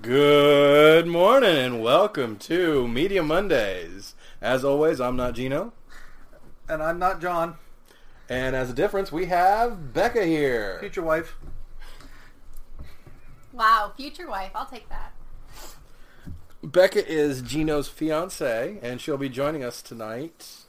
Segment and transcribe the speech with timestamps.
[0.00, 4.14] Good morning and welcome to Media Mondays.
[4.40, 5.74] As always, I'm not Gino.
[6.68, 7.56] And I'm not John,
[8.30, 10.78] And as a difference, we have Becca here.
[10.80, 11.36] future wife.
[13.52, 14.50] Wow, future wife.
[14.54, 15.12] I'll take that.
[16.62, 20.62] Becca is Gino's fiance, and she'll be joining us tonight,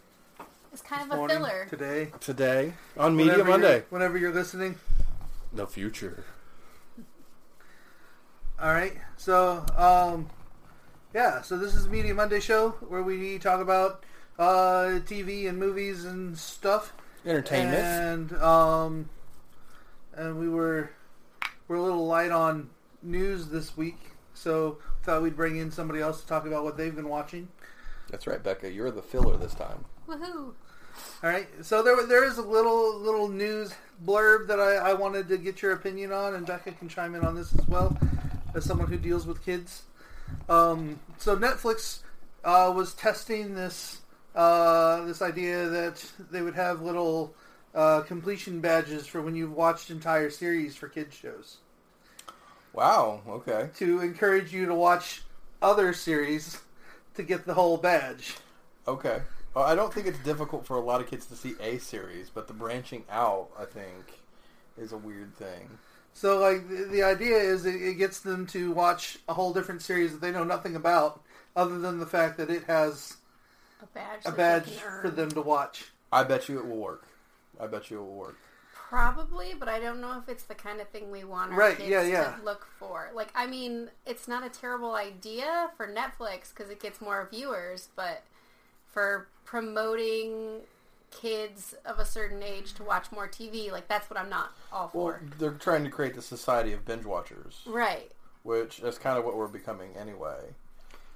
[0.74, 1.68] It's kind of a Morning, filler.
[1.70, 2.12] today.
[2.20, 3.74] today, on Media Whenever Monday.
[3.76, 4.78] you're- Whenever you're listening.
[5.54, 6.26] The future.
[8.60, 8.94] All right.
[9.18, 10.30] So, um,
[11.14, 11.42] yeah.
[11.42, 14.04] So this is the Media Monday show where we talk about
[14.40, 16.94] uh, TV and movies and stuff.
[17.26, 18.32] Entertainment.
[18.32, 19.10] And um,
[20.16, 20.92] and we were
[21.68, 22.70] we're a little light on
[23.02, 24.00] news this week,
[24.34, 27.48] so thought we'd bring in somebody else to talk about what they've been watching.
[28.10, 28.72] That's right, Becca.
[28.72, 29.86] You're the filler this time.
[30.08, 30.54] Woohoo!
[31.24, 31.48] All right.
[31.62, 33.74] So there there is a little little news
[34.06, 37.26] blurb that I, I wanted to get your opinion on, and Becca can chime in
[37.26, 37.98] on this as well,
[38.56, 39.84] as someone who deals with kids.
[40.50, 42.00] Um, so Netflix
[42.44, 44.02] uh, was testing this
[44.34, 47.36] uh, this idea that they would have little
[47.76, 51.58] uh, completion badges for when you've watched entire series for kids shows
[52.74, 53.22] Wow.
[53.28, 53.70] Okay.
[53.78, 55.24] to encourage you to watch
[55.62, 56.60] other series
[57.16, 58.36] to get the whole badge.
[58.88, 59.22] Okay.
[59.54, 62.30] Well, I don't think it's difficult for a lot of kids to see a series,
[62.30, 64.20] but the branching out, I think,
[64.78, 65.70] is a weird thing.
[66.18, 69.82] So, like, the, the idea is it, it gets them to watch a whole different
[69.82, 71.22] series that they know nothing about,
[71.58, 73.18] other than the fact that it has
[73.84, 74.22] A badge.
[74.26, 75.02] a that badge can earn.
[75.02, 75.92] for them to watch.
[76.14, 77.04] I bet you it will work.
[77.60, 78.38] I bet you it will work.
[78.74, 81.78] Probably, but I don't know if it's the kind of thing we want our Right,
[81.78, 82.36] kids yeah, yeah.
[82.38, 83.12] to look for.
[83.14, 87.90] Like, I mean, it's not a terrible idea for Netflix because it gets more viewers,
[87.96, 88.24] but
[88.94, 90.62] for promoting
[91.16, 94.88] kids of a certain age to watch more TV, like that's what I'm not all
[94.90, 95.04] for.
[95.04, 95.38] Well, for.
[95.38, 98.12] they're trying to create the society of binge watchers, Right.
[98.44, 100.54] which is kind of what we're becoming anyway.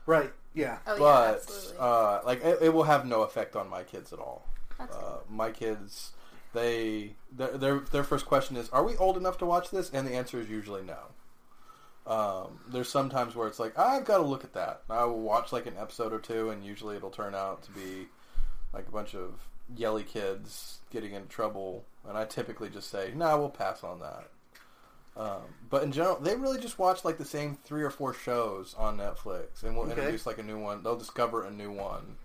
[0.06, 0.80] Right, yeah.
[0.88, 1.78] Oh but absolutely.
[1.80, 4.46] uh, like it, it will have no effect on my kids at all.
[4.78, 6.14] That's Uh, my kids,
[6.54, 10.08] they their, their their first question is, "Are we old enough to watch this?" And
[10.08, 10.98] the answer is usually no.
[12.08, 14.82] Um, there's sometimes where it's like, I've got to look at that.
[14.90, 18.08] I will watch like an episode or two, and usually it'll turn out to be
[18.74, 19.34] like a bunch of
[19.76, 24.30] yelly kids getting in trouble, and I typically just say, "No, we'll pass on that."
[25.18, 28.74] Um, but in general, they really just watch like the same three or four shows
[28.78, 29.92] on Netflix, and we'll Okay.
[29.92, 30.84] introduce like a new one.
[30.84, 32.16] They'll discover a new one,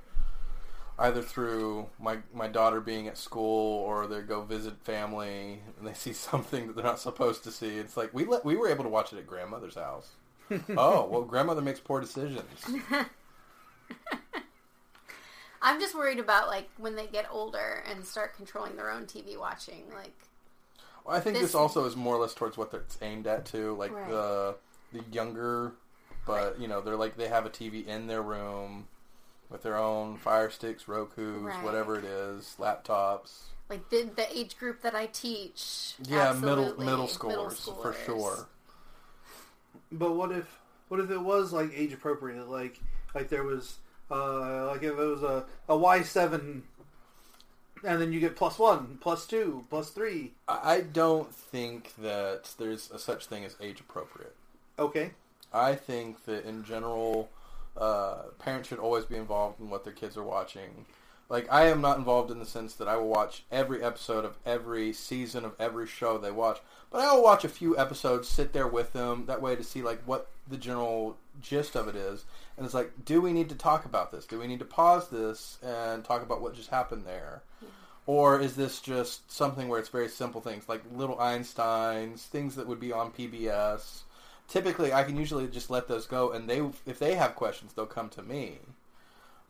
[0.99, 5.95] either through my my daughter being at school, or they go visit family and they
[6.05, 7.79] see something that they're not supposed to see.
[7.79, 10.11] It's like we let we were able to watch it at grandmother's house.
[10.77, 12.49] oh well, grandmother makes poor decisions.
[15.65, 19.37] I'm just worried about like when they get older and start controlling their own TV
[19.39, 19.85] watching.
[19.93, 20.13] Like,
[21.05, 23.47] Well, I think this, This- also is more or less towards what it's aimed at
[23.47, 24.09] too, like Right.
[24.09, 24.57] the
[24.93, 25.73] the younger,
[26.27, 26.59] but Right.
[26.61, 28.87] you know they're like they have a TV in their room
[29.51, 31.63] with their own Fire Sticks, Roku's, Right.
[31.65, 33.45] whatever it is, laptops.
[33.71, 35.95] like the the age group that I teach.
[36.03, 36.85] Yeah, middle absolutely.
[36.87, 38.47] middle schoolers, for sure.
[39.91, 40.59] But what if
[40.89, 42.49] what if it was like age appropriate?
[42.49, 42.79] Like
[43.15, 43.79] like there was
[44.11, 46.65] uh, like if it was a a Y seven,
[47.87, 50.33] and then you get plus one, plus two, plus three.
[50.49, 54.35] I I don't think that there's a such thing as age appropriate.
[54.79, 55.13] Okay,
[55.53, 57.29] I think that in general,
[57.77, 60.87] uh, parents should always be involved in what their kids are watching.
[61.35, 64.39] Like I am not involved in the sense that I will watch every episode of
[64.47, 66.61] every season of every show they watch,
[66.93, 69.83] but I will watch a few episodes, sit there with them that way to see
[69.83, 72.25] like what the general gist of it is.
[72.57, 74.27] And it's like, do we need to talk about this?
[74.27, 77.43] Do we need to pause this and talk about what just happened there?
[78.07, 82.69] Or is this just something where it's very simple things like little Einsteins, things that
[82.69, 84.03] would be on PBS?
[84.47, 87.87] Typically, I can usually just let those go, and they, if they have questions, they'll
[87.87, 88.59] come to me.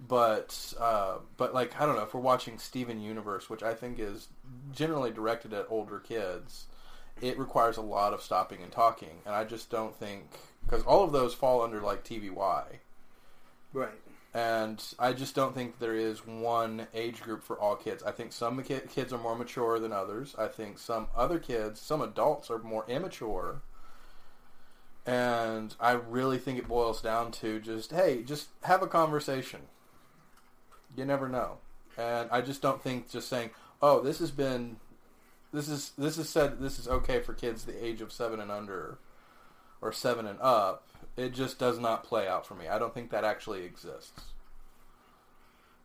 [0.00, 3.98] But, uh, but like I don't know if we're watching Steven Universe, which I think
[3.98, 4.28] is
[4.72, 6.66] generally directed at older kids,
[7.22, 11.04] it requires a lot of stopping and talking, and I just don't think because all
[11.04, 12.64] of those fall under like TVY.
[13.72, 14.00] right.
[14.36, 18.02] And I just don't think there is one age group for all kids.
[18.02, 20.34] I think some kids are more mature than others.
[20.36, 23.62] I think some other kids, some adults are more immature.
[25.06, 29.60] And I really think it boils down to just, hey, just have a conversation.
[30.96, 31.58] You never know.
[31.96, 33.50] And I just don't think just saying,
[33.80, 34.76] oh, this has been,
[35.52, 38.50] this is, this is said, this is okay for kids the age of seven and
[38.50, 38.98] under
[39.80, 42.68] or seven and up, it just does not play out for me.
[42.68, 44.20] I don't think that actually exists.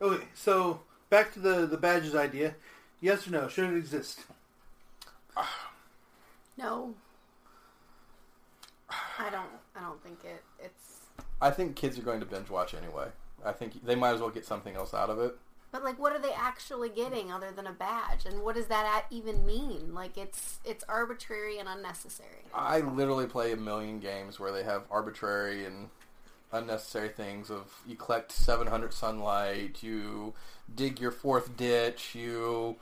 [0.02, 2.56] Okay, so back to the the badges idea.
[3.02, 3.48] Yes or no?
[3.48, 4.22] Should it exist?
[6.58, 6.94] No.
[8.90, 9.48] I don't.
[9.74, 10.44] I don't think it.
[10.62, 11.06] It's.
[11.42, 13.08] I think kids are going to binge watch anyway.
[13.46, 15.36] I think they might as well get something else out of it.
[15.72, 18.26] But like, what are they actually getting other than a badge?
[18.26, 19.94] And what does that even mean?
[19.94, 22.46] Like, it's it's arbitrary and unnecessary.
[22.54, 25.90] I literally play a million games where they have arbitrary and
[26.52, 30.34] unnecessary things of you collect 700 sunlight, you
[30.74, 32.76] dig your fourth ditch, you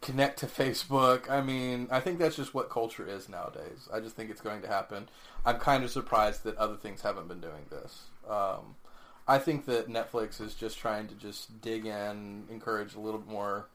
[0.00, 1.28] connect to Facebook.
[1.30, 3.88] I mean, I think that's just what culture is nowadays.
[3.92, 5.08] I just think it's going to happen.
[5.44, 8.04] I'm kind of surprised that other things haven't been doing this.
[8.28, 8.76] Um,
[9.26, 13.30] I think that Netflix is just trying to just dig in, encourage a little bit
[13.30, 13.68] more.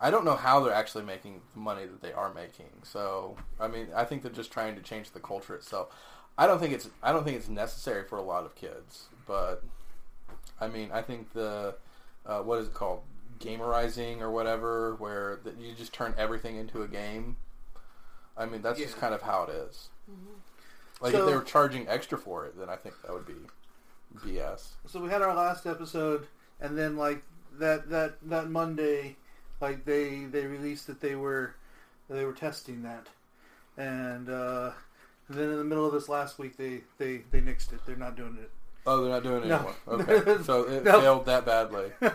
[0.00, 2.70] I don't know how they're actually making the money that they are making.
[2.82, 5.88] So, I mean, I think they're just trying to change the culture itself.
[6.36, 9.62] I don't think it's I don't think it's necessary for a lot of kids, but
[10.60, 11.74] I mean, I think the
[12.26, 13.02] uh, what is it called,
[13.40, 17.36] gamerizing or whatever, where that you just turn everything into a game.
[18.36, 19.88] I mean, that's just kind of how it is.
[21.00, 23.34] Like So- if they were charging extra for it, then I think that would be
[24.16, 24.68] BS.
[24.86, 26.26] So we had our last episode,
[26.60, 27.22] and then like
[27.58, 29.16] that that that Monday,
[29.60, 31.54] like they they released that they were
[32.08, 33.06] they were testing that,
[33.76, 34.70] and, uh,
[35.28, 37.80] and then in the middle of this last week they they they nixed it.
[37.86, 38.50] They're not doing it.
[38.86, 39.56] Oh, they're not doing it No.
[39.56, 39.74] anymore.
[39.88, 41.00] Okay, so it No.
[41.00, 41.92] failed that badly.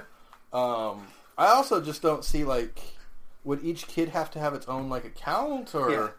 [0.54, 2.80] Um, I also just don't see like,
[3.44, 5.90] would each kid have to have its own like account or?
[5.92, 6.10] Yeah.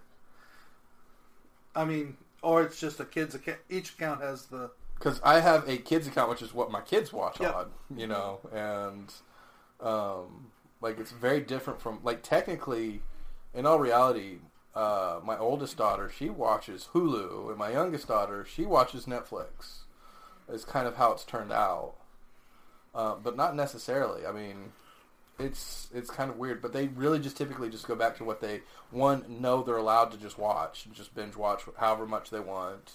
[1.76, 3.58] I mean, or it's just a kid's account.
[3.70, 4.72] Each account has the
[5.04, 7.54] because I have a kids account, which is what my kids watch Yep.
[7.54, 9.12] on, you know, and
[9.78, 13.02] um, like it's very different from like technically,
[13.52, 14.38] in all reality,
[14.74, 19.80] uh, my oldest daughter she watches Hulu, and my youngest daughter she watches Netflix.
[20.48, 21.94] Is kind of how it's turned out,
[22.94, 24.26] uh, but not necessarily.
[24.26, 24.72] I mean,
[25.38, 28.40] it's it's kind of weird, but they really just typically just go back to what
[28.42, 28.60] they
[28.90, 32.92] one know they're allowed to just watch, and just binge watch however much they want.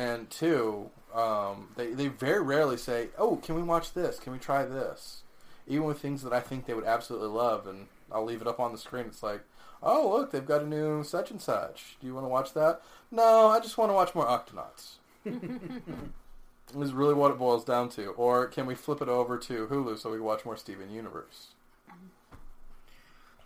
[0.00, 4.18] And two, um, they, they very rarely say, oh, can we watch this?
[4.18, 5.24] Can we try this?
[5.68, 8.58] Even with things that I think they would absolutely love, and I'll leave it up
[8.58, 9.04] on the screen.
[9.04, 9.42] It's like,
[9.82, 11.98] oh, look, they've got a new such and such.
[12.00, 12.80] Do you want to watch that?
[13.10, 14.94] No, I just want to watch more Octonauts.
[16.80, 18.06] is really what it boils down to.
[18.12, 21.48] Or can we flip it over to Hulu so we can watch more Steven Universe?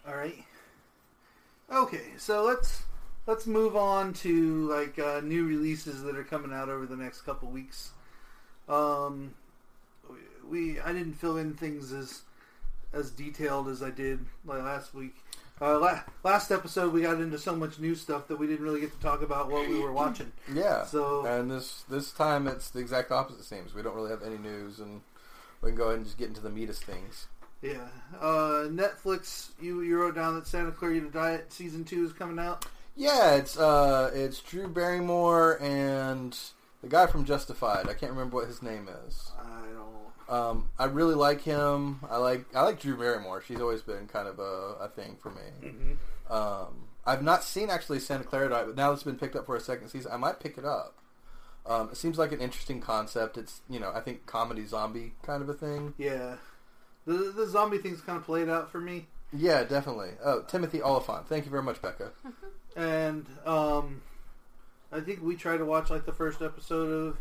[0.06, 0.44] All right.
[1.72, 2.84] Okay, so let's
[3.26, 7.22] let's move on to like uh, new releases that are coming out over the next
[7.22, 7.90] couple weeks.
[8.68, 9.34] Um,
[10.48, 12.22] we I didn't fill in things as
[12.92, 15.16] as detailed as I did like last week.
[15.60, 18.80] Uh, la- last episode we got into so much new stuff that we didn't really
[18.80, 20.32] get to talk about what we were watching.
[20.52, 20.84] Yeah.
[20.84, 23.40] So- and this this time it's the exact opposite.
[23.40, 25.00] It seems we don't really have any news, and
[25.62, 27.28] we can go ahead and just get into the meatest things.
[27.62, 27.88] Yeah,
[28.20, 29.50] uh, Netflix.
[29.60, 32.66] You you wrote down that Santa Clarita Diet season two is coming out.
[32.96, 36.36] Yeah, it's uh, it's Drew Barrymore and
[36.82, 37.88] the guy from Justified.
[37.88, 39.32] I can't remember what his name is.
[39.38, 40.36] I don't.
[40.36, 42.00] Um, I really like him.
[42.08, 43.42] I like I like Drew Barrymore.
[43.46, 45.96] She's always been kind of a, a thing for me.
[46.30, 49.56] Um, I've not seen actually Santa Clarita Diet, but now it's been picked up for
[49.56, 50.12] a second season.
[50.12, 50.94] I might pick it up.
[51.66, 53.36] Um, it seems like an interesting concept.
[53.36, 55.94] It's you know I think comedy zombie kind of a thing.
[55.98, 56.36] Yeah,
[57.06, 60.10] the the zombie thing's kind of played out for me, Yeah, definitely.
[60.24, 61.28] Oh, Timothy Olyphant.
[61.28, 62.12] Thank you very much, Becca.
[62.76, 64.02] And um,
[64.92, 67.18] I think we tried to watch like the first episode of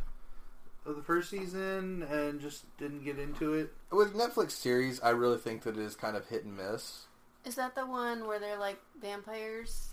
[0.86, 3.74] of the first season and just didn't get into it.
[3.92, 7.04] With Netflix series, I really think that it is kind of hit and miss.
[7.46, 9.89] Is that the one where they're like vampires?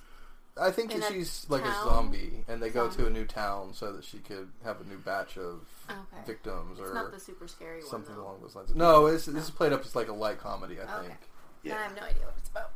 [0.61, 3.73] I think that a she's like a zombie, and they go to a new town
[3.73, 6.23] so that she could have a new batch of Okay.
[6.27, 7.89] victims It's or not the super scary one.
[7.89, 8.23] something though.
[8.23, 8.75] along those lines.
[8.75, 10.79] No, it's, this is played up as like a light comedy.
[10.81, 11.07] I Okay.
[11.07, 11.19] think.
[11.65, 12.73] Then I have no idea what it's about.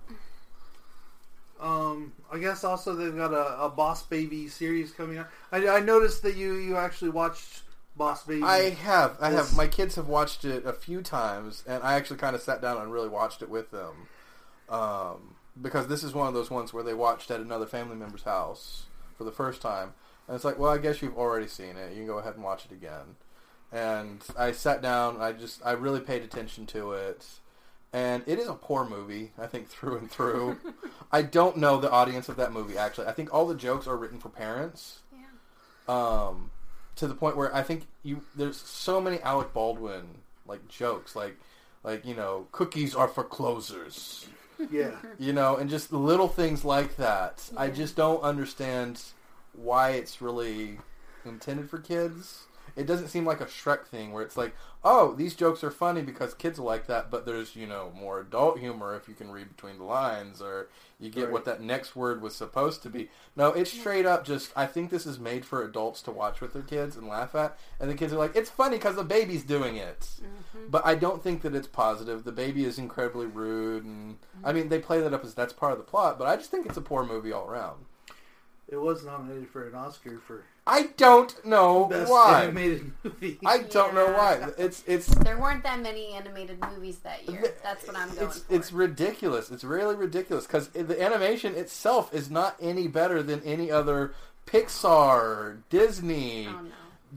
[1.60, 5.28] Um, I guess also they've got a, a Boss Baby series coming out.
[5.52, 7.62] I, I noticed that you you actually watched
[7.96, 8.42] Boss Baby.
[8.42, 9.54] I have, I have.
[9.56, 12.78] My kids have watched it a few times, and I actually kind of sat down
[12.78, 14.08] and really watched it with them,
[14.68, 18.24] um, because this is one of those ones where they watched at another family member's
[18.24, 19.94] house for the first time,
[20.26, 21.90] and it's like, well, I guess you've already seen it.
[21.90, 23.16] You can go ahead and watch it again.
[23.72, 25.20] And I sat down.
[25.20, 27.26] I just, I really paid attention to it,
[27.94, 29.30] and it is a poor movie.
[29.38, 30.58] I think through and through.
[31.12, 32.76] I don't know the audience of that movie.
[32.76, 35.24] Actually, I think all the jokes are written for parents Yeah.
[35.88, 36.50] um,
[36.96, 40.06] to the point where I think you there's so many Alec Baldwin
[40.46, 41.36] like jokes, like
[41.84, 44.26] like you know cookies are for closers,
[44.70, 44.96] yeah.
[45.18, 47.48] you know, and just little things like that.
[47.56, 49.00] I just don't understand
[49.52, 50.78] why it's really
[51.24, 52.44] intended for kids.
[52.76, 56.02] It doesn't seem like a Shrek thing where it's like, oh, these jokes are funny
[56.02, 59.30] because kids are like that, but there's you know more adult humor if you can
[59.30, 61.32] read between the lines, or you get Right.
[61.32, 63.08] what that next word was supposed to be.
[63.36, 64.52] No, it's straight up just.
[64.56, 67.56] I think this is made for adults to watch with their kids and laugh at,
[67.78, 70.00] and the kids are like, it's funny because the baby's doing it.
[70.00, 70.70] Mm-hmm.
[70.70, 72.24] But I don't think that it's positive.
[72.24, 75.72] The baby is incredibly rude, and I mean they play that up as that's part
[75.72, 76.18] of the plot.
[76.18, 77.84] But I just think it's a poor movie all around.
[78.74, 82.42] It was nominated for an Oscar for I don't know best why.
[82.42, 83.38] animated movie.
[83.46, 84.48] I don't know why.
[84.58, 87.54] It's it's There weren't that many animated movies that year.
[87.62, 88.52] That's what I'm going it's, for.
[88.52, 89.48] it's ridiculous.
[89.52, 94.12] It's really ridiculous because the animation itself is not any better than any other
[94.46, 96.70] Pixar, Disney, oh no.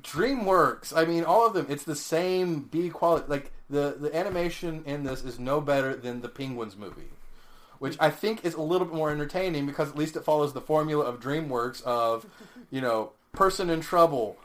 [0.04, 0.96] DreamWorks.
[0.96, 1.66] I mean, all of them.
[1.70, 3.26] It's the same B quality.
[3.28, 7.10] Like the the animation in this is no better than the Penguins movie,
[7.79, 10.62] which I think is a little bit more entertaining because at least it follows the
[10.62, 12.25] formula of DreamWorks of,
[12.72, 14.38] you know, person in trouble.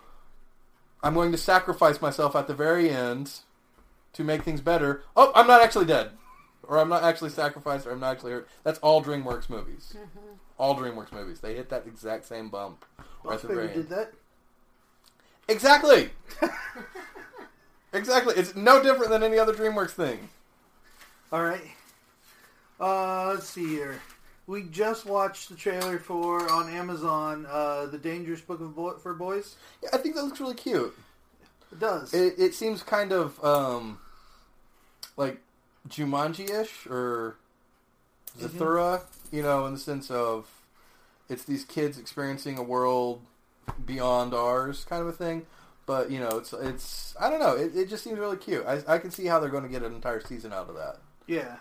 [1.02, 3.40] I'm going to sacrifice myself at the very end
[4.12, 5.02] to make things better.
[5.16, 6.10] Oh, I'm not actually dead.
[6.62, 8.48] Or I'm not actually sacrificed, or I'm not actually hurt.
[8.62, 9.94] That's all DreamWorks movies.
[9.96, 10.34] Mm-hmm.
[10.58, 11.40] All DreamWorks movies.
[11.40, 12.84] They hit that exact same bump.
[12.98, 13.88] right Boss at the very Baby end.
[13.88, 14.12] did that.
[15.48, 16.10] Exactly.
[17.92, 18.34] exactly.
[18.36, 20.28] It's no different than any other DreamWorks thing.
[21.32, 21.62] All right.
[22.82, 24.00] Uh, let's see here.
[24.48, 29.14] We just watched the trailer for on Amazon, uh, the Dangerous Book of Boy- for
[29.14, 29.54] Boys.
[29.82, 30.92] Yeah, I think that looks really cute.
[31.70, 32.12] It does.
[32.12, 33.98] It, it seems kind of um,
[35.16, 35.38] like
[35.88, 37.36] Jumanji-ish or
[38.38, 40.50] Zathura, you know, in the sense of
[41.28, 43.22] it's these kids experiencing a world
[43.86, 45.46] beyond ours, kind of a thing.
[45.86, 47.56] But you know, it's it's I don't know.
[47.56, 48.64] It, it just seems really cute.
[48.66, 50.96] I I can see how they're going to get an entire season out of that.
[51.28, 51.56] yeah.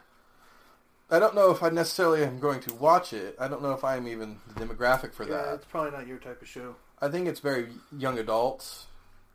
[1.12, 3.36] I don't know if I necessarily am going to watch it.
[3.40, 5.54] I don't know if I'm even the demographic for Yeah, that.
[5.56, 6.76] it's probably not your type of show.
[7.02, 8.88] I think it's very young adults.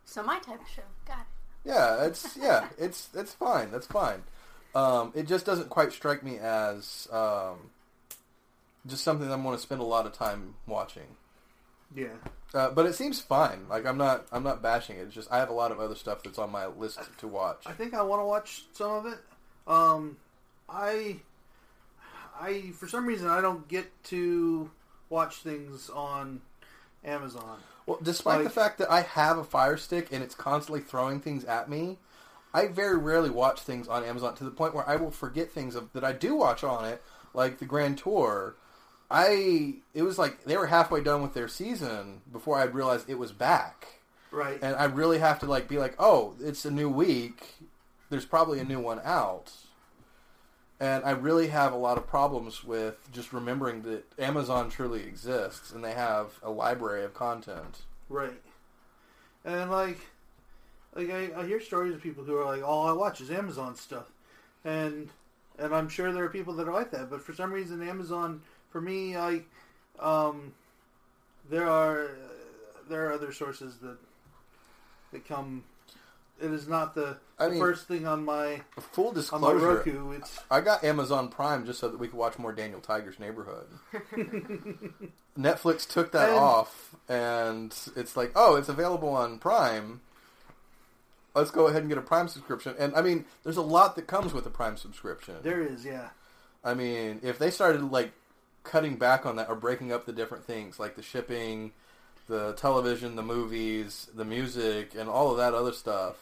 [0.05, 0.81] So my type of show.
[1.05, 1.25] Got it.
[1.65, 3.71] Yeah, it's yeah, it's it's fine.
[3.71, 4.23] That's fine.
[4.73, 7.69] Um, it just doesn't quite strike me as um,
[8.85, 11.15] just something I'm going to spend a lot of time watching.
[11.95, 12.07] Yeah.
[12.53, 13.67] Uh, but it seems fine.
[13.69, 15.01] Like I'm not I'm not bashing it.
[15.01, 17.63] It's just I have a lot of other stuff that's on my list to watch.
[17.65, 19.19] I think I want to watch some of it.
[19.67, 20.17] Um,
[20.69, 21.17] I,
[22.39, 24.69] I for some reason I don't get to
[25.09, 26.41] watch things on
[27.03, 27.59] Amazon.
[27.85, 31.45] Well, despite the fact that I have a Fire Stick and it's constantly throwing things
[31.45, 31.97] at me,
[32.53, 35.73] I very rarely watch things on Amazon to the point where I will forget things
[35.75, 37.01] of, that I do watch on it,
[37.33, 38.55] like the Grand Tour.
[39.09, 43.17] I it was like they were halfway done with their season before I realized it
[43.17, 44.01] was back,
[44.31, 44.59] Right.
[44.61, 47.55] and I really have to like be like, oh, it's a new week.
[48.09, 49.51] There's probably a new one out.
[50.79, 55.71] And I really have a lot of problems with just remembering that Amazon truly exists
[55.71, 57.81] and they have a library of content.
[58.09, 58.39] Right.
[59.43, 59.99] And like,
[60.93, 63.75] like I, I hear stories of people who are like, all I watch is Amazon
[63.75, 64.11] stuff,
[64.65, 65.09] and
[65.57, 67.09] and I'm sure there are people that are like that.
[67.09, 69.47] But for some reason, Amazon for me, like,
[69.99, 70.53] um,
[71.49, 72.11] there are
[72.89, 73.97] there are other sources that
[75.11, 75.63] that come.
[76.41, 79.57] It is not the, I the mean- first thing on my Full on my disclosure,
[79.75, 80.11] Roku.
[80.11, 83.67] It's I got Amazon Prime just so that we could watch more Daniel Tiger's Neighborhood.
[85.37, 90.01] Netflix took that And- off, and it's like, oh, it's available on Prime.
[91.35, 92.73] Let's go ahead and get a Prime subscription.
[92.79, 95.35] And I mean, there's a lot that comes with a Prime subscription.
[95.43, 96.09] there is yeah.
[96.63, 98.11] I mean, if they started like
[98.63, 101.71] cutting back on that or breaking up the different things, like the shipping,
[102.27, 106.15] the television, the movies, the music, and all of that other stuff,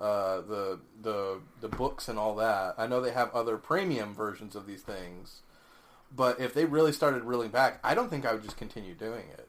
[0.00, 2.74] uh, the the the books and all that.
[2.78, 5.40] I know they have other premium versions of these things,
[6.14, 9.24] but if they really started reeling back, I don't think I would just continue doing
[9.32, 9.48] it.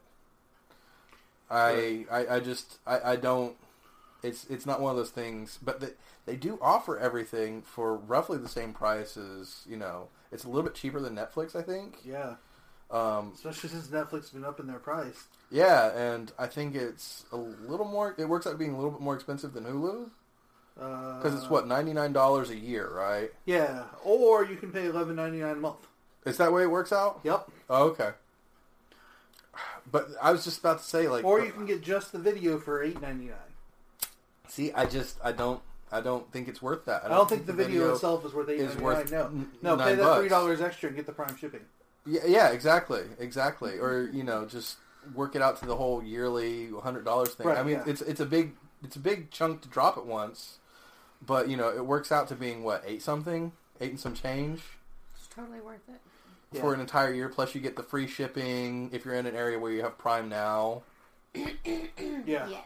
[1.49, 3.55] I I, I just I, I don't.
[4.23, 5.89] It's it's not one of those things, but they,
[6.25, 10.07] they do offer everything for roughly the same price as you know.
[10.31, 11.97] It's a little bit cheaper than Netflix, I think.
[12.05, 12.35] Yeah,
[12.89, 15.25] Um, especially since Netflix has been up in their price.
[15.49, 18.15] yeah, and I think it's a little more.
[18.17, 20.09] It works out being a little bit more expensive than Hulu
[20.79, 23.31] Uh, because Because it's what ninety nine dollars a year, right?
[23.45, 25.87] Yeah, or you can pay eleven ninety nine a month.
[26.25, 27.19] Is that way it works out?
[27.23, 27.49] Yep.
[27.69, 28.11] Oh, okay.
[29.91, 32.57] But I was just about to say, like, Or you can get just the video
[32.59, 34.07] for eight ninety nine.
[34.47, 35.61] see, I just I don't
[35.91, 37.03] I don't think it's worth that.
[37.03, 39.21] I don't think the video, itself is worth eight is ninety worth nine.
[39.21, 40.19] n- No, no, pay nine that bucks.
[40.19, 41.61] three dollars extra and get the Prime shipping.
[42.05, 43.77] Yeah, yeah, exactly, exactly.
[43.77, 44.77] Or you know, just
[45.13, 47.47] work it out to the whole yearly hundred dollars thing.
[47.47, 47.83] Right, I mean, yeah.
[47.91, 50.59] it's it's a big it's a big chunk to drop at once,
[51.25, 54.61] but you know, it works out to being what eight something, eight and some change
[55.15, 55.99] It's totally worth it.
[56.59, 56.73] for Yeah.
[56.75, 57.29] an entire year.
[57.29, 60.29] Plus, you get the free shipping if you're in an area where you have Prime
[60.29, 60.83] now.
[61.35, 62.47] Yeah.
[62.47, 62.61] Yeah.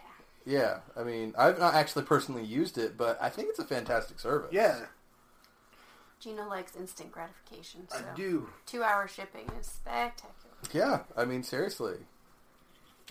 [0.48, 4.20] Yeah, I mean, I've not actually personally used it, but I think it's a fantastic
[4.20, 4.50] service.
[4.52, 4.78] Yeah,
[6.20, 8.48] Gina likes instant gratification, so I do.
[8.64, 10.54] two-hour shipping is spectacular.
[10.72, 11.96] Yeah, I mean, seriously.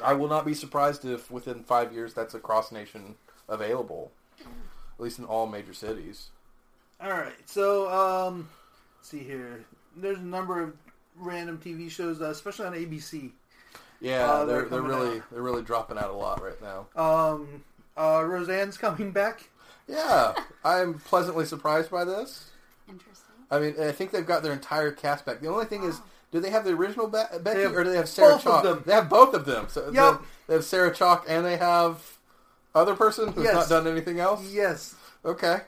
[0.02, 3.16] I will not be surprised if within five years that's across nation
[3.50, 4.12] available,
[4.42, 4.46] mm.
[4.98, 6.28] At least in all major cities.
[7.02, 8.48] All right, so um,
[8.98, 9.66] let's see here.
[9.98, 10.74] There's a number of
[11.18, 13.32] random TV shows, uh, especially on ABC.
[14.02, 15.24] Yeah, Uh, they're they're they're really out.
[15.32, 16.88] they're really dropping out a lot right now.
[17.02, 17.64] Um,
[17.98, 19.50] uh, Roseanne's coming back.
[19.88, 20.34] Yeah,
[20.64, 22.52] I'm pleasantly surprised by this.
[22.90, 23.36] Interesting.
[23.52, 25.40] I mean, I think they've got their entire cast back.
[25.42, 26.00] The only thing is,
[26.32, 28.54] do they have the original Be- Becky have or do they have Sarah both of
[28.54, 28.64] Chalke?
[28.64, 28.84] them.
[28.86, 29.68] They have both of them.
[29.70, 29.94] So Yep.
[30.22, 32.15] they, they have Sarah Chalke and they have
[32.76, 33.54] other person who's Yes.
[33.56, 34.44] not done anything else.
[34.52, 34.96] Yes.
[35.24, 35.62] Okay.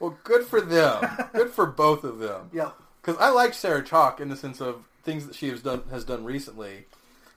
[0.00, 1.04] Well, good for them.
[1.34, 2.50] good for both of them.
[2.52, 2.70] Yeah.
[3.00, 6.04] Because I like Sarah Chalke in the sense of things that she has done has
[6.04, 6.86] done recently,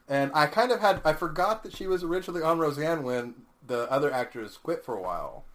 [0.09, 3.89] and I kind of had I forgot that she was originally on Roseanne when the
[3.91, 5.45] other actors quit for a while.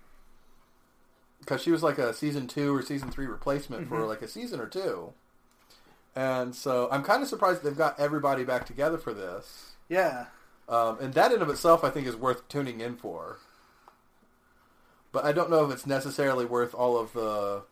[1.41, 4.09] Because she was like a season two or season three replacement for Mhm.
[4.09, 5.13] like a season or two,
[6.15, 9.73] and so I'm kind of surprised they've got everybody back together for this.
[9.89, 10.27] Yeah.
[10.69, 13.37] Um, and that in of itself, I think, is worth tuning in for.
[15.17, 17.63] But I don't know if it's necessarily worth all of the.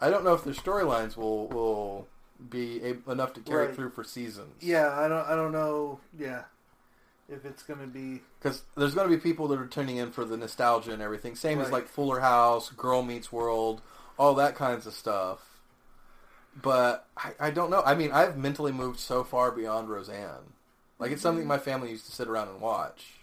[0.00, 2.08] I don't know if their storylines will will
[2.48, 3.76] be a- enough to carry it Right.
[3.76, 4.54] through for seasons.
[4.62, 4.98] Yeah.
[4.98, 5.26] I don't.
[5.26, 6.00] I don't know.
[6.18, 6.44] Yeah.
[7.28, 8.22] If it's gonna be.
[8.38, 11.36] because there's going to be people that are tuning in for the nostalgia and everything.
[11.36, 13.82] Same as like Fuller House, Girl Meets World,
[14.18, 15.60] all that kinds of stuff.
[16.56, 17.82] But I, I don't know.
[17.84, 20.54] I mean, I've mentally moved so far beyond Roseanne.
[20.98, 21.48] Like it's something mm-hmm.
[21.48, 23.16] my family used to sit around and watch.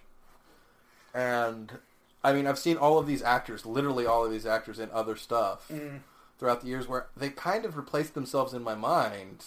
[1.15, 1.79] And
[2.23, 5.15] I mean, I've seen all of these actors, literally all of these actors in other
[5.15, 5.99] stuff Mm,
[6.37, 9.43] throughout the years where they kind of replaced themselves in my mind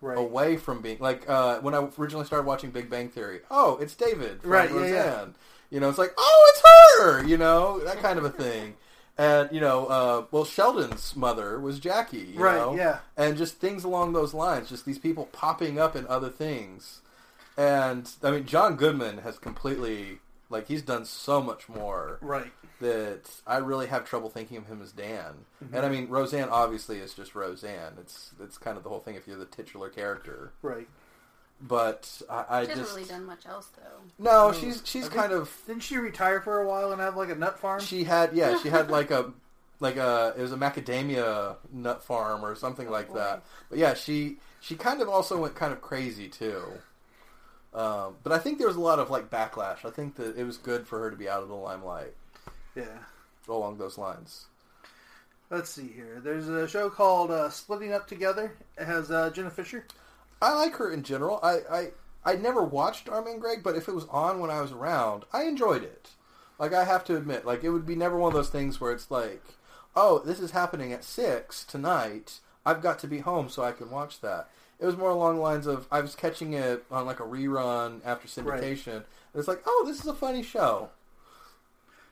[0.00, 0.16] right.
[0.18, 3.40] away from being like uh, when I originally started watching Big Bang Theory.
[3.50, 4.94] Oh, it's David from Right, yeah, Roseanne.
[4.94, 5.26] yeah.
[5.70, 7.24] You know, it's like oh, it's her.
[7.28, 8.74] You know, that kind of a thing.
[9.20, 12.34] And you know, uh, well, Sheldon's mother was Jackie.
[12.34, 12.76] You Right, know?
[12.76, 12.98] yeah.
[13.16, 14.68] And just things along those lines.
[14.68, 17.00] Just these people popping up in other things.
[17.56, 22.52] And I mean, John Goodman has completely like he's done so much more Right.
[22.80, 25.44] that I really have trouble thinking of him as Dan.
[25.64, 25.74] Mm-hmm.
[25.76, 27.94] And I mean, Roseanne obviously is just Roseanne.
[28.00, 30.52] It's it's kind of the whole thing if you're the titular character.
[30.62, 30.88] Right.
[31.60, 34.00] But I, I She just hasn't really done much else though.
[34.24, 34.52] no, No.
[34.52, 37.30] she's she's I think- kind of Didn't she retire for a while and have like
[37.30, 37.80] a nut farm?
[37.80, 39.32] she had yeah she had like a
[39.80, 43.14] like a it was a macadamia nut farm or something like boy.
[43.14, 43.42] that.
[43.70, 46.62] But yeah, she she kind of also went kind of crazy too.
[47.74, 49.84] Um, but I think there was a lot of like backlash.
[49.84, 52.14] I think that it was good for her to be out of the limelight
[52.74, 52.98] yeah.
[53.48, 54.46] along those lines.
[55.50, 56.20] Let's see here.
[56.22, 58.52] There's a show called uh, Splitting Up Together.
[58.76, 59.86] It has uh, Jenna Fischer.
[60.40, 61.40] I like her in general.
[61.42, 61.88] I, I
[62.24, 65.24] I never watched Dharma and Greg, but if it was on when I was around,
[65.32, 66.10] I enjoyed it.
[66.58, 68.92] Like I have to admit, like it would be never one of those things where
[68.92, 69.42] it's like,
[69.96, 72.40] oh, this is happening at six tonight.
[72.66, 74.50] I've got to be home so I can watch that.
[74.80, 78.00] It was more along the lines of I was catching it on like a rerun
[78.04, 78.62] after Right.
[78.62, 78.94] syndication.
[78.96, 80.90] And it's like, oh, this is a funny show.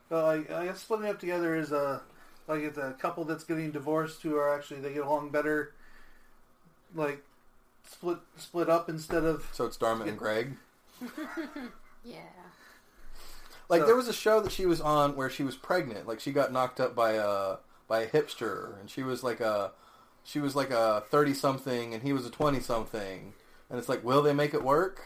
[0.08, 2.02] So I, I guess Splitting Up Together is a
[2.48, 5.72] like it's a couple that's getting divorced who are actually they get along better.
[6.94, 7.22] Like
[7.88, 10.56] split split up instead of So it's Dharma and Greg.
[12.04, 12.20] Yeah.
[13.68, 16.06] Like So- there was a show that she was on where she was pregnant.
[16.06, 17.56] Like she got knocked up by a
[17.88, 19.72] by a hipster, and she was like a
[20.26, 23.32] she was like a thirty something, and he was a twenty something.
[23.70, 25.02] And it's like, will they make it work?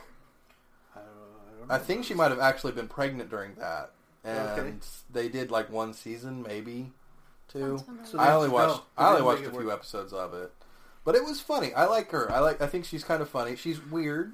[0.94, 1.70] I don't, I don't.
[1.70, 3.92] I think she might have actually been pregnant during that,
[4.24, 4.72] and Okay.
[5.12, 6.90] they did like one season, maybe
[7.48, 7.82] two.
[8.04, 9.72] So I only watched they I only watched a few work.
[9.74, 10.52] episodes of it,
[11.04, 11.72] but it was funny.
[11.74, 12.30] I like her.
[12.32, 12.60] I like.
[12.60, 13.56] I think she's kind of funny.
[13.56, 14.32] She's weird.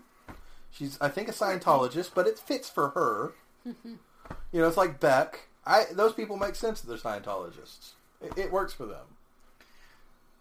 [0.71, 3.33] She's I think a Scientologist, but it fits for her.
[3.65, 3.99] you
[4.61, 5.49] know, it's like Beck.
[5.65, 7.93] I those people make sense that they're Scientologists.
[8.21, 9.07] It, it works for them.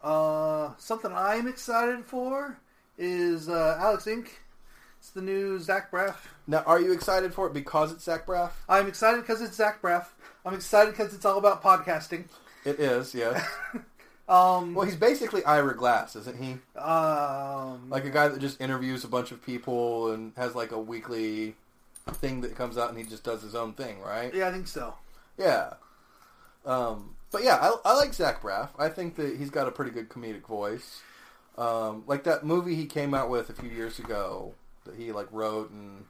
[0.06, 2.60] Uh, something I'm excited for
[2.98, 4.28] is uh, Alex Inc.
[5.00, 6.16] It's the new Zach Braff.
[6.48, 8.52] Now, are you excited for it because it's Zach Braff?
[8.70, 10.06] I'm excited because it's Zach Braff.
[10.46, 12.26] I'm excited because it's all about podcasting.
[12.64, 13.44] It is, yes.
[14.28, 16.54] Um, well, he's basically Ira Glass, isn't he?
[16.80, 20.80] um, Like a guy that just interviews a bunch of people and has like a
[20.80, 21.54] weekly
[22.10, 24.34] thing that comes out, and he just does his own thing, right?
[24.34, 24.96] yeah, I think so.
[25.38, 25.74] Yeah.
[26.66, 28.70] Um, but yeah, I, I like Zach Braff.
[28.80, 31.02] I think that he's got a pretty good comedic voice.
[31.58, 34.54] Um, like that movie he came out with a few years ago
[34.86, 36.06] that he like wrote and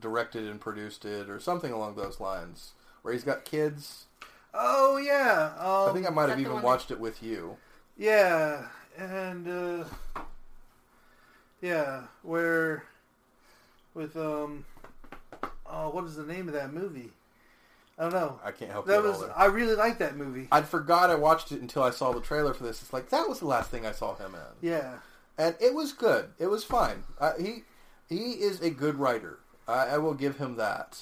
[0.00, 2.70] directed and produced it, or something along those lines,
[3.02, 4.04] where he's got kids.
[4.54, 5.54] Oh yeah.
[5.58, 7.56] Um, I think I might have even one that- watched it with you.
[7.98, 9.84] Yeah, and uh,
[11.60, 12.84] yeah, where
[13.92, 14.64] with um,
[15.66, 17.10] oh, what is the name of that movie?
[17.98, 18.40] I don't know.
[18.44, 19.38] I can't help That you was there.
[19.38, 20.48] I really like that movie.
[20.50, 22.82] I forgot I watched it until I saw the trailer for this.
[22.82, 24.94] It's like that was the last thing I saw him in, Yeah,
[25.38, 26.30] and it was good.
[26.38, 27.04] It was fine.
[27.20, 27.62] Uh, he
[28.08, 29.38] he is a good writer.
[29.68, 30.98] I, I will give him that.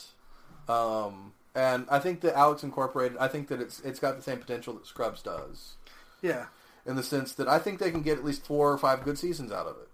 [0.69, 3.17] Um, and I think that Alex Incorporated.
[3.19, 5.75] I think that it's it's got the same potential that Scrubs does,
[6.21, 6.47] yeah.
[6.87, 9.19] in the sense that I think they can get at least four or five good
[9.19, 9.89] seasons out of it.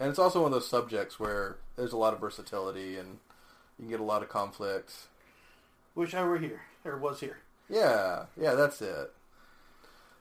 [0.00, 3.18] And it's also one of those subjects where there's a lot of versatility and
[3.78, 4.94] you can get a lot of conflict.
[5.94, 7.38] Wish I were here or was here.
[7.68, 9.12] Yeah, yeah, that's it.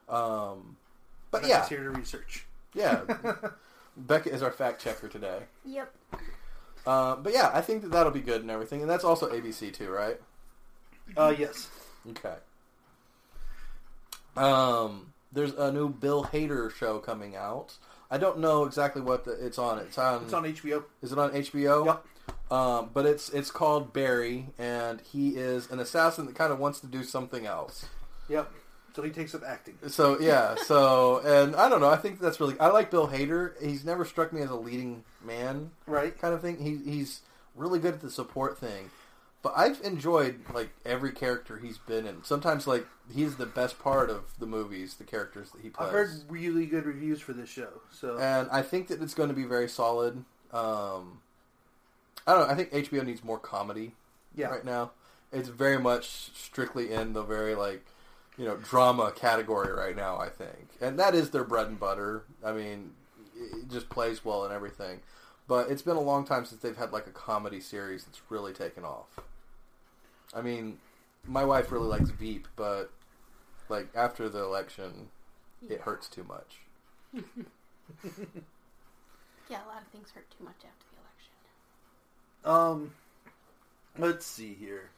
[0.08, 0.78] Um,
[1.32, 2.46] but I yeah, was here to research.
[2.74, 3.02] yeah.
[3.98, 5.40] Becca is our fact checker today.
[5.66, 5.94] Yep.
[6.86, 9.74] Uh, but yeah, I think that that'll be good and everything, and that's also ABC
[9.74, 10.20] too, right?
[11.18, 11.70] Uh, yes.
[12.10, 12.36] Okay.
[14.38, 17.74] Um, there's a new Bill Hader show coming out.
[18.10, 19.80] I don't know exactly what the, it's on.
[19.80, 20.24] It's on.
[20.24, 20.84] It's on HBO.
[21.02, 21.86] Is it on HBO?
[21.86, 22.06] Yep.
[22.52, 26.80] Um, but it's it's called Barry, and he is an assassin that kind of wants
[26.80, 27.86] to do something else.
[28.28, 28.52] Yep.
[28.96, 29.78] So he takes up acting.
[29.88, 31.90] So yeah, so and I don't know.
[31.90, 32.60] I think that's really.
[32.60, 33.52] I like Bill Hader.
[33.64, 36.18] He's never struck me as a leading man Right.
[36.20, 36.58] kind of thing.
[36.60, 37.22] He he's
[37.56, 38.90] really good at the support thing.
[39.42, 42.24] But I've enjoyed like every character he's been in.
[42.26, 45.88] Sometimes like he's the best part of the movies, the characters that he plays.
[45.88, 47.70] I've heard really good reviews for this show.
[47.92, 50.26] So and I think that it's going to be very solid.
[50.52, 51.22] Um,
[52.28, 52.54] I don't know.
[52.54, 53.94] I think HBO needs more comedy
[54.36, 54.48] yeah.
[54.48, 54.92] right now.
[55.32, 57.86] It's very much strictly in the very like
[58.38, 60.18] you know drama category right now.
[60.18, 62.24] I think, and that is their bread and butter.
[62.44, 62.92] I mean,
[63.36, 65.02] it just plays well and everything.
[65.48, 68.54] But it's been a long time since they've had like a comedy series that's really
[68.54, 69.20] taken off.
[70.34, 70.78] I mean,
[71.26, 72.92] my wife really likes Veep, but
[73.68, 75.10] like after the election,
[75.68, 77.24] it hurts too much.
[79.50, 80.89] Yeah, a lot of things hurt too much after the election.
[82.50, 82.92] Um,
[83.98, 84.90] let's see here.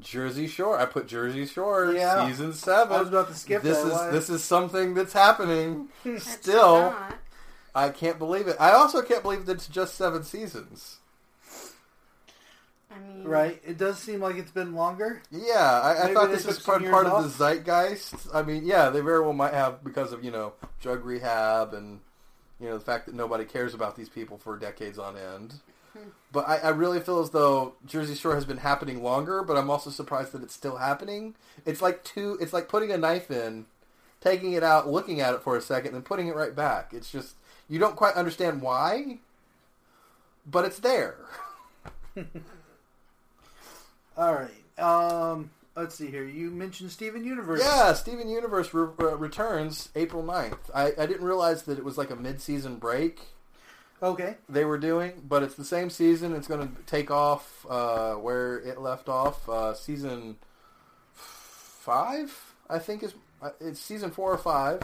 [0.00, 0.78] Jersey Shore.
[0.78, 2.26] I put Jersey Shore Yeah.
[2.28, 2.96] season seven.
[2.96, 3.86] I was about to skip this that.
[3.86, 4.10] is Why?
[4.10, 5.88] this is something that's happening.
[6.04, 7.14] It's Still, not.
[7.74, 8.56] I can't believe it.
[8.58, 10.96] I also can't believe that it's just seven seasons.
[12.90, 13.60] I mean, Right.
[13.64, 15.22] It does seem like it's been longer.
[15.30, 18.28] Yeah, I, I thought this was part, part of the zeitgeist.
[18.34, 22.00] I mean, yeah, they very well might have because of you know drug rehab and
[22.58, 25.54] you know the fact that nobody cares about these people for decades on end.
[26.32, 29.70] But I, I really feel as though Jersey Shore has been happening longer, but I'm
[29.70, 31.34] also surprised that it's still happening.
[31.66, 32.38] It's like two.
[32.40, 33.66] It's like putting a knife in,
[34.20, 36.92] taking it out, looking at it for a second, then putting it right back.
[36.92, 37.34] It's just
[37.68, 39.18] you don't quite understand why,
[40.46, 41.16] but it's there.
[44.16, 44.50] All right.
[44.78, 46.24] Um, let's see here.
[46.24, 47.60] You mentioned Steven Universe.
[47.62, 50.58] Yeah, Steven Universe re- uh, returns April 9th.
[50.74, 53.20] I, I didn't realize that it was like a mid-season break
[54.02, 54.36] Okay.
[54.48, 56.34] they were doing, but it's the same season.
[56.34, 59.48] It's going to take off uh, where it left off.
[59.48, 60.36] Uh, season
[61.12, 64.82] five, I think is uh, it's season four or five.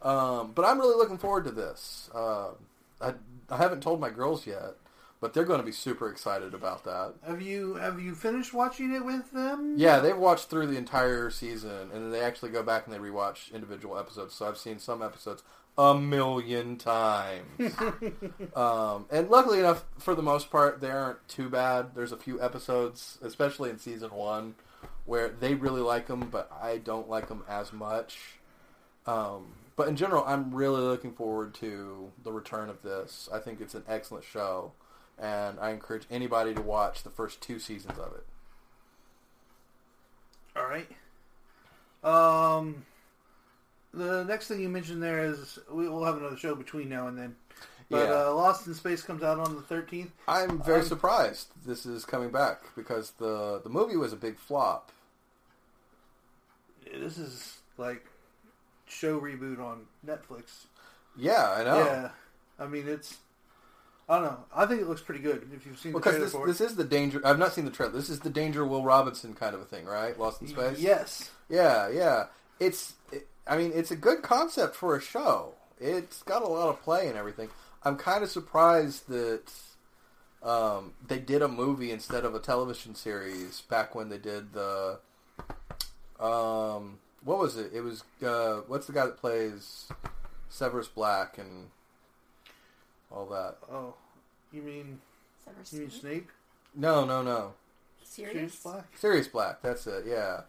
[0.00, 2.10] Um, but I'm really looking forward to this.
[2.14, 2.48] Uh,
[3.00, 3.14] I
[3.48, 4.74] I haven't told my girls yet,
[5.20, 7.14] but they're going to be super excited about that.
[7.26, 9.74] Have you have you finished watching it with them?
[9.76, 12.98] Yeah, they've watched through the entire season, and then they actually go back and they
[12.98, 14.34] rewatch individual episodes.
[14.34, 15.42] So I've seen some episodes
[15.78, 17.46] a million times.
[18.56, 21.94] um, and luckily enough, for the most part, they aren't too bad.
[21.94, 24.54] There's a few episodes, especially in season one,
[25.06, 28.38] where they really like them, but I don't like them as much.
[29.06, 33.28] Um, but in general, I'm really looking forward to the return of this.
[33.32, 34.72] I think it's an excellent show,
[35.18, 38.26] and I encourage anybody to watch the first two seasons of it.
[40.54, 40.88] All right.
[42.04, 42.84] Um,
[43.94, 47.16] the next thing you mentioned there is we will have another show between now and
[47.18, 47.36] then.
[47.90, 48.26] But Yeah.
[48.28, 50.12] uh, Lost in Space comes out on the thirteenth.
[50.26, 54.38] I'm very Um, surprised this is coming back because the the movie was a big
[54.38, 54.92] flop.
[56.92, 58.06] This is like
[58.86, 60.66] show reboot on Netflix.
[61.16, 61.78] Yeah, I know.
[61.78, 62.10] Yeah,
[62.58, 63.18] I mean it's.
[64.08, 64.44] I don't know.
[64.54, 66.60] I think it looks pretty good if you've seen the Because trailer this for this
[66.60, 67.20] is the danger.
[67.24, 67.92] I've not seen the trailer.
[67.92, 70.18] This is the danger Will Robinson kind of a thing, right?
[70.18, 70.48] Lost in.
[70.48, 70.78] Space.
[70.78, 71.30] Yes.
[71.48, 72.26] Yeah, yeah.
[72.58, 72.94] It's.
[73.12, 75.54] It, I mean, it's a good concept for a show.
[75.80, 77.48] It's got a lot of play and everything.
[77.84, 79.50] I'm kind of surprised that
[80.42, 84.98] um, they did a movie instead of a television series back when they did the.
[86.20, 87.72] Um, what was it?
[87.74, 89.88] It was uh, what's the guy that plays
[90.48, 91.68] Severus Black and
[93.10, 93.56] all that?
[93.70, 93.94] Oh,
[94.52, 95.00] you mean
[95.44, 96.00] Severus you mean Snape?
[96.00, 96.30] Snape?
[96.74, 97.54] No, no, no.
[98.04, 98.34] Serious?
[98.34, 98.98] Sirius Black?
[98.98, 99.62] Sirius Black.
[99.62, 100.04] That's it.
[100.06, 100.42] Yeah.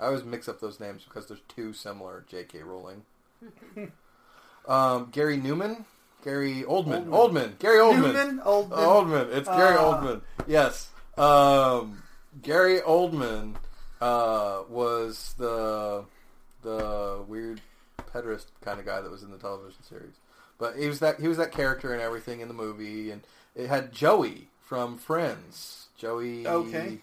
[0.00, 2.62] I always mix up those names because there's two similar J.K.
[2.62, 3.02] Rowling.
[4.68, 5.84] um, Gary Newman
[6.24, 7.06] Gary Oldman.
[7.06, 7.58] Oldman.
[7.58, 8.12] Gary Oldman.
[8.12, 8.70] Newman, Oldman.
[8.72, 9.32] Oldman.
[9.34, 10.00] It's Gary Ah.
[10.02, 10.20] Oldman.
[10.46, 10.88] Yes.
[11.16, 12.02] Um,
[12.42, 13.54] Gary Oldman
[14.00, 16.04] uh, was the
[16.62, 17.60] the weird
[18.12, 20.14] pederast kind of guy that was in the television series.
[20.58, 23.22] But he was that he was that character and everything in the movie, and
[23.54, 25.86] it had Joey from Friends.
[25.96, 26.46] Joey.
[26.46, 26.98] Okay.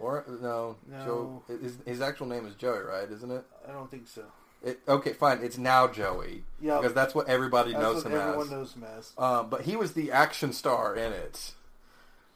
[0.00, 1.04] Laura, no, No.
[1.04, 1.42] Joe.
[1.60, 3.10] His, his actual name is Joey, right?
[3.10, 3.44] Isn't it?
[3.68, 4.24] I don't think so.
[4.62, 5.40] it okay, fine.
[5.42, 8.50] It's now Joey Yeah, because that's what everybody that's knows what him everyone as.
[8.50, 9.12] knows him as.
[9.18, 11.52] Um, but he was the action star in it,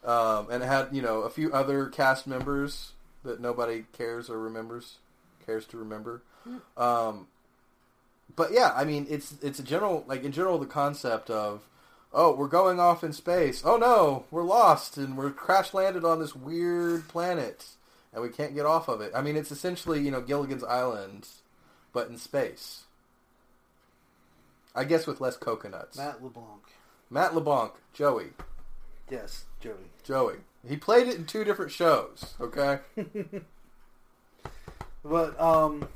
[0.05, 2.93] um, and it had you know a few other cast members
[3.25, 4.97] that nobody cares or remembers,
[5.47, 6.23] cares to remember.
[6.77, 7.29] Um,
[8.37, 11.63] but yeah, I mean it's it's a general like in general the concept of
[12.15, 16.21] oh we're going off in space oh no we're lost and we're crash landed on
[16.21, 17.67] this weird planet
[18.13, 19.11] and we can't get off of it.
[19.15, 21.27] I mean it's essentially you know Gilligan's Island,
[21.93, 22.85] but in space.
[24.77, 25.97] I guess with less coconuts.
[25.97, 26.63] Matt LeBlanc.
[27.11, 28.31] Matt LeBlanc, Joey,
[29.11, 29.91] Yes, Joey.
[30.03, 30.37] Joey.
[30.67, 32.35] He played it in two different shows.
[32.41, 32.79] Okay.
[35.05, 35.87] But um,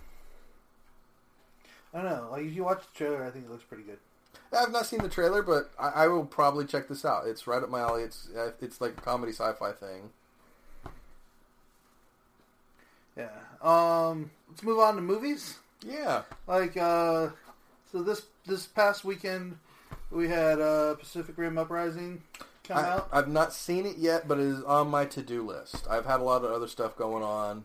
[1.94, 2.28] I don't know.
[2.30, 3.98] Like if you watch the trailer, I think it looks pretty good.
[4.52, 7.26] I've not seen the trailer, but I, I will probably check this out.
[7.26, 8.02] It's right up my alley.
[8.02, 10.10] It's uh, it's like a comedy sci-fi thing.
[13.16, 13.28] Yeah.
[13.60, 15.58] Um, let's move on to movies.
[15.84, 16.22] Yeah.
[16.46, 17.30] Like uh,
[17.92, 19.58] so this this past weekend
[20.10, 22.22] we had uh, Pacific Rim Uprising
[22.64, 23.08] come I, out.
[23.12, 25.86] I've not seen it yet, but it is on my to-do list.
[25.88, 27.64] I've had a lot of other stuff going on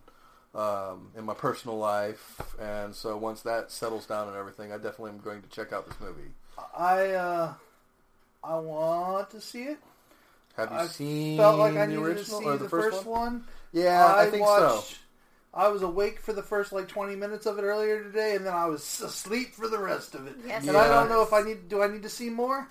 [0.53, 5.11] um, in my personal life, and so once that settles down and everything, I definitely
[5.11, 6.31] am going to check out this movie.
[6.75, 7.53] I uh,
[8.43, 9.77] I want to see it.
[10.57, 12.69] Have you I seen felt like I the needed to original see or the, the,
[12.69, 13.33] first, one?
[13.33, 13.43] one.
[13.71, 14.75] Yeah, I, think so.
[14.75, 14.99] watched,
[15.53, 18.53] I was awake for the first like twenty minutes of it earlier today, and then
[18.53, 20.35] I was asleep for the rest of it.
[20.45, 21.69] Yes, and I don't know if I need.
[21.69, 22.67] Do I need to see more?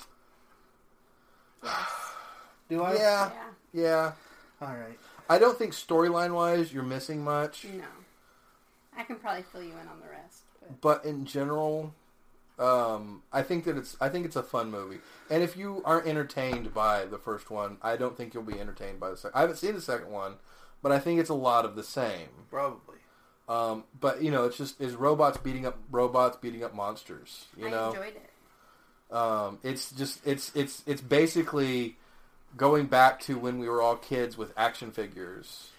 [1.63, 1.75] Yes.
[2.69, 2.95] Do I?
[2.95, 3.31] Yeah.
[3.73, 3.83] Yeah.
[3.83, 4.13] Yeah.
[4.61, 4.99] All right.
[5.29, 7.85] I don't think storyline wise you're missing much, No.
[8.97, 10.43] I can probably fill you in on the rest.
[10.61, 11.95] But but in general,
[12.63, 14.99] um, I think that it's I think it's a fun movie.
[15.29, 19.01] And if you aren't entertained by the first one, I don't think you'll be entertained
[19.01, 19.37] by the second.
[19.37, 20.35] I haven't seen the second one,
[20.81, 22.29] but I think it's a lot of the same.
[22.51, 22.99] Probably.
[23.49, 27.47] Um, but you know, it's just is robots beating up robots beating up monsters.
[27.57, 29.15] You I know, enjoyed it.
[29.15, 31.97] Um, it's just it's it's it's basically
[32.57, 35.71] going back to when we were all kids with action figures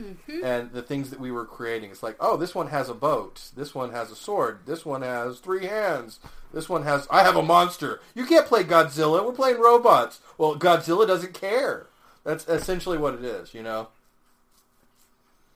[0.00, 0.44] Mm-hmm.
[0.44, 1.90] and the things that we were creating.
[1.90, 3.50] It's like, oh, this one has a boat.
[3.56, 4.60] This one has a sword.
[4.64, 6.20] This one has three hands.
[6.52, 8.00] This one has I have a monster.
[8.14, 9.24] You can't play Godzilla.
[9.24, 10.20] We're playing robots.
[10.38, 11.86] Well, Godzilla doesn't care.
[12.22, 13.88] That's essentially what it is, you know.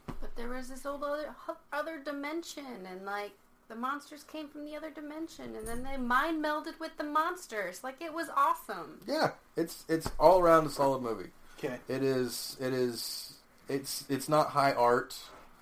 [0.07, 1.35] But there was this old other
[1.73, 3.33] other dimension, and like
[3.69, 7.85] the monsters came from the other dimension, and then they mind melded with the monsters.
[7.85, 9.01] Like it was awesome.
[9.07, 11.31] Yeah, it's it's all around a solid movie.
[11.59, 11.77] Okay.
[11.89, 13.32] It is it is
[13.69, 15.19] it's it's not high art.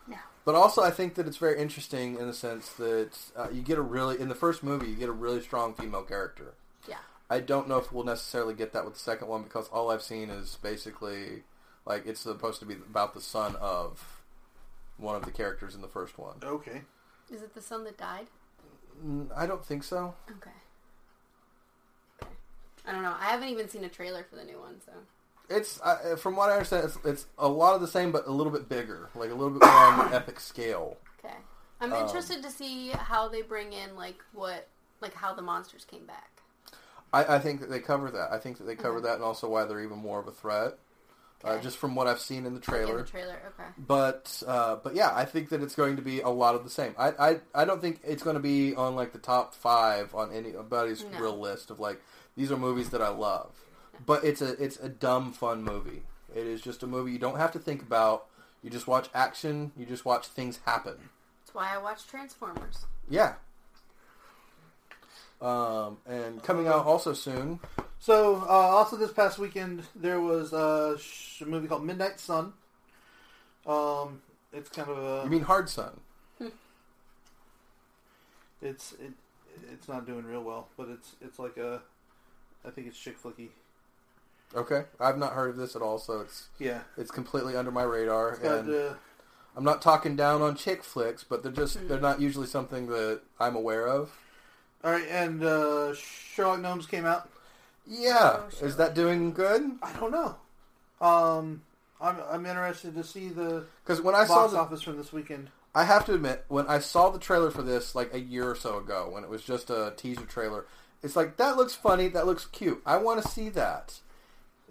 [0.06, 0.16] No.
[0.44, 3.78] But also, I think that it's very interesting in the sense that uh, you get
[3.78, 6.54] a really in the first movie you get a really strong female character.
[6.88, 6.98] Yeah.
[7.28, 10.02] I don't know if we'll necessarily get that with the second one because all I've
[10.02, 11.44] seen is basically
[11.86, 14.22] like it's supposed to be about the son of
[14.96, 16.36] one of the characters in the first one.
[16.42, 16.82] Okay.
[17.32, 18.26] Is it the son that died?
[19.04, 20.14] Mm, I don't think so.
[20.30, 20.50] Okay.
[22.20, 22.30] Okay.
[22.86, 23.14] I don't know.
[23.18, 24.92] I haven't even seen a trailer for the new one, so
[25.50, 28.30] It's uh, from what I understand, it's, it's a lot of the same, but a
[28.30, 30.96] little bit bigger, like a little bit more on the epic scale.
[31.18, 31.34] okay.
[31.80, 34.68] I'm Um, interested to see how they bring in like what
[35.00, 36.30] like how the monsters came back.
[37.12, 38.30] I, I think that they cover that.
[38.32, 39.06] I think that they cover Okay.
[39.08, 40.78] that, and also why they're even more of a threat,
[41.44, 41.62] uh, Okay.
[41.62, 42.98] just from what I've seen in the In trailer.
[42.98, 43.68] the trailer, okay.
[43.78, 46.70] But uh, but yeah, I think that it's going to be a lot of the
[46.70, 46.94] same.
[46.98, 50.32] I I, I don't think it's going to be on like the top five on
[50.32, 51.18] anybody's No.
[51.18, 52.00] real list of like
[52.36, 53.50] these are movies that I love.
[54.04, 56.02] But it's a it's a dumb fun movie.
[56.34, 58.26] It is just a movie you don't have to think about.
[58.62, 59.72] You just watch action.
[59.76, 60.96] You just watch things happen.
[61.40, 62.86] That's why I watch Transformers.
[63.08, 63.34] Yeah.
[65.40, 67.60] Um, and coming out also soon.
[67.98, 72.52] So uh, also this past weekend there was uh, sh- a movie called Midnight Sun.
[73.66, 74.20] Um,
[74.52, 75.24] it's kind of a.
[75.24, 76.00] You mean Hard Sun?
[78.62, 79.12] It's it,
[79.72, 81.80] it's not doing real well, but it's it's like a.
[82.62, 83.48] I think it's chick flicky.
[84.54, 86.80] Okay, I've not heard of this at all, so it's Yeah.
[86.96, 88.30] it's completely under my radar.
[88.30, 88.94] It's got and uh,
[89.56, 93.20] I'm not talking down on chick flicks, but they're just they're not usually something that
[93.38, 94.10] I'm aware of.
[94.82, 97.28] all right, and uh, Sherlock Gnomes came out.
[97.86, 99.62] Yeah, Oh, is that doing good?
[99.82, 100.36] I don't know.
[101.00, 101.62] Um,
[102.00, 105.12] I'm I'm interested to see the Because when I saw box the, office from this
[105.12, 105.50] weekend.
[105.72, 108.56] I have to admit, when I saw the trailer for this like a year or
[108.56, 110.66] so ago, when it was just a teaser trailer,
[111.02, 112.82] It's like that looks funny, that looks cute.
[112.84, 114.00] I want to see that.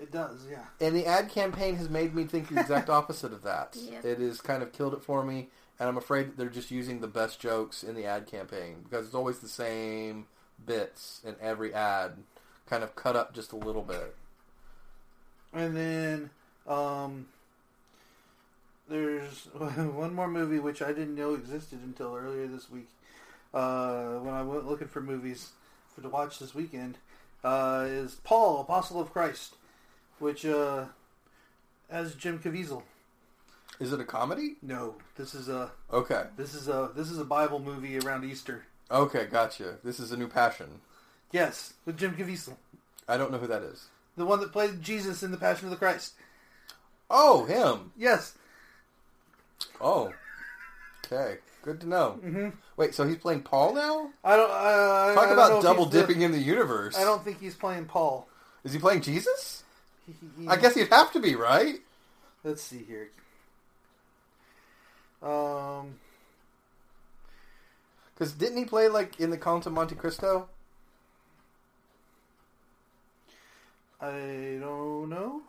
[0.01, 0.63] It does, yeah.
[0.79, 3.75] And the ad campaign has made me think the exact opposite of that.
[3.75, 4.05] Yep.
[4.05, 7.01] It has kind of killed it for me, and I'm afraid that they're just using
[7.01, 10.27] the best jokes in the ad campaign because it's always the same
[10.65, 12.13] bits in every ad,
[12.65, 14.15] kind of cut up just a little bit.
[15.53, 16.29] And then
[16.67, 17.27] um,
[18.88, 22.88] there's one more movie which I didn't know existed until earlier this week.
[23.53, 25.49] Uh, when I went looking for movies
[25.93, 26.97] for to watch this weekend,
[27.43, 29.55] uh, is Paul, Apostle of Christ,
[30.19, 30.86] which uh,
[31.89, 32.84] has Jim Caviezel.
[33.79, 34.55] Is it a comedy?
[34.62, 36.23] No, this is a Okay.
[36.38, 38.65] this is a this is a Bible movie around Easter.
[38.91, 39.75] Okay, gotcha.
[39.84, 40.82] This is a new passion.
[41.32, 42.55] Yes, with Jim Caviezel,
[43.08, 43.88] I don't know who that is.
[44.17, 46.13] the one that played Jesus in the Passion of the Christ.
[47.10, 47.91] Oh, him.
[47.97, 48.34] Yes,
[49.79, 50.12] Oh.
[51.05, 51.38] Okay.
[51.62, 52.12] Good to know.
[52.21, 54.10] hmm Wait, so he's playing Paul now?
[54.23, 54.49] I don't.
[54.51, 56.97] I, I- Talk I don't about double he's the- dipping in the universe.
[56.97, 58.27] I don't think he's playing Paul.
[58.63, 59.63] Is he playing Jesus?
[60.21, 61.81] He- he- I guess he'd have to be, right?
[62.43, 63.09] Let's see here.
[65.21, 65.99] Um,
[68.13, 70.49] Because didn't he play like in the Count of Monte Cristo?
[74.01, 75.41] I don't know.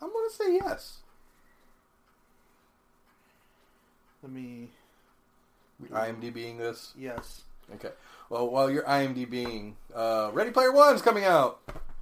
[0.00, 0.98] I'm gonna say yes.
[4.22, 4.70] Let me.
[5.92, 6.92] IMDBing this.
[6.98, 7.42] Yes.
[7.74, 7.92] Okay.
[8.30, 11.60] Well, while you're IMDBing, uh, Ready Player One's coming out.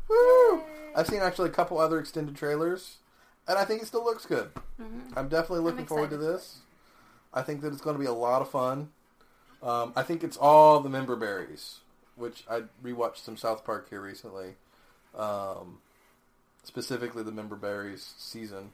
[0.08, 0.62] Woo!
[0.96, 2.96] I've seen actually a couple other extended trailers,
[3.46, 4.50] and I think it still looks good.
[4.80, 5.12] Mhm.
[5.16, 6.61] I'm definitely looking I'm forward to this.
[7.32, 8.90] I think that it's going to be a lot of fun.
[9.62, 11.80] Um, I think it's all the member berries,
[12.14, 14.56] which I rewatched some South Park here recently.
[15.14, 15.80] Um,
[16.64, 18.72] specifically the member berries season.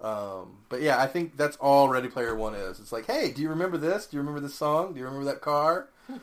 [0.00, 2.80] Um, but yeah, I think that's all Ready Player One is.
[2.80, 4.06] It's like, hey, do you remember this?
[4.06, 4.92] Do you remember this song?
[4.92, 5.88] Do you remember that car?
[6.08, 6.14] do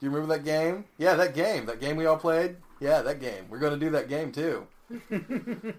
[0.00, 0.84] you remember that game?
[0.98, 1.66] Yeah, that game.
[1.66, 2.56] That game we all played?
[2.84, 3.46] Yeah, that game.
[3.48, 4.66] We're going to do that game too.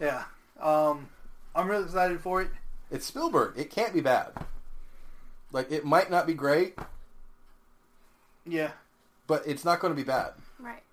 [0.00, 0.24] Yeah.
[0.60, 1.08] Um,
[1.56, 2.50] I'm really excited for it.
[2.88, 3.54] It's Spielberg.
[3.58, 4.30] It can't be bad.
[5.50, 6.78] Like it might not be great,
[8.46, 8.70] Yeah.
[9.26, 10.34] but it's not going to be bad.
[10.60, 10.84] Right.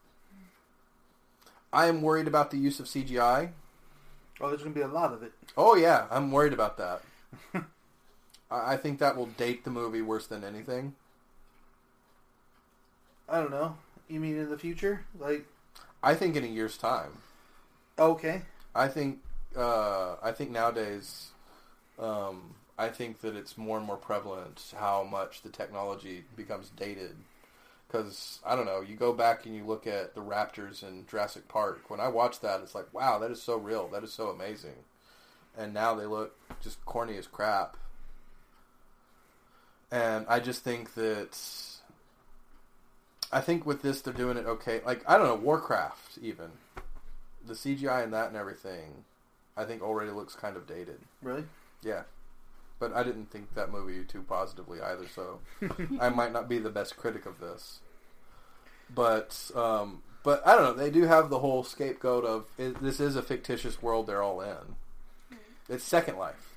[1.71, 3.51] I am worried about the use of CGI.
[4.41, 5.34] Oh, there's gonna be a lot of it.
[5.56, 7.04] Oh yeah, I'm worried about that.
[8.49, 10.95] I I think that will date the movie worse than anything.
[13.30, 13.78] I don't know.
[14.08, 15.06] You mean in the future?
[15.20, 15.46] Like,
[16.04, 17.12] I think in a year's time.
[17.98, 18.44] okay.
[18.76, 19.20] I think
[19.56, 21.30] uh, I think nowadays,
[21.98, 27.15] um, I think that it's more and more prevalent how much the technology becomes dated.
[27.88, 31.48] Because I don't know, you go back and you look at the raptors in Jurassic
[31.48, 31.89] Park.
[31.89, 33.88] When I watch that, it's like, wow, that is so real.
[33.88, 34.76] That is so amazing.
[35.58, 37.78] And now they look just corny as crap.
[39.91, 41.38] And I just think that
[43.31, 44.81] I think with this they're doing it okay.
[44.85, 46.51] Like I don't know, Warcraft even
[47.45, 49.03] the CGI and that and everything,
[49.55, 50.99] I think already looks kind of dated.
[51.21, 51.43] Really?
[51.83, 52.03] Yeah,
[52.79, 55.39] but I didn't think that movie too positively either, so
[55.99, 57.79] I might not be the best critic of this.
[58.93, 60.73] But um, but I don't know.
[60.83, 64.41] They do have the whole scapegoat of it, this is a fictitious world they're all
[64.41, 64.75] in.
[65.69, 66.53] It's Second Life,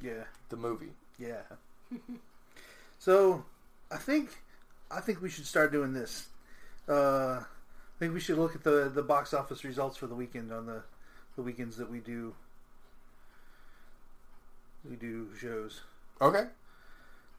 [0.00, 0.24] Yeah.
[0.48, 0.92] the movie.
[1.18, 1.42] Yeah.
[2.98, 3.44] so,
[3.90, 4.30] I think,
[4.92, 6.26] I think we should start doing this.
[6.88, 10.52] Uh, I think we should look at the the box office results for the weekend
[10.52, 10.82] on the
[11.36, 12.34] the weekends that we do
[14.88, 15.80] we do shows.
[16.20, 16.44] Okay.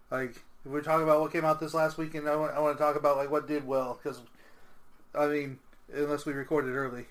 [0.09, 0.31] Like
[0.65, 2.83] if we're talking about what came out this last weekend, I want, I want to
[2.83, 4.21] talk about like what did well because
[5.13, 5.59] I mean,
[5.93, 7.05] unless we recorded early,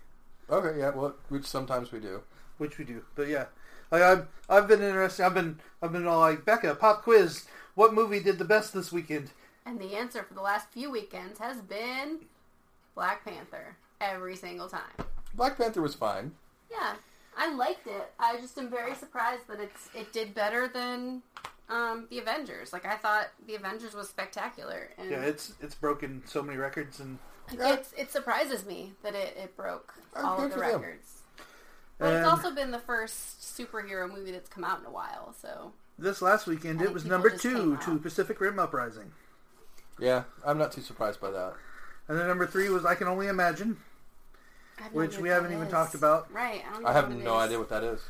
[0.51, 0.79] Okay.
[0.79, 0.91] Yeah.
[0.91, 2.23] Well, which sometimes we do.
[2.59, 3.47] which we do, but yeah,
[3.91, 5.25] like I've I've been interested.
[5.25, 7.47] I've been I've been all like Becca pop quiz.
[7.75, 9.31] What movie did the best this weekend?
[9.65, 12.21] And the answer for the last few weekends has been
[12.95, 14.81] Black Panther every single time.
[15.35, 16.33] Black Panther was fine.
[16.71, 16.95] Yeah,
[17.37, 18.13] I liked it.
[18.19, 21.23] I just am very surprised that it's it did better than
[21.71, 22.73] um, the Avengers.
[22.73, 27.01] Like I thought the Avengers was spectacular, and Yeah, it's it's broken so many records
[27.01, 27.19] and
[27.53, 30.81] it's, it surprises me that it, it broke Oh, all of the for them.
[30.81, 31.21] records.
[31.99, 35.35] But And- it's also been the first superhero movie that's come out in a while,
[35.41, 37.99] so This last weekend, it was number two to.
[37.99, 39.13] Pacific Rim Uprising,
[40.03, 41.55] Yeah, I'm not too surprised by that.
[42.09, 43.77] and then number three was I Can Only Imagine,
[44.79, 45.73] I have no which idea we what haven't that even is.
[45.73, 46.33] talked about.
[46.33, 47.45] Right, I, don't I have what it no is.
[47.47, 48.01] idea what that is.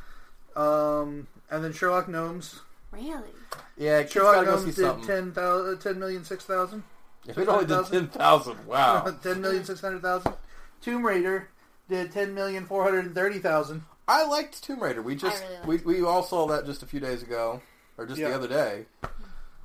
[0.57, 2.61] Um, and then Sherlock Gnomes.
[2.93, 3.31] Really?
[3.77, 5.07] Yeah, kids Sherlock gotta go see Gnomes did something.
[5.07, 6.83] 10, thou- 10 million, 6,000.
[7.29, 8.09] If it only did 600,000?
[8.09, 9.05] ten thousand, wow.
[9.23, 10.33] 10 million, 600,000.
[10.81, 11.49] Tomb Raider
[11.89, 13.83] did 10 million, 430,000.
[14.09, 15.03] I liked Tomb Raider.
[15.03, 17.61] We just really we, we all saw that just a few days ago,
[17.97, 18.31] or just Yeah.
[18.31, 18.87] the other day.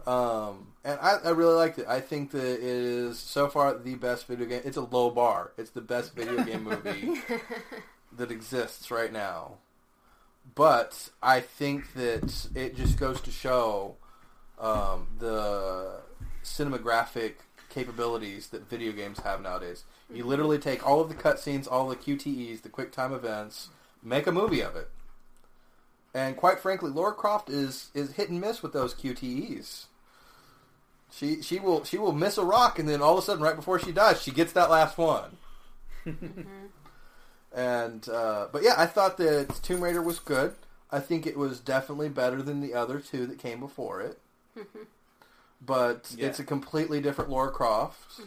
[0.06, 1.86] Um, and I, I really liked it.
[1.86, 4.62] I think that it is so far the best video game.
[4.64, 5.52] It's a low bar.
[5.58, 7.22] It's the best video game movie
[8.18, 9.56] that exists right now.
[10.56, 13.98] But I think that it just goes to show
[14.58, 16.00] um, the
[16.46, 17.34] cinematographic
[17.70, 19.84] capabilities that video games have nowadays.
[20.12, 23.68] You literally take all of the cutscenes, all the QTEs, the quick time events,
[24.02, 24.90] make a movie of it.
[26.14, 29.88] And quite frankly, Laura Croft is is hit and miss with those QTEs.
[31.12, 33.56] She she will she will miss a rock, and then all of a sudden, right
[33.56, 35.38] before she dies, she gets that last one.
[37.56, 40.54] And uh, but yeah, I thought that Tomb Raider was good.
[40.92, 44.20] I think it was definitely better than the other two that came before it.
[45.66, 46.28] but Yeah.
[46.28, 48.22] it's a completely different Laura Croft.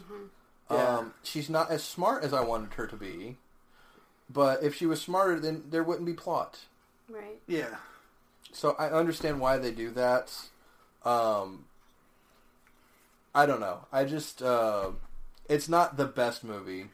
[0.69, 0.97] Yeah.
[0.97, 3.37] Um, she's not as smart as I wanted her to be.
[4.29, 6.59] But if she was smarter, then there wouldn't be plot.
[7.09, 7.39] right.
[7.47, 7.75] Yeah.
[8.53, 10.33] So I understand why they do that.
[11.05, 11.65] Um,
[13.33, 13.85] I don't know.
[13.91, 14.91] I just uh,
[15.47, 16.87] it's not the best movie,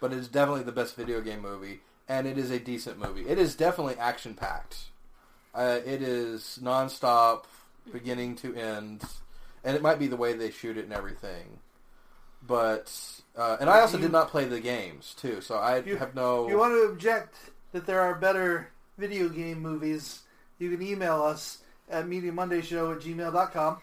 [0.00, 3.26] but it's definitely the best video game movie, and it is a decent movie.
[3.26, 4.76] It is definitely action packed.
[5.54, 7.44] Uh, it is nonstop,
[7.92, 9.02] beginning to end,
[9.62, 11.60] and it might be the way they shoot it and everything.
[12.46, 12.92] But
[13.36, 16.14] uh, and I also You- did not play the games too, so I You- have
[16.14, 16.44] no.
[16.44, 17.36] If you want to object
[17.72, 20.22] that there are better video game movies,
[20.58, 21.58] you can email us
[21.90, 23.78] at mediamondayshow at gmail.com.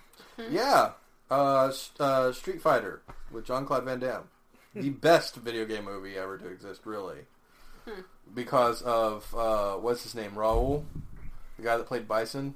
[0.50, 0.92] Yeah,
[1.32, 3.02] uh, uh, Street Fighter
[3.32, 4.24] with Jean Claude Van Damme,
[4.76, 7.20] the best video game movie ever to exist, really,
[8.34, 10.84] because of uh, what's his name, Raul,
[11.58, 12.56] the guy that played Bison.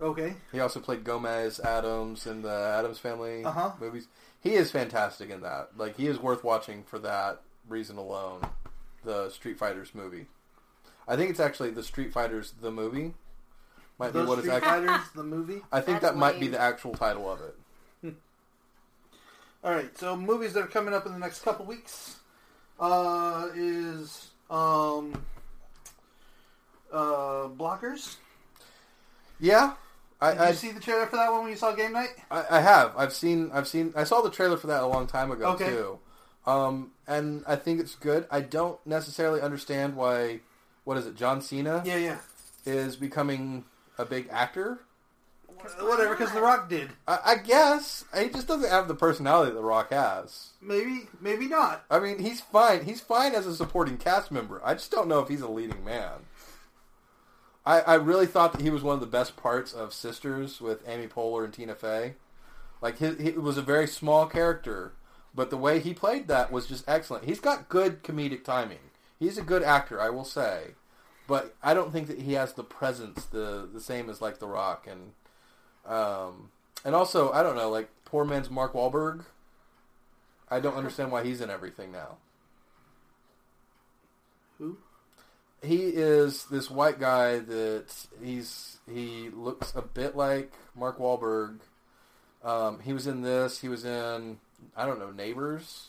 [0.00, 0.34] Okay.
[0.52, 3.72] He also played Gomez Addams in the Addams Family Uh-huh.
[3.80, 4.08] movies.
[4.40, 5.70] He is fantastic in that.
[5.76, 8.40] Like he is worth watching for that reason alone.
[9.04, 10.26] The Street Fighters movie.
[11.06, 13.14] I think it's actually the Street Fighters the movie.
[13.98, 14.88] Might be Those what it's Street actually.
[14.88, 15.60] Fighters, the movie.
[15.70, 17.54] I think That's that might be the actual title of it.
[19.64, 22.16] All right, so movies that are coming up in the next couple weeks
[22.78, 25.14] uh, is um,
[26.92, 28.16] uh, Blockers.
[29.40, 29.72] Yeah,
[30.20, 32.10] I, Did I you see the trailer for that one when you saw Game Night?
[32.30, 32.92] I, I have.
[32.96, 33.50] I've seen.
[33.54, 33.94] I've seen.
[33.96, 35.70] I saw the trailer for that a long time ago Okay.
[35.70, 35.98] too.
[36.46, 38.26] Um, and I think it's good.
[38.30, 40.40] I don't necessarily understand why.
[40.84, 41.16] What is it?
[41.16, 42.18] John Cena Yeah, yeah.
[42.66, 43.64] is becoming
[43.96, 44.80] a big actor.
[45.60, 46.90] Uh, whatever, because The Rock did.
[47.06, 50.50] I, I guess he just doesn't have the personality that The Rock has.
[50.60, 51.84] Maybe, maybe not.
[51.90, 52.84] I mean, he's fine.
[52.84, 54.60] He's fine as a supporting cast member.
[54.64, 56.26] I just don't know if he's a leading man.
[57.66, 60.86] I, I really thought that he was one of the best parts of Sisters with
[60.86, 62.14] Amy Poehler and Tina Fey.
[62.82, 64.92] Like he, he was a very small character,
[65.34, 67.24] but the way he played that was just excellent.
[67.24, 68.90] He's got good comedic timing.
[69.18, 70.74] He's a good actor, I will say,
[71.26, 74.46] but I don't think that he has the presence the the same as like The
[74.46, 75.12] Rock and
[75.86, 76.50] um
[76.84, 79.24] and also I don't know like poor man's Mark Wahlberg.
[80.50, 82.16] I don't understand why he's in everything now.
[84.58, 84.76] Who?
[85.62, 87.86] He is this white guy that
[88.22, 91.60] he's he looks a bit like Mark Wahlberg.
[92.44, 93.60] Um, he was in this.
[93.60, 94.38] He was in
[94.76, 95.88] I don't know Neighbors.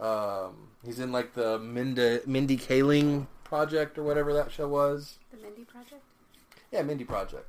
[0.00, 5.18] Um, he's in like the Mindy Mindy Kaling project or whatever that show was.
[5.30, 6.02] The Mindy Project.
[6.72, 7.46] Yeah, Mindy Project.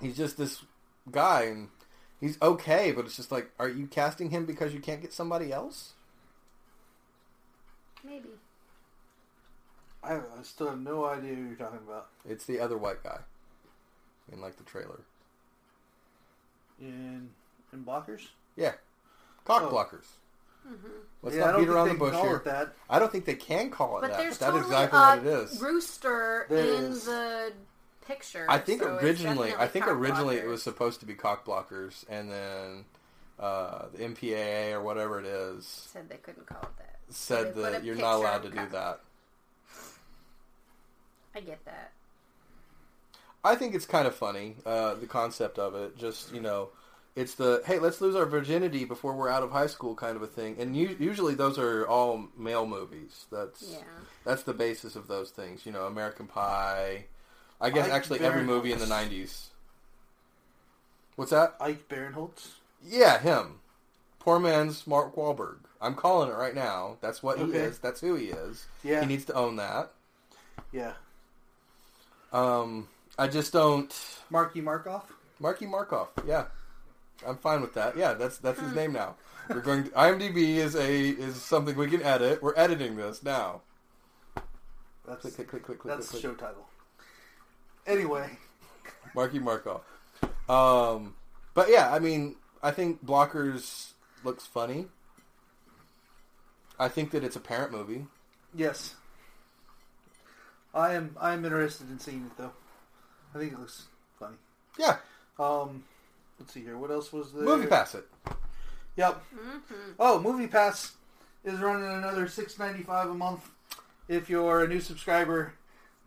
[0.00, 0.62] He's just this
[1.10, 1.68] guy, and
[2.20, 5.52] he's okay, but it's just like, are you casting him because you can't get somebody
[5.52, 5.92] else?
[8.04, 8.28] Maybe.
[10.02, 12.08] I, don't know, I still have no idea who you're talking about.
[12.28, 13.18] It's the other white guy
[14.32, 15.00] in like the trailer.
[16.80, 17.30] In
[17.72, 18.28] in Blockers?
[18.54, 18.72] Yeah,
[19.44, 19.70] cock Oh.
[19.70, 20.04] blockers.
[20.64, 20.74] hmm
[21.22, 22.36] Let's yeah, I not don't beat think around they the can bush call here.
[22.36, 22.74] it that.
[22.90, 24.18] I don't think they can call it But that.
[24.18, 25.60] there's but that is totally exactly a what it is.
[25.62, 27.04] rooster There in is.
[27.06, 27.52] the
[28.06, 28.46] picture.
[28.48, 32.30] I think so originally, I think originally it was supposed to be cock blockers, and
[32.30, 32.84] then
[33.38, 36.96] uh, the MPAA or whatever it is said they couldn't call it that.
[37.10, 38.70] said that you're not allowed to do cock.
[38.72, 39.00] that.
[41.34, 41.92] I get that.
[43.44, 45.96] I think it's kind of funny, uh, the concept of it.
[45.96, 46.70] Just, you know,
[47.14, 50.22] it's the, hey, let's lose our virginity before we're out of high school kind of
[50.22, 50.56] a thing.
[50.58, 53.26] And u- usually those are all male movies.
[53.30, 53.78] That's Yeah.
[54.24, 55.64] that's the basis of those things.
[55.64, 57.04] You know, American Pie.
[57.60, 58.46] I guess Ike actually every Barinholtz.
[58.46, 59.46] movie in the 90s.
[61.16, 61.54] What's that?
[61.60, 62.48] Ike Barinholtz?
[62.86, 63.60] Yeah, him.
[64.18, 65.58] Poor man's Mark Wahlberg.
[65.80, 66.96] I'm calling it right now.
[67.00, 67.78] That's what he is.
[67.78, 68.66] That's who he is.
[68.82, 69.00] Yeah.
[69.00, 69.92] He needs to own that.
[70.72, 70.92] yeah.
[72.32, 72.88] Um,
[73.18, 73.94] I just don't...
[74.30, 75.04] Marky Markov?
[75.38, 76.08] Marky Markov.
[76.26, 76.46] Yeah,
[77.26, 77.96] I'm fine with that.
[77.96, 79.14] Yeah, that's that's his name now.
[79.48, 79.84] We're going.
[79.84, 82.42] To, IMDb is a is something we can edit.
[82.42, 83.60] We're editing this now.
[85.06, 86.22] That's, Click click click click click that's the click.
[86.22, 86.66] show title.
[87.86, 88.28] Anyway,
[89.14, 89.82] Marky Markov.
[90.48, 91.14] Um,
[91.54, 93.90] but yeah, I mean, I think Blockers
[94.24, 94.86] looks funny.
[96.78, 98.06] I think that it's a parent movie.
[98.54, 98.94] Yes.
[100.74, 101.16] I am.
[101.20, 102.52] I am interested in seeing it though.
[103.34, 103.84] I think it looks
[104.18, 104.36] funny.
[104.78, 104.96] Yeah,
[105.38, 105.84] Um,
[106.38, 106.76] let's see here.
[106.76, 107.44] What else was there?
[107.44, 108.06] movie pass it.
[108.96, 109.22] Yep.
[109.34, 109.74] Mm-hmm.
[109.98, 110.92] Oh, Movie Pass
[111.44, 113.46] is running another six ninety five a month
[114.08, 115.52] if you're a new subscriber.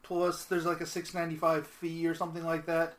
[0.10, 2.96] Plus, there's like a six ninety five fee or something like that.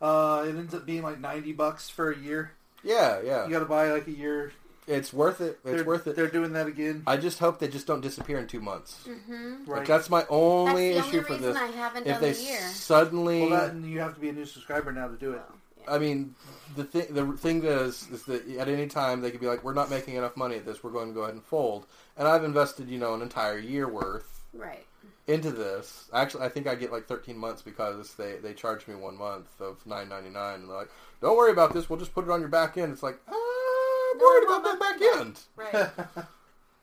[0.00, 2.52] Uh, it ends up being like ninety bucks for a year.
[2.82, 4.52] Yeah, yeah, You got to buy like a year.
[4.86, 5.60] it's worth it.
[5.62, 6.16] It's they're, worth it.
[6.16, 7.02] They're doing that again.
[7.06, 9.06] I just hope they just don't disappear in two months.
[9.06, 9.70] Mm-hmm.
[9.70, 9.80] Right.
[9.80, 11.56] Like that's my That's only the issue only for this.
[11.58, 12.60] I haven't if done they the year.
[12.70, 15.42] suddenly, well, that and you have to be a new subscriber now to do it.
[15.82, 15.92] Yeah.
[15.94, 16.34] I mean,
[16.74, 19.74] the thing the thing is is that at any time they could be like, we're
[19.74, 20.82] not making enough money at this.
[20.82, 21.84] We're going to go ahead and fold.
[22.16, 24.86] And I've invested, you know, an entire year worth Right.
[25.30, 26.08] Into this.
[26.12, 29.48] Actually, I think I get like 13 months because they they charged me one month
[29.60, 30.90] of 9.99, and they're like,
[31.22, 31.88] don't worry about this.
[31.88, 32.92] We'll just put it on your back end.
[32.92, 35.38] It's like, ah, I'm No, worried about that back end.
[35.56, 36.24] Right.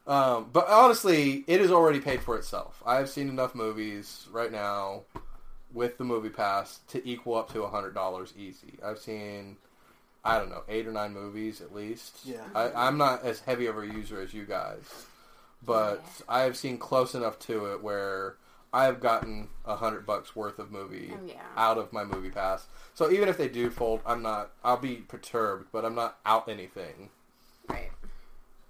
[0.07, 2.81] Um, but honestly, it is already paid for itself.
[2.85, 5.01] I've seen enough movies right now
[5.73, 8.75] with the movie pass to equal up to hundred dollars easy.
[8.81, 9.57] I've seen,
[10.23, 12.19] I don't know, eight or nine movies at least.
[12.23, 12.37] Yeah.
[12.55, 14.85] I, I'm not as heavy of a user as you guys,
[15.65, 18.35] but I have seen close enough to it where
[18.73, 21.41] I have gotten a hundred bucks worth of movie Oh, yeah.
[21.55, 22.67] out of my movie pass.
[22.93, 24.51] So even if they do fold, I'm not.
[24.63, 27.09] I'll be perturbed, but I'm not out anything.
[27.69, 27.91] right.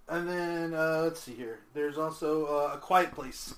[0.09, 1.59] And then uh, let's see here.
[1.73, 3.53] There's also uh, a Quiet Place.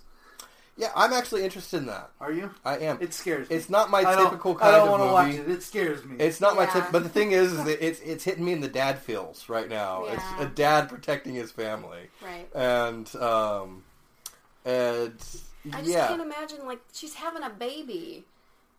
[0.79, 2.09] Yeah, I'm actually interested in that.
[2.21, 2.51] Are you?
[2.63, 2.99] I am.
[3.01, 3.55] It scares me.
[3.57, 5.51] It's not my I don't- typical I kind don't of want to watch it.
[5.51, 6.15] It scares me.
[6.19, 6.71] It's not my Yeah.
[6.73, 9.49] tip, but the thing is, is that it's it's hitting me in the dad feels
[9.49, 10.05] right now.
[10.05, 10.13] Yeah.
[10.13, 12.47] It's a dad protecting his family, Right.
[12.55, 13.83] and um,
[14.65, 15.13] and
[15.73, 18.23] I just yeah, can't imagine like she's having a baby,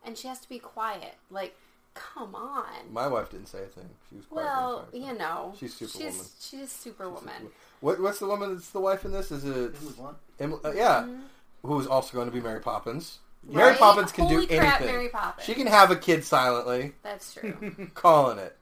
[0.05, 1.15] and she has to be quiet.
[1.31, 1.55] Like,
[1.95, 2.65] come on.
[2.91, 3.91] my wife didn't say a thing.
[4.09, 4.45] She was quiet.
[4.47, 5.13] the well, entire time.
[5.13, 6.13] you know, She's Superwoman.
[6.15, 7.49] She's, she's Superwoman.
[7.81, 9.31] What what's the woman that's the wife in this?
[9.31, 10.17] Is it Emily Blunt.
[10.39, 11.21] Em- uh, yeah, Mhm.
[11.63, 13.19] Who is also going to be Mary Poppins?
[13.43, 14.97] Mary Poppins can Holy do crap, anything.
[14.97, 15.47] Mary Poppins.
[15.47, 16.93] She can have a kid silently.
[17.03, 17.89] That's true.
[17.95, 18.57] calling it.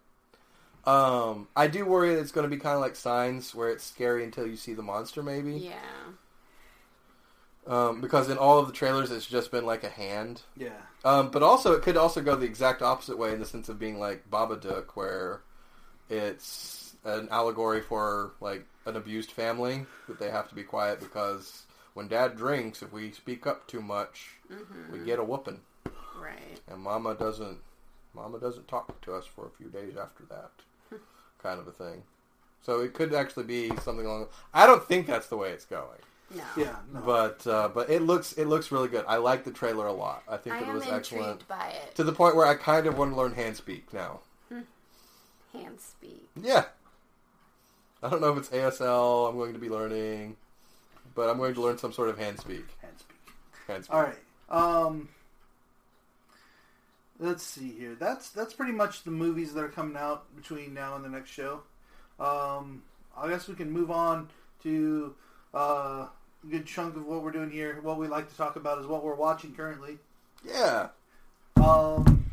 [0.85, 3.85] Um, I do worry that it's going to be kind of like Signs, where it's
[3.85, 5.53] scary until you see the monster, maybe.
[5.55, 5.75] yeah.
[7.67, 10.41] Um, because in all of the trailers, it's just been like a hand.
[10.57, 10.71] Yeah.
[11.05, 13.79] Um, but also, it could also go the exact opposite way in the sense of
[13.79, 15.43] being like Babadook, where
[16.09, 21.65] it's an allegory for like an abused family that they have to be quiet because
[21.99, 25.61] when Dad drinks, if we speak up too much, hmm we get a whooping,
[26.17, 26.61] Right.
[26.71, 27.59] and Mama doesn't.
[28.15, 30.51] Mama doesn't talk to us for a few days after that,
[31.43, 32.05] kind of a thing.
[32.63, 34.29] So it could actually be something along.
[34.55, 36.01] I don't think that's the way it's going.
[36.35, 36.45] No.
[36.57, 36.77] Yeah.
[36.93, 37.01] No.
[37.01, 39.05] But uh, but it looks it looks really good.
[39.09, 40.23] I like the trailer a lot.
[40.29, 41.95] I think I it was excellent by it.
[41.97, 44.21] to the point where I kind of want to learn hand speak now.
[45.53, 46.29] Hand speak.
[46.41, 46.67] Yeah,
[48.03, 49.29] I don't know if it's ASL.
[49.29, 50.37] I'm going to be learning,
[51.19, 52.65] but I'm going to learn some sort of hand speak.
[52.81, 53.17] Hand speak.
[53.67, 53.95] Hand speak.
[53.95, 54.17] All right.
[54.49, 55.09] Um.
[57.19, 57.97] Let's see here.
[57.99, 61.31] That's that's pretty much the movies that are coming out between now and the next
[61.31, 61.63] show.
[62.21, 62.85] Um,
[63.17, 64.29] I guess we can move on
[64.63, 65.17] to
[65.53, 65.59] uh,
[66.07, 66.11] a
[66.49, 67.81] good chunk of what we're doing here.
[67.83, 69.99] What we like to talk about is what we're watching currently.
[70.47, 70.91] Yeah.
[71.57, 72.31] Um,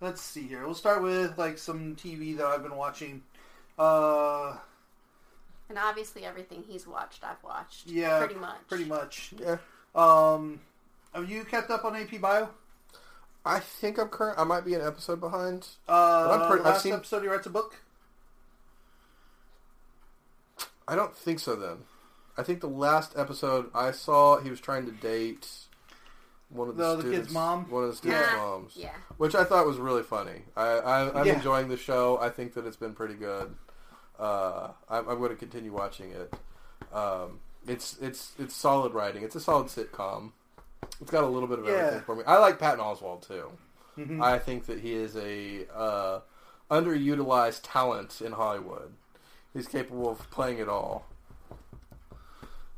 [0.00, 0.66] let's see here.
[0.66, 3.22] We'll start with like some TV that I've been watching.
[3.78, 4.56] Uh,
[5.68, 7.86] And obviously, everything he's watched, I've watched.
[7.88, 8.56] yeah, Pretty much.
[8.68, 9.34] Pretty much.
[9.38, 9.58] Yeah.
[9.94, 10.60] Um,
[11.12, 12.48] have you kept up on AP Bio?
[13.44, 14.38] I think I'm current.
[14.38, 15.66] I might be an episode behind.
[15.88, 17.76] Uh, I'm pretty- I've last seen- episode he writes a book.
[20.86, 21.54] I don't think so.
[21.54, 21.78] Then,
[22.36, 25.48] I think the last episode I saw, he was trying to date
[26.48, 27.70] one of the, The- the kid's students, mom?
[27.70, 28.36] one of the students' Yeah.
[28.36, 28.72] moms.
[28.76, 28.94] Yeah.
[29.18, 30.42] which I thought was really funny.
[30.56, 31.34] I, I, I'm Yeah.
[31.34, 32.18] enjoying the show.
[32.20, 33.54] I think that it's been pretty good.
[34.18, 36.32] Uh, I'm, I'm going to continue watching it.
[36.92, 39.22] Um, it's it's it's solid writing.
[39.22, 40.32] It's a solid sitcom.
[41.00, 41.72] It's got a little bit of Yeah.
[41.72, 42.22] everything for me.
[42.26, 43.50] I like Patton Oswalt too.
[43.96, 44.22] Mhm.
[44.22, 46.20] I think that he is a uh,
[46.70, 48.92] underutilized talent in Hollywood.
[49.52, 51.06] He's capable of playing it all.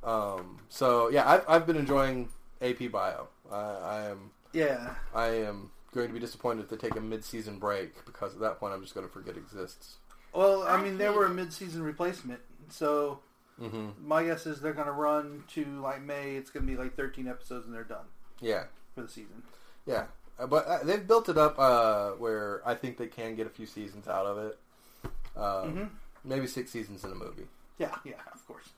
[0.03, 2.29] Um, so yeah, I've I've been enjoying
[2.63, 3.29] AP Bio.
[3.53, 4.95] I, I am Yeah.
[5.15, 8.59] I am going to be disappointed if they take a mid-season break because at that
[8.61, 9.97] point I'm just going to forget it exists.
[10.33, 11.35] Well, I I mean, they were a it.
[11.35, 13.21] mid-season replacement, so
[13.61, 14.07] Mm-hmm.
[14.09, 16.37] my guess is they're going to run to like May.
[16.37, 18.07] It's going to be like 13 episodes, and they're done
[18.41, 18.65] Yeah,
[18.95, 19.43] for the season.
[19.87, 20.07] yeah,
[20.39, 23.51] Uh, but uh, they've built it up uh, where I think they can get a
[23.51, 24.59] few seasons out of it.
[25.37, 25.85] Um, hmm
[26.25, 27.47] Maybe six seasons in a movie.
[27.79, 28.71] Yeah, yeah, of course.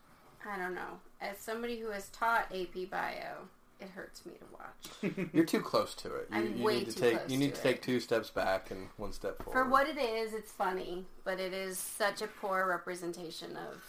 [0.48, 0.98] I don't know.
[1.20, 3.48] As somebody who has taught AP Bio,
[3.82, 5.28] it hurts me to watch.
[5.32, 6.28] You're too close to it.
[6.30, 7.82] You, I'm you way need to too take close you need to to take it.
[7.82, 9.52] two steps back and one step forward.
[9.64, 13.82] For what it is, it's funny, but it is such a poor representation of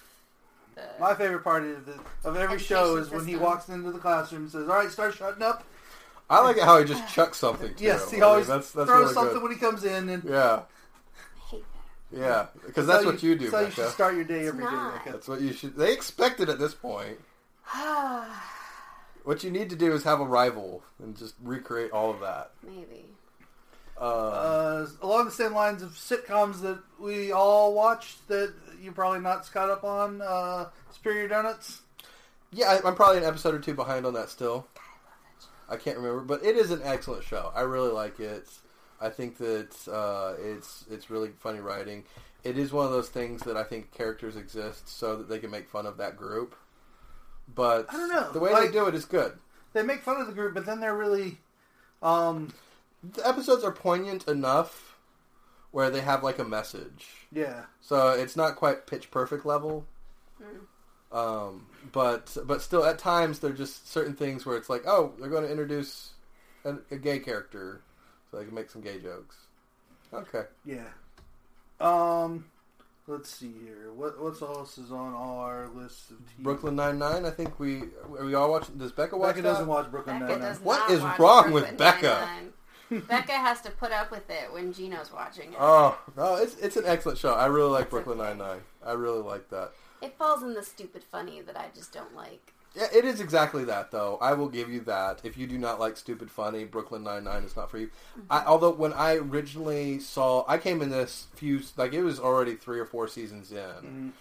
[0.75, 0.83] the.
[0.99, 3.41] My favorite part of, the, of every show Education is when he system.
[3.49, 5.63] walks into the classroom and says, "All right, start shutting up."
[6.29, 7.73] I like it how he just chucks something.
[7.75, 7.83] Too.
[7.83, 9.43] Yes, he I mean, always that's, that's throws really something good.
[9.43, 11.63] when he comes in, and Yeah, I hate
[12.11, 12.17] that.
[12.17, 14.47] yeah, because that's how what you do, That's how you should start your day It's
[14.49, 14.93] every day, not.
[14.95, 15.11] Becca.
[15.11, 15.75] That's what you should.
[15.75, 17.19] They expect it at this point.
[19.23, 22.51] What you need to do is have a rival and just recreate all of that.
[22.61, 23.05] Maybe.
[23.97, 29.19] Uh, Uh, along the same lines of sitcoms that we all watched that you're probably
[29.19, 31.81] not caught up on, uh, Superior Donuts.
[32.51, 34.67] yeah, I, I'm probably an episode or two behind on that still.
[35.69, 37.51] I can't remember, but it is an excellent show.
[37.55, 38.47] I really like it.
[38.99, 42.03] I think that uh, it's it's really funny writing.
[42.43, 45.49] It is one of those things that I think characters exist so that they can
[45.49, 46.55] make fun of that group.
[47.47, 48.31] But I don't know.
[48.31, 49.37] The way Like- they do it is good.
[49.73, 51.39] They make fun of the group, but then they're really,
[52.01, 52.53] um,
[53.03, 54.97] The episodes are poignant enough
[55.71, 57.27] where they have like a message.
[57.31, 57.65] yeah.
[57.81, 59.85] So it's not quite pitch perfect level.
[60.41, 60.67] Mm.
[61.17, 65.13] Um, but but still, at times there are just certain things where it's like, oh,
[65.19, 66.11] they're going to introduce
[66.65, 67.81] a, a gay character,
[68.31, 69.35] so they can make some gay jokes.
[70.13, 70.87] Okay, Yeah.
[71.79, 72.45] Um,
[73.07, 73.91] let's see here.
[73.93, 76.43] What what else is on all our list of TV?
[76.43, 77.25] Brooklyn Nine Nine.
[77.25, 77.83] I think we
[78.17, 78.77] are we all watching.
[78.77, 79.47] Does Becca watch Becca that?
[79.49, 80.49] doesn't watch Brooklyn Becca Nine-Nine.
[80.49, 82.07] does What not is watch wrong with Brooklyn Becca?
[82.07, 82.53] Nine-Nine.
[83.07, 85.57] Becca has to put up with it when Gino's watching it.
[85.59, 87.33] Oh no, it's it's an excellent show.
[87.33, 88.61] I really like Brooklyn Nine Nine.
[88.85, 89.71] I really like that.
[90.01, 92.52] It falls in the stupid funny that I just don't like.
[92.75, 94.17] Yeah, it is exactly that, though.
[94.19, 95.21] I will give you that.
[95.23, 97.89] If you do not like stupid funny, Brooklyn Nine Nine is not for you.
[98.31, 102.55] I, although when I originally saw, I came in this few like it was already
[102.55, 104.11] three or four seasons in, Mhm.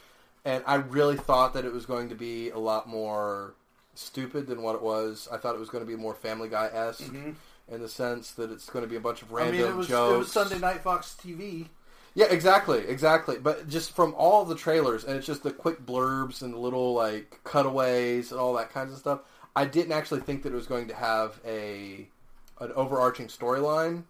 [0.45, 3.55] and I really thought that it was going to be a lot more
[3.95, 5.29] stupid than what it was.
[5.33, 7.35] I thought it was going to be more Family Guy esque Mhm.
[7.69, 9.77] in the sense that it's going to be a bunch of I random mean, it
[9.77, 10.15] was jokes.
[10.15, 11.69] it was Sunday Night Fox TV.
[12.15, 13.39] Yeah, exactly, exactly.
[13.39, 16.93] But just from all the trailers, and it's just the quick blurbs and the little
[16.93, 19.21] like cutaways and all that kinds of stuff.
[19.55, 22.09] I didn't actually think that it was going to have a
[22.61, 24.05] an overarching storyline,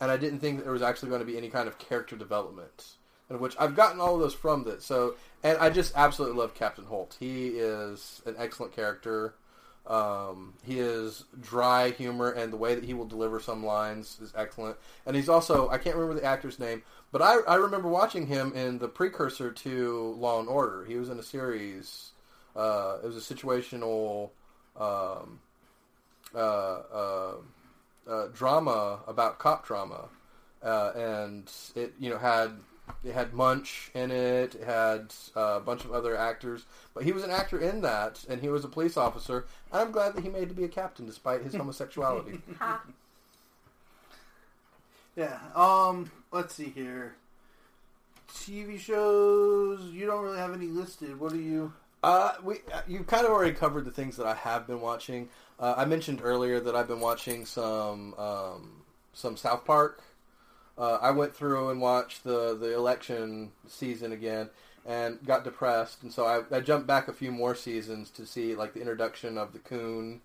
[0.00, 2.16] and I didn't think that there was actually going to be any kind of character
[2.16, 2.92] development.
[3.28, 4.84] And which I've gotten all of those from this.
[4.84, 5.14] So,
[5.44, 7.16] and I just absolutely love Captain Holt.
[7.20, 9.34] He is an excellent character.
[9.86, 14.32] Um, he is dry humor, and the way that he will deliver some lines is
[14.36, 14.76] excellent.
[15.06, 18.52] And he's also I can't remember the actor's name, but I, I remember watching him
[18.54, 20.84] in the precursor to Law and Order.
[20.84, 22.12] He was in a series.
[22.54, 24.30] Uh, it was a situational
[24.76, 25.40] um,
[26.34, 27.34] uh, uh,
[28.08, 30.08] uh, drama about cop drama,
[30.62, 32.52] uh, and it you know had
[33.04, 34.54] it had Munch in it.
[34.54, 36.64] It had uh, a bunch of other actors,
[36.94, 39.46] but he was an actor in that, and he was a police officer.
[39.72, 42.40] And I'm glad that he made to be a captain despite his homosexuality.
[45.16, 45.38] Yeah.
[45.54, 46.10] Um.
[46.32, 47.14] Let's see here.
[48.32, 49.80] TV shows.
[49.92, 51.18] You don't really have any listed.
[51.18, 51.72] What do you?
[52.02, 55.28] Uh, we uh, you kind of already covered the things that I have been watching.
[55.58, 58.82] Uh, I mentioned earlier that I've been watching some um,
[59.12, 60.02] some South Park.
[60.80, 64.48] Uh, I went through and watched the the election season again
[64.86, 68.54] and got depressed, and so I, I jumped back a few more seasons to see
[68.54, 70.22] like the introduction of the Coon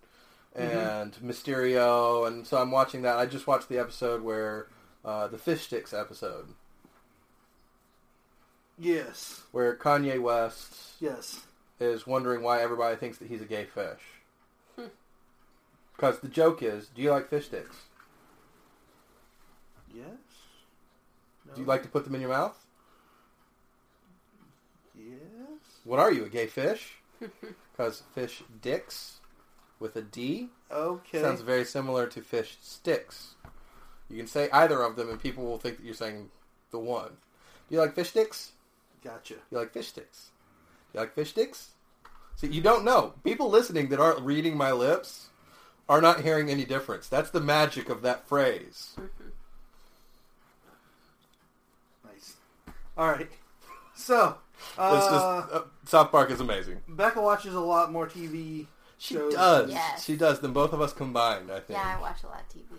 [0.55, 3.17] and Mysterion, and so I'm watching that.
[3.17, 4.67] I just watched the episode where
[5.03, 6.47] uh, the fish sticks episode
[8.77, 9.43] Yes.
[9.51, 11.41] where Kanye West Yes.
[11.79, 14.01] is wondering why everybody thinks that he's a gay fish.
[14.77, 14.85] Hmm.
[15.95, 17.77] Because the joke is, do you like fish sticks?
[19.93, 20.05] Yes.
[21.55, 22.57] Do you like to put them in your mouth?
[24.97, 25.59] Yes.
[25.83, 26.95] What are you, a gay fish?
[27.71, 29.19] Because fish dicks
[29.81, 31.21] with a D Okay.
[31.21, 33.35] sounds very similar to fish sticks.
[34.09, 36.29] You can say either of them, and people will think that you're saying
[36.71, 37.09] the one.
[37.67, 38.53] Do you like fish sticks?
[39.03, 39.33] Gotcha.
[39.51, 40.29] You like fish sticks?
[40.93, 41.71] You like fish sticks?
[42.37, 43.13] See, you don't know.
[43.25, 45.27] People listening that aren't reading my lips
[45.89, 47.09] are not hearing any difference.
[47.09, 48.95] That's the magic of that phrase.
[52.05, 52.35] Nice.
[52.97, 53.29] All right.
[53.95, 54.37] So,
[54.71, 56.77] It's uh, just uh, South Park is amazing.
[56.87, 58.67] Becca watches a lot more TV.
[58.97, 59.33] She shows.
[59.33, 59.69] does.
[59.71, 60.05] Yes.
[60.05, 60.39] She does.
[60.39, 61.77] Than both of us combined, I think.
[61.77, 62.77] Yeah, I watch a lot of TV.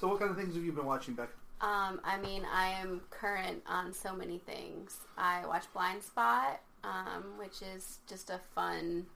[0.00, 1.30] So, what kind of things have you been watching, Becca?
[1.60, 4.96] Um, I mean, I am current on so many things.
[5.16, 9.06] I watch Blind Spot, um, which is just a fun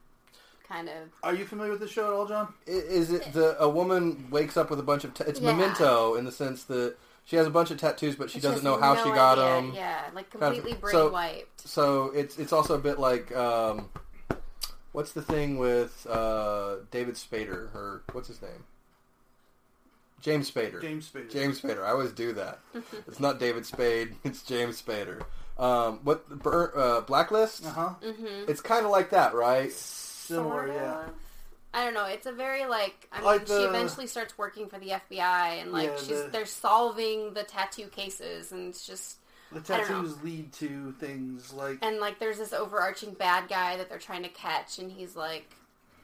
[0.67, 1.09] kind of.
[1.23, 2.53] Are you familiar with the show at all, John?
[2.65, 5.13] I- Is it the a woman wakes up with a bunch of?
[5.13, 5.51] Ta- it's Yeah.
[5.51, 6.95] Memento in the sense that
[7.27, 9.37] she has a bunch of tattoos, but she She doesn't know how no she got
[9.37, 9.53] idea.
[9.53, 9.71] them.
[9.75, 11.67] Yeah, like Kind of- completely brain so- wiped.
[11.67, 13.89] So it's it's also a bit like um,
[14.93, 17.73] what's the thing with uh, David Spader?
[17.75, 18.63] Or what's his name?
[20.21, 20.81] James Spader.
[20.81, 21.29] James Spader.
[21.31, 21.83] James Spader.
[21.83, 22.59] I always do that.
[23.07, 24.15] it's not David Spade.
[24.23, 25.21] It's James Spader.
[25.59, 27.65] Um, what Bur- uh, Blacklist?
[27.65, 27.89] Uh huh.
[28.03, 28.49] Mm-hmm.
[28.49, 29.71] It's kind of like that, right?
[29.71, 31.03] Similar, yeah.
[31.73, 32.05] I don't know.
[32.05, 33.07] It's a very like.
[33.11, 36.29] I mean, Like she eventually starts working for the FBI, and like Yeah, she's the-
[36.31, 39.17] they're solving the tattoo cases, and it's just
[39.51, 39.95] The I don't know.
[40.01, 44.23] tattoos lead to things like and like there's this overarching bad guy that they're trying
[44.23, 45.53] to catch, and he's like,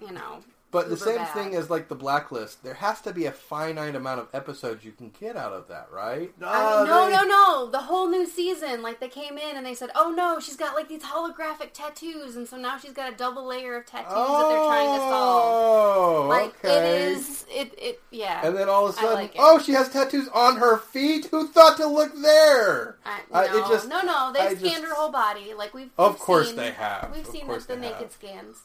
[0.01, 0.41] you know,
[0.73, 1.33] But the same bad.
[1.33, 2.63] thing as like the Blacklist.
[2.63, 5.87] There has to be a finite amount of episodes you can get out of that,
[5.91, 6.33] right?
[6.41, 7.69] Uh, no, they- no, no.
[7.71, 10.75] The whole new season, like they came in and they said, "Oh no, she's got
[10.75, 14.49] like these holographic tattoos, and so now she's got a double layer of tattoos that
[14.49, 16.77] they're trying to solve." Oh, Like okay.
[16.77, 18.45] it is, it, it, yeah.
[18.45, 21.27] And then all of a sudden, like oh, she has tattoos on her feet.
[21.27, 22.97] Who thought to look there?
[23.05, 24.31] I, I- no, it just- no, no.
[24.33, 25.53] They I scanned just- her whole body.
[25.53, 27.11] Like we've, Of we've course seen, they have.
[27.13, 28.11] We've Of seen the, the naked have.
[28.11, 28.57] scans.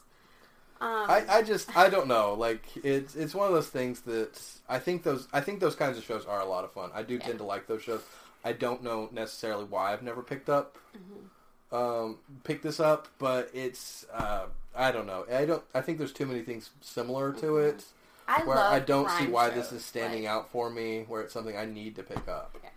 [0.81, 2.33] Um, I, I just I don't know.
[2.35, 5.97] Like it's it's one of those things that I think those I think those kinds
[5.97, 6.89] of shows are a lot of fun.
[6.93, 7.19] I do Yeah.
[7.25, 8.01] tend to like those shows.
[8.45, 11.75] I don't know necessarily why I've never picked up Mm-hmm.
[11.75, 15.25] um, picked this up, but it's uh, I don't know.
[15.31, 15.63] I don't.
[15.73, 17.69] I think there's too many things similar to Mhm.
[17.69, 17.85] it
[18.27, 21.03] I where I don't see why this is standing like, out for me.
[21.07, 22.55] Where it's something I need to pick up.
[22.63, 22.69] Yeah.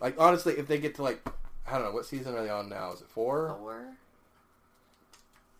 [0.00, 1.20] Like honestly, if they get to like
[1.68, 2.92] I don't know what season are they on now?
[2.92, 3.54] Is it four?
[3.60, 3.84] Four,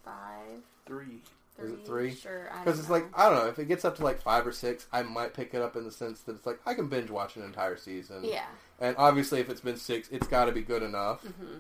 [0.05, 1.23] five, three.
[1.57, 1.67] three.
[1.67, 2.15] Is it three?
[2.15, 2.51] Sure.
[2.65, 2.95] Because it's know.
[2.97, 5.35] like I don't know if it gets up to like five or six, I might
[5.35, 7.77] pick it up in the sense that it's like I can binge watch an entire
[7.77, 8.25] season.
[8.25, 8.47] yeah.
[8.81, 11.21] And obviously, if it's been six, it's got to be good enough.
[11.23, 11.59] hmm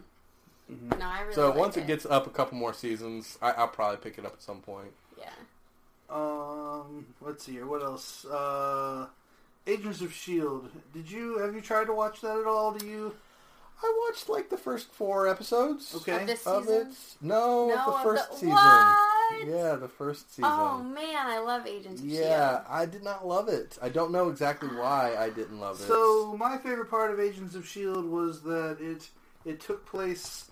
[0.72, 0.99] Mhm.
[1.01, 1.35] No, I really.
[1.35, 4.18] So like once it it gets up a couple more seasons, I, I'll probably pick
[4.18, 4.93] it up at some point.
[5.18, 5.31] yeah.
[6.09, 7.66] Um, let's see here.
[7.66, 8.24] What else?
[8.24, 9.07] Uh,
[9.66, 10.70] Agents of Shield.
[10.95, 12.72] Did you have you tried to watch that at all?
[12.72, 13.14] Do you?
[13.83, 16.20] I watched like the first four episodes Okay.
[16.22, 16.87] Of this of it.
[17.20, 18.51] No, No, of the of first the- season.
[18.51, 19.20] What?
[19.47, 20.51] Yeah, the first season.
[20.53, 22.20] Oh man, I love Agents of Shield.
[22.24, 22.66] yeah, Shield.
[22.68, 23.78] I did not love it.
[23.83, 25.85] I don't know exactly why I didn't love it.
[25.87, 29.09] So my favorite part of Agents of Shield was that it
[29.45, 30.47] it took place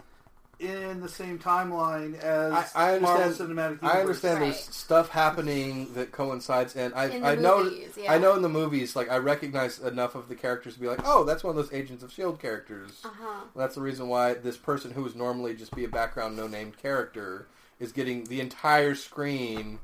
[0.61, 3.91] in the same timeline as I- I Marvel understand- Cinematic Universe.
[3.95, 4.45] I understand Right.
[4.55, 7.63] there's stuff happening that coincides, and I In the I know
[7.97, 8.13] yeah.
[8.13, 11.01] I know in the movies, like I recognize enough of the characters to be like,
[11.05, 13.03] oh, that's one of those Agents of Shield characters.
[13.05, 13.41] Uh huh.
[13.55, 16.77] That's the reason why this person who would normally just be a background, no named
[16.77, 17.47] character
[17.81, 19.79] is getting the entire screen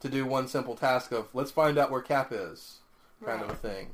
[0.00, 2.78] to do one simple task of let's find out where Cap is,
[3.24, 3.88] kind of a thing.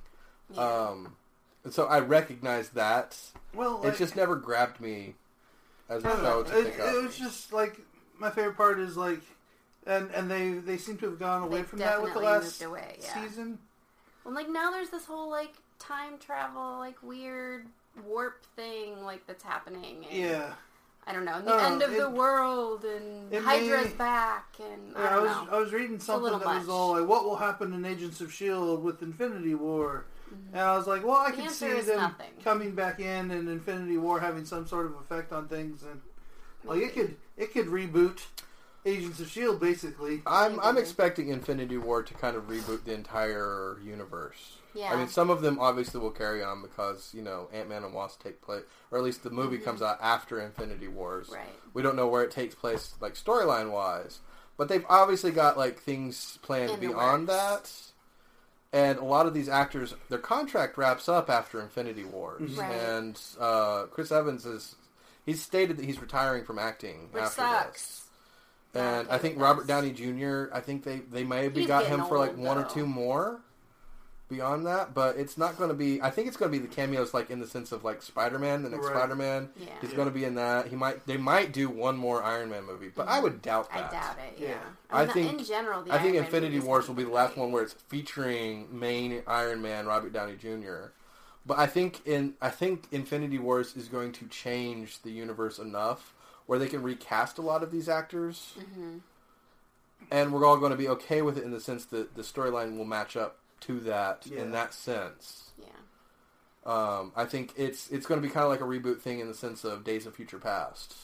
[0.55, 0.61] Yeah.
[0.63, 1.17] Um,
[1.65, 3.17] and so I recognize that.
[3.55, 5.15] Well, it just never grabbed me
[5.89, 6.43] as I a don't show know.
[6.43, 6.95] to It, pick up.
[6.95, 7.79] it was just like
[8.19, 9.21] my favorite part is like,
[9.87, 12.63] and and they they seem to have gone away They've from that with the last
[12.63, 13.23] away, yeah.
[13.23, 13.59] season.
[14.25, 17.67] Well, like now there's this whole like time travel, like weird
[18.07, 20.05] warp thing, like that's happening.
[20.11, 20.53] And, Yeah,
[21.07, 21.41] I don't know.
[21.43, 25.01] The I don't end of it- the world, and it Hydra's may- back, and I
[25.03, 25.57] Yeah, I, don't was know.
[25.57, 28.33] I was reading something little that was all like, "What will happen in Agents of
[28.33, 30.55] Shield with Infinity War?" Mm-hmm.
[30.57, 32.31] And I was like, "Well, I The can see them nothing.
[32.45, 36.01] coming back in and Infinity War having some sort of effect on things, and
[36.65, 38.21] like it could it could reboot
[38.87, 40.23] Agents of Shield basically.
[40.27, 44.59] I'm I'm expecting Infinity War to kind of reboot the entire universe.
[44.75, 44.93] Yeah.
[44.93, 47.93] I mean, some of them obviously will carry on because you know Ant Man and
[47.95, 49.65] Wasp take place, or at least the movie Mhm.
[49.65, 51.29] comes out after Infinity Wars.
[51.31, 51.47] Right.
[51.75, 54.21] We don't know where it takes place, like storyline wise,
[54.57, 57.71] but they've obviously got like things planned In beyond that.
[58.75, 62.59] And a lot of these actors, their contract wraps up after Infinity Wars, Mhm.
[62.59, 62.73] Right.
[62.73, 64.77] and uh, Chris Evans is.
[65.27, 67.73] He's stated that he's retiring from acting Which after sucks.
[67.73, 67.99] this.
[68.75, 69.67] And okay I think Robert.
[69.67, 70.47] Downey Jr.
[70.53, 73.41] I think they they may have got him for like old, one or two more.
[74.33, 76.01] Beyond that, but it's not going to be.
[76.01, 78.39] I think it's going to be the cameos, like in the sense of like Spider
[78.39, 78.97] Man, the next Right.
[78.97, 79.51] Spider Man.
[79.57, 79.67] Yeah.
[79.83, 79.97] He's Yeah.
[79.97, 80.69] going to be in that.
[80.69, 81.07] He might.
[81.07, 83.91] They might do one more Iron Man movie, but I would doubt I that.
[83.93, 84.39] doubt it.
[84.41, 84.49] Yeah.
[84.49, 84.59] Yeah.
[84.91, 87.05] I mean, think- in general, the I think Iron Man Infinity movies Wars will be
[87.05, 90.93] the last one where it's featuring main Iron Man Robert Downey Jr.
[91.45, 96.15] But I think in I think Infinity Wars is going to change the universe enough
[96.47, 99.01] where they can recast a lot of these actors, Mhm.
[100.11, 102.79] and we're all going to be okay with it in the sense that the storyline
[102.79, 104.43] will match up to that Yeah.
[104.43, 105.51] in that sense.
[105.59, 105.67] Yeah.
[106.65, 109.27] Um, I think it's it's going to be kind of like a reboot thing in
[109.29, 110.95] the sense of Days of Future Past,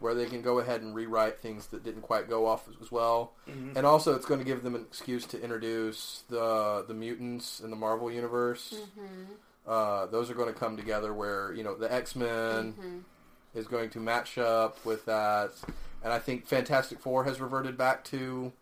[0.00, 2.92] where they can go ahead and rewrite things that didn't quite go off as- as
[2.92, 3.32] well.
[3.48, 3.76] Mhm.
[3.76, 7.70] And also, it's going to give them an excuse to introduce the the mutants in
[7.70, 8.74] the Marvel universe.
[8.98, 9.26] Mhm.
[9.66, 13.04] Uh, those are going to come together where you know the X Men Mhm.
[13.58, 15.52] is going to match up with that,
[16.02, 18.52] and I think Fantastic Four has reverted back to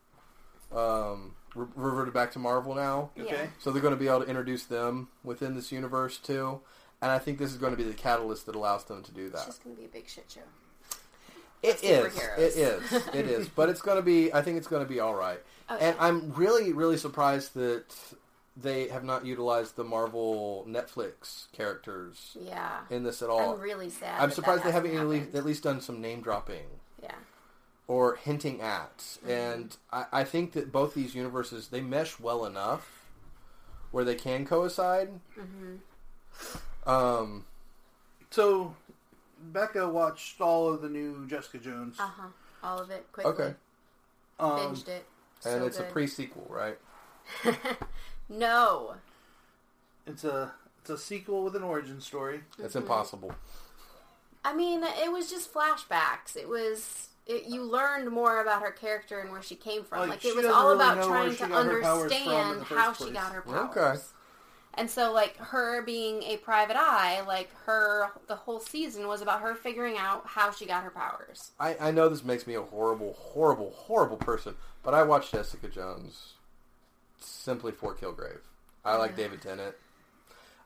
[0.71, 3.11] um, re- reverted back to Marvel now.
[3.17, 3.25] Yeah.
[3.25, 3.49] Okay.
[3.59, 6.61] So they're going to be able to introduce them within this universe too,
[7.01, 9.29] and I think this is going to be the catalyst that allows them to do
[9.31, 9.39] that.
[9.39, 10.41] It's just gonna be a big shit show.
[11.63, 12.13] It is.
[12.13, 12.39] superheroes.
[12.39, 12.93] It is.
[13.15, 13.49] It is.
[13.57, 14.33] But it's going to be.
[14.33, 15.41] I think it's going to be all right.
[15.71, 15.89] Okay.
[15.89, 17.95] And I'm really, really surprised that
[18.57, 22.81] they have not utilized the Marvel Netflix characters yeah.
[22.91, 23.55] in this at all.
[23.55, 24.21] I'm really sad.
[24.21, 25.39] I'm that surprised that they haven't at least, happened.
[25.39, 26.63] at least done some name dropping Yeah.
[27.89, 28.99] Or hinting at.
[28.99, 29.31] Mm-hmm.
[29.31, 33.05] And I, I think that both these universes they mesh well enough
[33.91, 35.09] where they can coincide.
[35.37, 36.89] Mm-hmm.
[36.89, 37.45] Um,
[38.31, 38.77] So,
[39.41, 41.97] Becca watched all of the new Jessica Jones.
[41.99, 42.29] Uh huh.
[42.63, 43.33] All of it quickly.
[43.33, 43.55] okay,
[44.39, 45.07] Um, Binged it.
[45.45, 45.93] and So it's a good.
[45.93, 46.79] pre sequel, right?
[48.29, 48.95] no.
[50.07, 52.41] it's a it's a sequel with an origin story.
[52.59, 52.79] It's Mm-hmm.
[52.79, 53.33] impossible.
[54.45, 56.37] I mean, it was just flashbacks.
[56.37, 60.01] It was it, you learned more about her character and where she came from.
[60.01, 62.63] Like, Like, it was all really about trying to got her powers from in understand
[62.65, 63.77] how first she got her powers.
[63.77, 63.95] Okay.
[64.75, 69.41] And so, like her being a private eye, like her, the whole season was about
[69.41, 71.51] her figuring out how she got her powers.
[71.59, 75.69] I, I know this makes me a horrible, horrible, horrible person, but I watched Jessica
[75.69, 76.35] Jones
[77.19, 78.41] simply for Kilgrave.
[78.85, 79.75] I like David Tennant.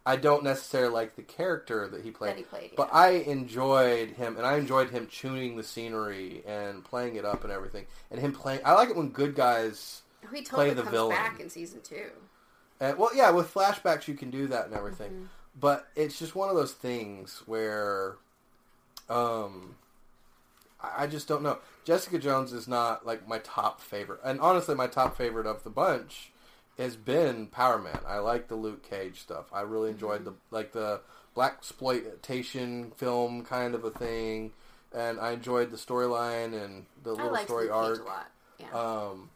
[0.04, 2.92] I don't necessarily like the character that he played, That he played, but.
[2.92, 7.52] I enjoyed him, and I enjoyed him tuning the scenery and playing it up and
[7.52, 8.60] everything, and him playing.
[8.64, 10.02] I like it when good guys.
[10.34, 11.16] He Play the comes villain.
[11.16, 12.10] back in season two.
[12.80, 15.24] And, well, yeah, with flashbacks you can do that and everything, Mm-hmm.
[15.60, 18.16] but it's just one of those things where,
[19.08, 19.76] um,
[20.80, 21.58] I I just don't know.
[21.84, 25.70] Jessica Jones is not like my top favorite, and honestly, my top favorite of the
[25.70, 26.31] bunch
[26.82, 27.98] has been Power Man.
[28.06, 29.46] I like the Luke Cage stuff.
[29.52, 30.30] I really enjoyed Mm-hmm.
[30.50, 31.00] the like the
[31.34, 34.52] black exploitation film kind of a thing,
[34.94, 37.96] and I enjoyed the storyline and the I little liked story Luke arc.
[37.96, 38.30] Cage a lot.
[38.58, 38.72] Yeah.
[39.10, 39.30] Um,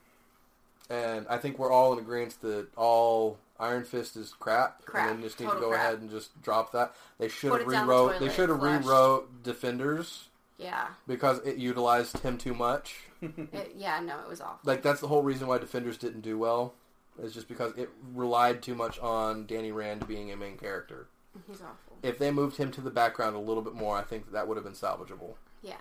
[0.89, 5.09] and I think we're all in agreement that all Iron Fist is crap, Crap.
[5.11, 5.83] and then just need Total to go crap.
[5.85, 6.95] ahead and just drop that.
[7.19, 8.21] They should Put have down the rewrote.
[8.21, 10.29] They should have rewrote Defenders
[10.59, 10.89] yeah.
[11.09, 13.01] because it utilized him too much.
[13.23, 13.99] It, yeah.
[14.01, 14.61] No, it was awful.
[14.65, 16.75] Like that's the whole reason why Defenders didn't do well.
[17.23, 21.09] Is just because it relied too much on Danny Rand being a main character.
[21.47, 21.97] He's awful.
[22.03, 24.49] If they moved him to the background a little bit more, I think that, that
[24.49, 25.35] would have been salvageable.
[25.63, 25.77] Yeah.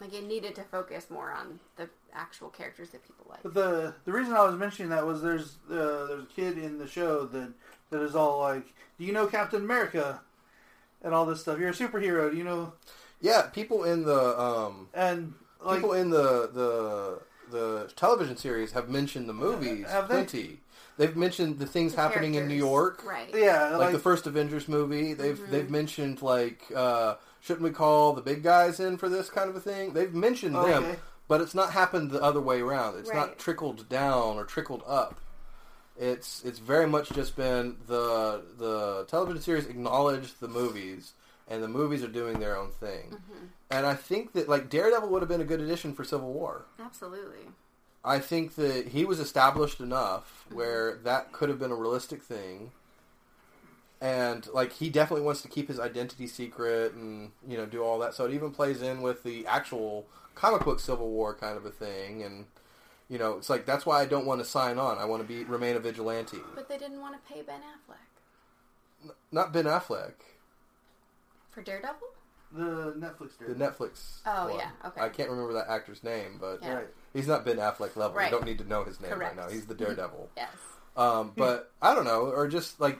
[0.00, 3.42] Like it needed to focus more on the actual characters that people like.
[3.42, 6.78] But the the reason I was mentioning that was there's uh, there's a kid in
[6.78, 7.52] the show that
[7.90, 10.20] that is all like, "Do you know Captain America?"
[11.02, 11.58] and all this stuff.
[11.58, 12.30] You're a superhero.
[12.30, 12.72] Do you know?
[13.20, 18.88] Yeah, people in the um, And like, people in the the the television series have
[18.88, 20.14] mentioned the movies Have they?
[20.14, 20.60] plenty.
[20.96, 22.68] They've mentioned the things The happening in New characters.
[22.68, 23.30] York, Right.
[23.34, 25.14] yeah, like, like, the first Avengers movie.
[25.14, 25.50] They've Mhm.
[25.50, 29.56] they've mentioned like uh, shouldn't we call the big guys in for this kind of
[29.56, 29.92] a thing?
[29.94, 30.98] They've mentioned them, Okay.
[31.26, 32.98] but it's not happened the other way around.
[32.98, 35.18] It's not trickled down or trickled up.
[35.98, 41.12] It's it's very much just been the the television series acknowledged the movies,
[41.48, 43.16] and the movies are doing their own thing.
[43.70, 43.78] Mm-hmm.
[43.78, 46.66] And I think that like Daredevil would have been a good addition for Civil War.
[46.78, 47.48] Absolutely.
[48.04, 52.72] I think that he was established enough where that could have been a realistic thing.
[54.00, 57.98] And like he definitely wants to keep his identity secret and you know do all
[57.98, 58.14] that.
[58.14, 61.70] So it even plays in with the actual comic book Civil War kind of a
[61.70, 62.22] thing.
[62.22, 62.46] And
[63.10, 64.96] you know it's like that's why I don't want to sign on.
[64.96, 66.38] I want to be remain a vigilante.
[66.54, 70.14] But they didn't want to pay Ben Affleck N- Not Ben Affleck,
[71.50, 72.08] for Daredevil.
[72.52, 73.56] The Netflix the series.
[73.56, 74.20] Netflix.
[74.26, 74.58] Oh, one.
[74.58, 75.00] yeah, okay.
[75.00, 76.74] I can't remember that actor's name, but Yeah.
[76.74, 76.88] Right.
[77.12, 78.16] he's not Ben Affleck level.
[78.16, 78.30] Right.
[78.30, 79.36] You don't need to know his name Correct.
[79.36, 79.52] right now.
[79.52, 80.30] He's the Daredevil.
[80.36, 80.48] Yes.
[80.96, 82.98] Um, but I don't know, or just like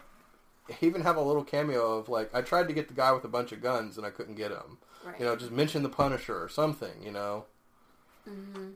[0.80, 3.28] even have a little cameo of like I tried to get the guy with a
[3.28, 4.78] bunch of guns and I couldn't get him.
[5.04, 5.18] Right.
[5.18, 7.02] You know, just mention the Punisher or something.
[7.02, 7.44] You know.
[8.24, 8.70] hmm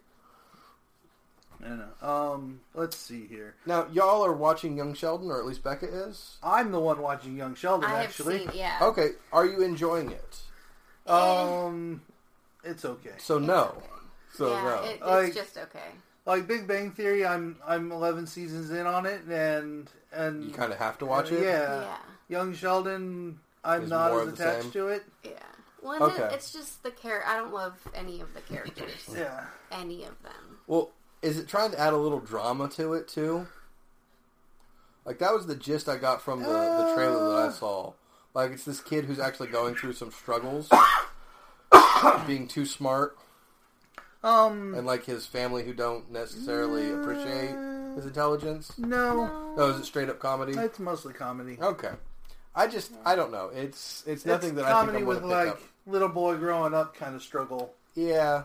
[1.64, 2.08] I don't know.
[2.08, 3.54] Um, let's see here.
[3.64, 6.36] Now y'all are watching Young Sheldon, or at least Becca is.
[6.42, 7.88] I'm the one watching Young Sheldon.
[7.88, 8.50] I have actually, seen.
[8.52, 8.78] Yeah.
[8.82, 10.40] Okay, are you enjoying it?
[11.06, 12.02] Um,
[12.62, 13.14] it's okay.
[13.18, 13.82] So no.
[14.32, 14.62] So yeah.
[14.62, 14.82] no.
[14.82, 15.90] It, it's Like- just okay.
[16.26, 20.72] Like Big Bang Theory, I'm I'm 11 seasons in on it, and and you kind
[20.72, 21.42] of have to watch it.
[21.42, 21.80] Yeah.
[21.82, 21.96] yeah.
[22.30, 24.70] Young Sheldon, I'm Is not as attached same?
[24.72, 25.04] to it.
[25.22, 25.30] Yeah.
[25.82, 26.22] Well, Okay.
[26.22, 27.28] it, it's just the character.
[27.28, 29.06] I don't love any of the characters.
[29.14, 29.44] Yeah.
[29.70, 30.58] any of them.
[30.66, 33.46] Well, is it trying to add a little drama to it too?
[35.04, 37.52] Like that was the gist I got from the, the trailer that I Uh.
[37.52, 37.92] saw.
[38.34, 40.68] Like it's this kid who's actually going through some struggles,
[42.26, 43.16] being too smart,
[44.22, 44.74] Um.
[44.74, 47.54] and like his family who don't necessarily appreciate
[47.94, 48.72] his intelligence.
[48.78, 50.52] No, No, is it straight up comedy?
[50.58, 51.58] it's mostly comedy.
[51.60, 51.92] Okay,
[52.54, 53.50] I just I don't know.
[53.54, 55.62] It's it's nothing it's that I think comedy I'm with going pick like up.
[55.86, 57.72] little boy growing up kind of struggle.
[57.94, 58.42] Yeah,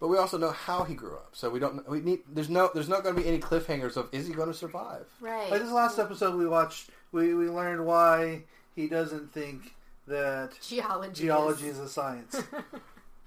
[0.00, 1.86] but we also know how he grew up, so we don't.
[1.86, 2.20] We need.
[2.32, 2.70] There's no.
[2.72, 5.04] There's not going to be any cliffhangers of is he going to survive?
[5.20, 5.50] Right.
[5.50, 8.44] Like this last episode we watched, we we learned why
[8.76, 9.74] he doesn't think
[10.06, 11.24] that Geology.
[11.24, 12.40] geology is- is a science.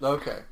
[0.02, 0.44] Okay.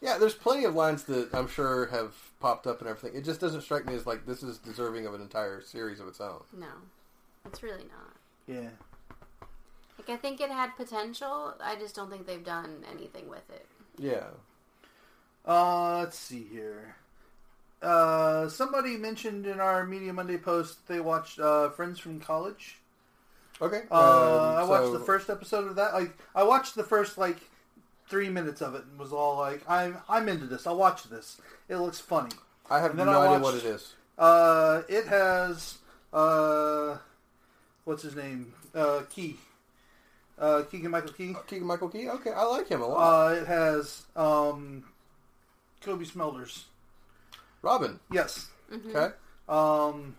[0.00, 3.16] yeah, there's plenty of lines that I'm sure have popped up and everything.
[3.16, 6.08] It just doesn't strike me as like this is deserving of an entire series of
[6.08, 6.40] its own.
[6.58, 6.66] No,
[7.46, 8.16] it's really not.
[8.48, 8.70] Yeah.
[9.96, 11.54] Like I think it had potential.
[11.62, 13.66] I just don't think they've done anything with it.
[13.98, 14.26] Yeah.
[15.46, 16.96] Uh, let's see here.
[17.80, 22.79] Uh, somebody mentioned in our Media Monday post they watched uh, Friends from College.
[23.62, 23.82] Okay.
[23.90, 25.92] Uh, um, I watched so- the first episode of that.
[25.94, 27.38] Like, I watched the first like
[28.08, 30.66] three minutes of it and was all like, "I'm I'm into this.
[30.66, 31.40] I'll watch this.
[31.68, 32.32] It looks funny."
[32.70, 33.94] I have no I idea what it is.
[34.16, 35.78] Uh, it has
[36.12, 36.98] uh,
[37.84, 38.52] what's his name?
[38.74, 39.36] Uh, Key.
[40.38, 41.36] Uh, Keegan Michael Key.
[41.46, 42.08] Keegan Michael Key.
[42.08, 43.30] Okay, I like him a lot.
[43.30, 44.84] Uh, it has um,
[45.82, 46.64] Cobie Smulders.
[47.62, 48.00] Robin.
[48.10, 48.48] Yes.
[48.72, 48.94] Mhm.
[48.94, 49.14] Okay.
[49.48, 50.16] Um,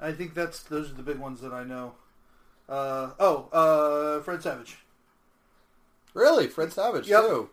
[0.00, 1.94] I think that's those are the big ones that I know.
[2.68, 4.78] Uh, oh, uh, Fred Savage.
[6.14, 7.20] Really, Fred Savage Yep.
[7.22, 7.50] too.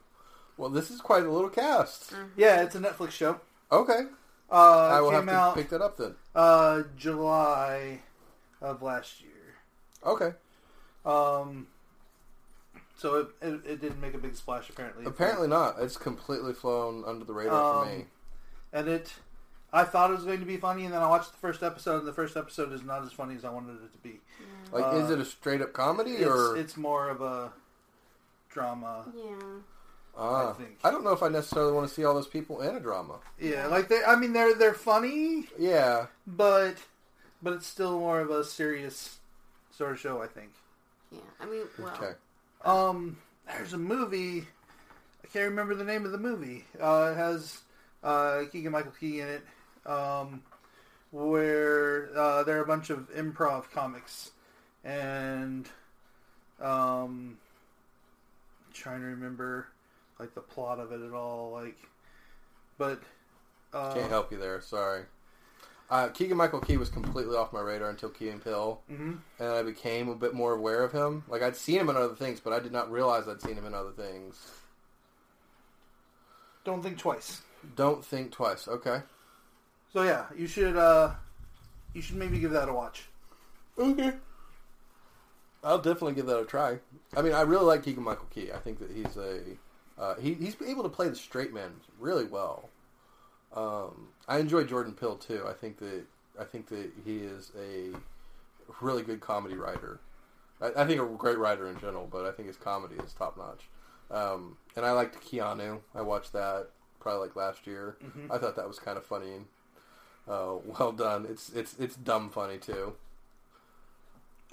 [0.57, 2.13] Well, this is quite a little cast.
[2.35, 3.39] Yeah, it's a Netflix show.
[3.71, 4.05] Okay,
[4.49, 6.15] Uh, I will it have came to out pick that up then.
[6.35, 8.01] uh, July
[8.61, 9.31] of last year.
[10.05, 10.33] Okay.
[11.05, 11.67] Um,
[12.97, 15.05] so it, it, it didn't make a big splash apparently.
[15.05, 15.75] Apparently not.
[15.79, 18.05] It's completely flown under the radar Um, for me.
[18.71, 19.13] and it.
[19.73, 21.99] I thought it was going to be funny, and then I watched the first episode,
[21.99, 24.21] and the first episode is not as funny as I wanted it to be.
[24.71, 26.55] Like, is uh, it a straight up comedy It's, or?
[26.57, 27.51] it's more of a
[28.49, 29.05] drama.
[29.15, 29.35] Yeah.
[30.17, 30.77] Ah, I think.
[30.83, 33.19] I don't know if I necessarily want to see all those people in a drama.
[33.39, 34.01] Yeah, like they.
[34.05, 36.07] I mean, they're they're funny, Yeah.
[36.25, 36.75] but
[37.41, 39.17] but it's still more of a serious
[39.71, 40.21] sort of show.
[40.21, 40.51] I think.
[41.11, 41.19] Yeah.
[41.41, 42.13] I mean, well, Okay.
[42.63, 44.47] Um, there's a movie.
[45.23, 46.63] I can't remember the name of the movie.
[46.79, 47.59] Uh, it has
[48.01, 49.43] uh, Keegan Michael Key in it,
[49.85, 50.41] um,
[51.11, 54.31] where uh, there are a bunch of improv comics,
[54.83, 55.67] and
[56.61, 57.37] um,
[58.73, 59.67] trying to remember
[60.19, 61.51] like the plot of it at all.
[61.51, 61.77] Like,
[62.77, 63.01] but
[63.73, 64.61] uh, Can't help you there.
[64.61, 65.03] Sorry.
[65.89, 69.19] Uh, Keegan Michael Key was completely off my radar until Key and Peele, mhm.
[69.37, 71.23] and I became a bit more aware of him.
[71.27, 73.67] Like I'd seen him in other things, but I did not realize I'd seen him
[73.67, 74.35] in other things.
[76.63, 77.41] Don't think twice.
[77.75, 78.67] Don't think twice.
[78.67, 79.01] Okay.
[79.95, 81.11] So yeah, you should uh,
[81.93, 83.05] you should maybe give that a watch.
[83.79, 84.11] Okay.
[85.63, 86.79] I'll definitely give that a try.
[87.15, 88.51] I mean, I really like Keegan Michael Key.
[88.51, 89.39] I think that he's a
[89.97, 92.67] uh, he, he's able to play the straight man really well.
[93.55, 95.45] Um, I enjoy Jordan Peele too.
[95.47, 96.03] I think that
[96.37, 97.91] I think that he is a
[98.81, 100.01] really good comedy writer.
[100.59, 103.37] I, I think a great writer in general, but I think his comedy is top
[103.37, 103.69] notch.
[104.11, 105.79] Um, and I liked Keanu.
[105.95, 106.67] I watched that
[106.99, 107.95] probably like last year.
[108.03, 108.29] Mhm.
[108.29, 109.45] I thought that was kind of funny and
[110.27, 111.25] uh, well done.
[111.29, 112.93] It's it's it's dumb funny too.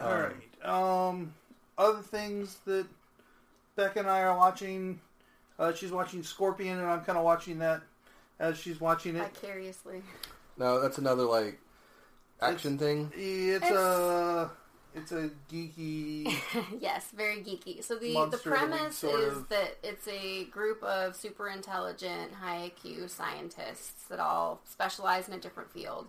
[0.00, 0.68] All Um, right.
[1.08, 1.34] Um,
[1.78, 2.86] other things that
[3.76, 5.00] Becca and I are watching.
[5.58, 7.82] Uh, she's watching Scorpion, and I'm kind of watching that
[8.40, 9.22] as she's watching it.
[9.34, 10.02] vicariously.
[10.56, 11.58] No, that's another like
[12.40, 13.12] action thing.
[13.14, 14.50] It's, It's- a
[14.94, 16.32] it's a geeky.
[16.80, 17.82] yes, very geeky.
[17.82, 23.08] So the the premise is of- that it's a group of super intelligent, high IQ
[23.10, 26.08] scientists that all specialize in a different field,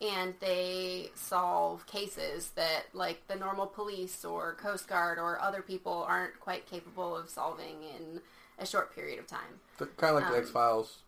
[0.00, 6.04] and they solve cases that like the normal police or Coast Guard or other people
[6.08, 8.20] aren't quite capable of solving in
[8.58, 9.60] a short period of time.
[9.78, 10.98] Kind of like the Um, X Files.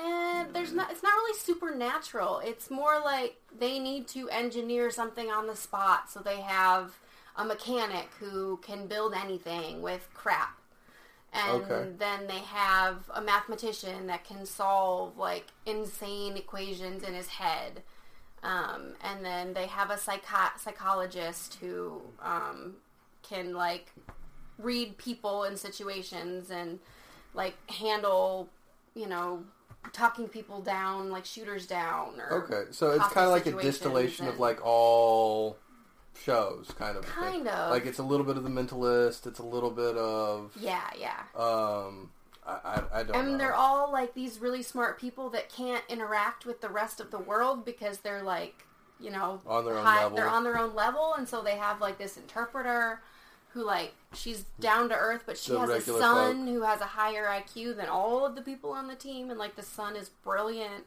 [0.00, 2.40] And there's not it's not really supernatural.
[2.44, 6.96] It's more like they need to engineer something on the spot so they have
[7.36, 10.56] a mechanic who can build anything with crap.
[11.32, 11.88] And Okay.
[11.98, 17.82] then they have a mathematician that can solve like insane equations in his head.
[18.42, 22.76] Um, and then they have a psycho- psychologist who um,
[23.22, 23.92] can like
[24.58, 26.78] read people in situations and
[27.34, 28.48] like handle,
[28.94, 29.44] you know,
[29.92, 32.20] talking people down, like shooters down.
[32.20, 35.56] Or Okay, so it's kind of like a distillation of like all
[36.24, 37.04] shows, kind of.
[37.04, 37.14] a thing.
[37.14, 37.70] Kind of.
[37.70, 39.26] Like it's a little bit of The Mentalist.
[39.26, 41.22] It's a little bit of Yeah, yeah.
[41.34, 42.10] um.
[42.46, 43.30] I I, I don't know.
[43.32, 47.10] And they're all like these really smart people that can't interact with the rest of
[47.10, 48.64] the world because they're like,
[48.98, 50.16] you know, On their own high- level.
[50.16, 53.00] They're on their own level, and so they have like this interpreter
[53.52, 56.54] who like she's down to earth, but she The has a son folk.
[56.54, 59.56] who has a higher IQ than all of the people on the team, and like
[59.56, 60.84] the son is brilliant.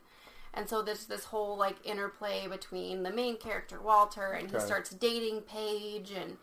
[0.53, 4.89] And so there's this whole like interplay between the main character Walter, and he starts
[4.89, 6.37] dating Paige, and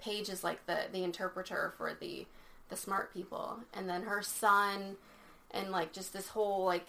[0.00, 2.26] Paige is like the the interpreter for the
[2.68, 4.96] the smart people, and then her son,
[5.50, 6.88] and like just this whole like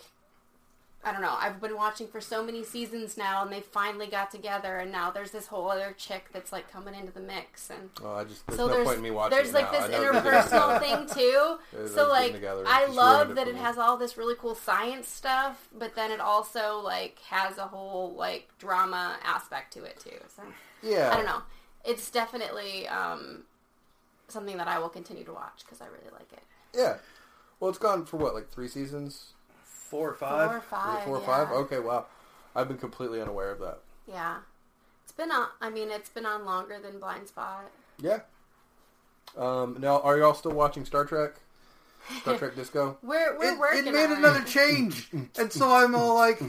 [1.06, 1.36] I don't know.
[1.38, 5.12] I've been watching for so many seasons now, and they finally got together, and now
[5.12, 8.48] there's this whole other chick that's like coming into the mix, and Well, I just
[8.48, 9.38] there's so no there's point in me watching.
[9.38, 9.80] there's like now.
[9.80, 11.58] this I know they're getting interpersonal thing too.
[11.94, 12.42] So like.
[12.46, 16.20] I love it that it has all this really cool science stuff, but then it
[16.22, 20.18] also like has a whole like drama aspect to it too.
[20.36, 20.44] So
[20.82, 21.42] Yeah, I don't know.
[21.84, 23.44] It's definitely um,
[24.30, 26.44] something that I will continue to watch because I really like it.
[26.74, 26.96] Yeah.
[27.60, 29.34] Well, it's gone for what, like three seasons?
[29.94, 30.48] Four or five.
[30.50, 31.04] Four or five.
[31.04, 31.26] four or yeah.
[31.26, 31.52] five?
[31.52, 32.06] Okay, wow.
[32.56, 33.80] I've been completely unaware of that.
[34.08, 34.38] Yeah.
[35.04, 35.48] It's been on.
[35.62, 37.70] I mean, it's been on longer than Blind Spot.
[38.02, 38.22] Yeah.
[39.38, 41.36] Um, now, are y'all still watching Star Trek?
[42.22, 42.98] Star Trek Disco?
[43.04, 43.88] We're we're It, working.
[43.88, 44.48] it made on another it.
[44.48, 46.42] change, and so I'm all like,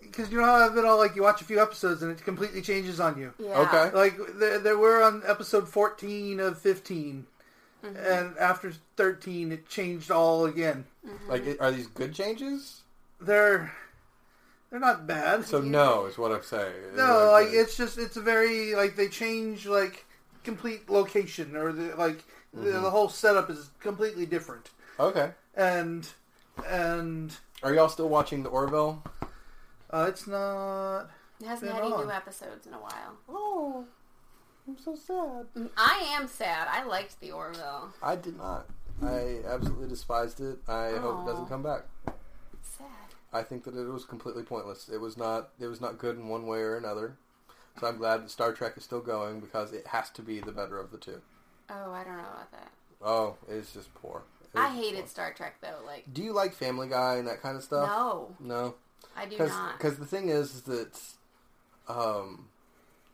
[0.00, 2.22] because you know how I've been all like, you watch a few episodes and it
[2.24, 3.32] completely changes on you.
[3.38, 3.58] Yeah.
[3.60, 3.90] Okay.
[3.96, 7.26] Like there, there we're on episode 14 of 15,
[7.84, 7.96] Mm-hmm.
[7.96, 10.84] and after 13, it changed all again.
[11.26, 12.81] Like, are these good changes?
[13.24, 13.72] They're
[14.70, 15.44] they're not bad.
[15.44, 16.72] So no is what I'm saying.
[16.96, 20.04] no, like it's just it's a very like they change like
[20.44, 22.18] complete location or the like
[22.54, 22.82] the, Mm-hmm.
[22.82, 24.70] the whole setup is completely different,
[25.00, 25.30] okay.
[25.54, 26.06] and
[26.66, 29.02] and Are y'all still watching the Orville?
[29.90, 31.08] uh, it's not.
[31.40, 33.16] It hasn't Been had any new episodes in a while.
[33.28, 33.86] Oh,
[34.68, 35.46] I'm so sad.
[35.78, 36.68] I am sad.
[36.70, 37.94] I liked the Orville.
[38.02, 38.66] I did not.
[39.02, 40.58] I absolutely despised it.
[40.68, 41.84] I hope it doesn't come back.
[42.62, 42.86] Sad.
[43.32, 44.88] I think that it was completely pointless.
[44.88, 45.50] It was not.
[45.58, 47.16] It was not good in one way or another.
[47.80, 50.52] So I'm glad that Star Trek is still going because it has to be the
[50.52, 51.22] better of the two.
[51.70, 52.70] Oh, I don't know about that.
[53.00, 54.22] Oh, it's just poor.
[54.54, 55.08] It I hated poor.
[55.08, 55.78] Star Trek though.
[55.86, 57.88] Like, Do you like Family Guy and that kind of stuff?
[57.88, 58.74] no, No.
[59.16, 59.80] I do Because not.
[59.80, 61.00] the thing is, is that
[61.88, 62.48] um,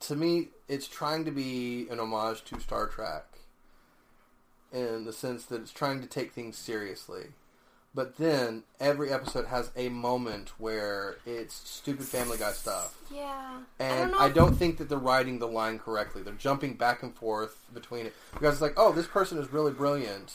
[0.01, 3.25] to me, it's trying to be an homage to Star Trek
[4.73, 7.29] in the sense that it's trying to take things seriously.
[7.95, 12.97] But then every episode has a moment where it's stupid Family Guy stuff.
[13.13, 13.61] Yeah.
[13.81, 16.23] And know I don't think that they're writing the line correctly.
[16.23, 19.73] They're jumping back and forth between it because it's like, oh, this person is really
[19.73, 20.33] brilliant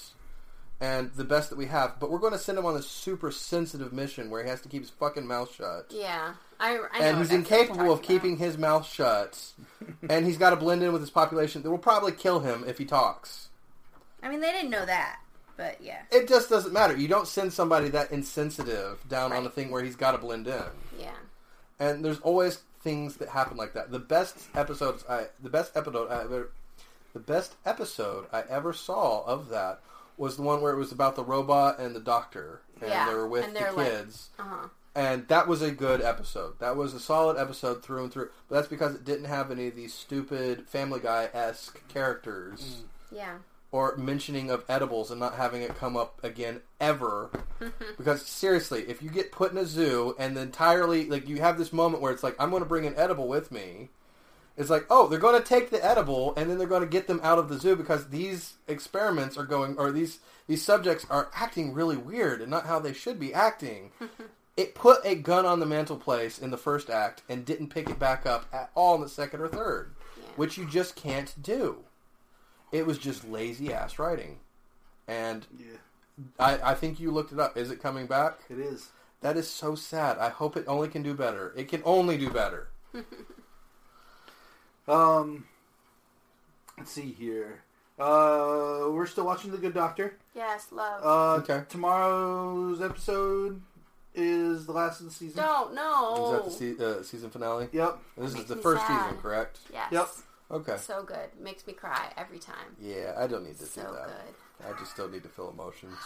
[0.83, 3.31] and the best that we have, but we're going to send him on this super
[3.31, 5.85] sensitive mission where he has to keep his fucking mouth shut.
[5.89, 6.33] Yeah.
[6.59, 6.77] I.
[6.91, 9.53] I and he's incapable of keeping his mouth shut,
[10.09, 11.61] and he's got to blend in with his population.
[11.61, 13.47] That will probably kill him if he talks.
[14.21, 15.19] I mean, they didn't know that,
[15.57, 16.01] but yeah.
[16.11, 16.95] It just doesn't matter.
[16.95, 20.47] You don't send somebody that insensitive down on a thing where he's got to blend
[20.47, 20.63] in.
[20.99, 21.11] Yeah.
[21.79, 23.91] and there's always things that happen like that.
[23.91, 26.51] The best episodes I the best episode I ever
[27.13, 29.79] the best episode I ever saw of that
[30.17, 33.15] was the one where it was about the robot and the doctor and Yeah, they
[33.15, 34.29] were with and the they're like- kids.
[34.37, 34.67] Uh huh.
[34.95, 36.59] and that was a good episode.
[36.59, 38.29] That was a solid episode through and through.
[38.49, 43.37] But that's because it didn't have any of these stupid Family Guy esque characters Yeah.
[43.73, 47.31] Or mentioning of edibles and not having it come up again ever.
[47.97, 51.73] because seriously, if you get put in a zoo and entirely like you have this
[51.73, 53.89] moment where it's like I'm going to bring an edible with me.
[54.55, 57.07] It's like, oh, they're going to take the edible and then they're going to get
[57.07, 61.31] them out of the zoo because these experiments are going or these these subjects are
[61.35, 63.89] acting really weird and not how they should be acting.
[64.55, 67.97] it put a gun on the mantelpiece in the first act and didn't pick it
[67.97, 70.23] back up at all in the second or third, Yeah.
[70.35, 71.77] which you just can't do.
[72.73, 74.39] It was just lazy ass writing.
[75.07, 75.77] And Yeah,
[76.39, 77.55] I, I think you looked it up.
[77.55, 78.39] Is it coming back?
[78.49, 78.89] it is.
[79.21, 80.17] That is so sad.
[80.17, 81.53] I hope it only can do better.
[81.55, 82.67] It can only do better.
[84.87, 85.45] Um,
[86.77, 87.61] let's see here.
[87.97, 90.17] Uh, we're still watching The Good Doctor.
[90.35, 91.01] Yes, love.
[91.03, 91.63] Uh, Okay.
[91.69, 93.61] Tomorrow's episode
[94.15, 95.41] is the last of the season.
[95.41, 96.25] Don't know.
[96.25, 96.51] Is that the
[96.85, 97.69] se- uh, season finale?
[97.71, 97.97] Yep.
[98.17, 99.05] This is the first sad.
[99.05, 99.59] season, correct?
[99.71, 99.87] Yes.
[99.91, 100.07] Yep.
[100.53, 100.77] Okay.
[100.77, 101.29] So good.
[101.39, 102.75] Makes me cry every time.
[102.79, 104.05] Yeah, I don't need to So do that.
[104.07, 104.67] good.
[104.75, 105.97] I just still need to feel emotions.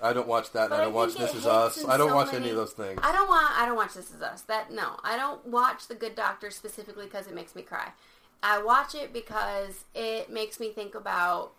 [0.00, 0.66] I don't watch that.
[0.66, 1.84] and I I don't watch This Is Us.
[1.86, 2.98] I don't so watch many- any of those things.
[3.02, 3.58] I don't want.
[3.58, 4.42] I don't watch This Is Us.
[4.42, 4.96] That no.
[5.04, 7.92] I don't watch The Good Doctor specifically because it makes me cry.
[8.42, 11.52] I watch it because it makes me think about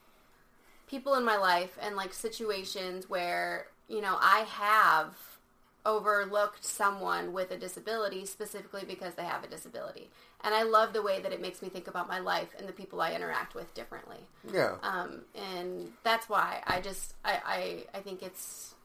[0.87, 5.15] people in my life and like situations where you know I have
[5.85, 10.09] overlooked someone with a disability specifically because they have a disability.
[10.43, 12.73] And I love the way that it makes me think about my life and the
[12.73, 14.19] people I interact with differently.
[14.51, 14.75] Yeah.
[14.83, 18.75] Um, and that's why I just I, I, I think it's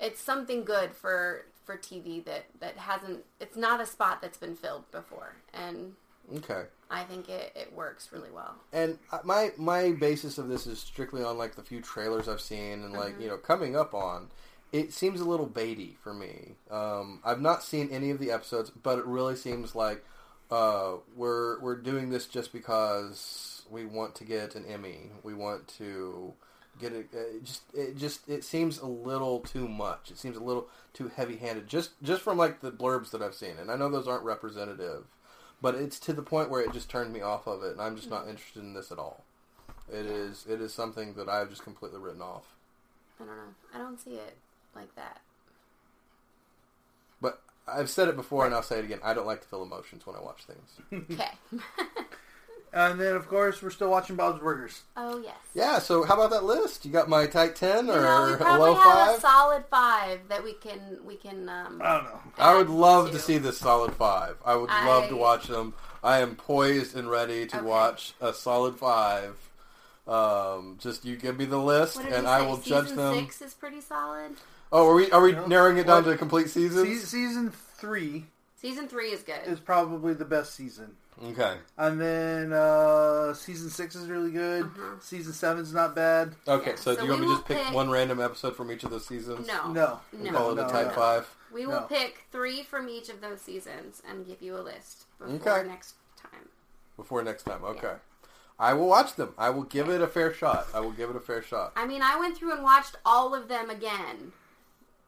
[0.00, 4.56] it's something good for for TV that that hasn't it's not a spot that's been
[4.56, 5.94] filled before and
[6.36, 6.64] Okay.
[6.90, 8.54] I think it, it works really well.
[8.72, 12.82] And my my basis of this is strictly on like the few trailers I've seen
[12.82, 14.28] and like you know coming up on.
[14.70, 16.56] It seems a little baity for me.
[16.70, 20.04] Um, I've not seen any of the episodes, but it really seems like
[20.50, 25.10] uh, we're we're doing this just because we want to get an Emmy.
[25.22, 26.32] We want to
[26.80, 27.08] get it.
[27.14, 30.10] Uh, it just it just it seems a little too much.
[30.10, 31.66] It seems a little too heavy handed.
[31.66, 35.04] Just just from like the blurbs that I've seen, and I know those aren't representative,
[35.60, 37.96] but it's to the point where it just turned me off of it, and I'm
[37.96, 39.24] just not interested in this at all.
[39.90, 42.54] It is it is something that I've just completely written off.
[43.20, 43.54] I don't know.
[43.74, 44.36] I don't see it
[44.74, 45.20] like that.
[47.20, 47.42] But
[47.72, 49.00] I've said it before, and I'll say it again.
[49.02, 51.06] I don't like to feel emotions when I watch things.
[51.12, 51.30] Okay.
[52.70, 54.82] And then, of course, we're still watching Bob's Burgers.
[54.94, 55.38] oh yes.
[55.54, 55.78] Yeah.
[55.78, 56.84] So how about that list?
[56.84, 59.20] You got my tight ten You or know, we a probably low have a five?
[59.20, 61.48] solid five that we can we can.
[61.48, 62.20] Um, I don't know.
[62.36, 63.18] I would love to to.
[63.18, 64.36] see this solid five.
[64.44, 65.72] I would love I- to watch them.
[66.04, 67.66] I am poised and ready to Okay.
[67.66, 69.34] watch a solid five.
[70.06, 72.46] Um, just you give me the list, What did and we I say?
[72.46, 73.14] will Season judge them.
[73.14, 74.32] Six is pretty solid.
[74.70, 75.46] Oh, are we are we No.
[75.46, 76.12] narrowing it down What?
[76.12, 76.86] to complete seasons?
[77.00, 78.26] Se- season three
[78.56, 79.40] Season three is good.
[79.46, 80.96] is probably the best season.
[81.24, 81.56] Okay.
[81.76, 84.64] And then uh, season six is really good.
[84.64, 84.96] Uh-huh.
[85.00, 86.34] Season seven's not bad.
[86.46, 86.70] Okay.
[86.70, 88.20] Yeah, So, so do you want we me to will just pick pick- one random
[88.20, 89.46] episode from each of those seasons?
[89.46, 90.00] no, No.
[90.12, 90.92] no, Call it No, a type no.
[90.92, 91.28] five.
[91.52, 91.86] We will No.
[91.86, 95.66] pick three from each of those seasons and give you a list before Okay.
[95.68, 96.48] next time.
[96.96, 97.64] Before next time.
[97.64, 97.94] Okay.
[98.60, 99.34] I will watch them.
[99.38, 100.66] I will give it a fair shot.
[100.74, 101.72] I will give it a fair shot.
[101.76, 104.32] I mean, I went through and watched all of them again.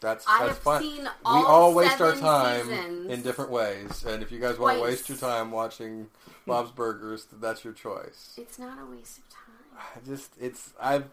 [0.01, 0.83] That's I that's have fine.
[0.83, 3.11] seen we all all waste our time seasons.
[3.11, 6.09] in different ways, and if you guys want to waste your time watching
[6.47, 8.35] Bob's Burgers, that's your choice.
[8.39, 9.79] It's not a waste of time.
[9.97, 11.05] I just it's I've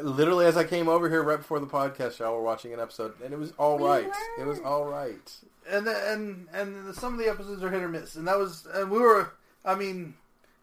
[0.00, 3.14] literally as I came over here right before the podcast, y'all were watching an episode,
[3.22, 4.06] and it was all We right.
[4.06, 4.42] were.
[4.42, 5.32] It was all right.
[5.68, 8.16] And the, and and some of the episodes are hit or miss.
[8.16, 9.32] And that was and we were.
[9.64, 10.14] I mean,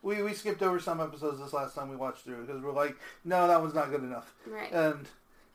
[0.03, 2.95] we we skipped over some episodes this last time we watched through because we're like,
[3.25, 4.33] no, that one's not good enough.
[4.47, 4.71] Right.
[4.71, 5.07] And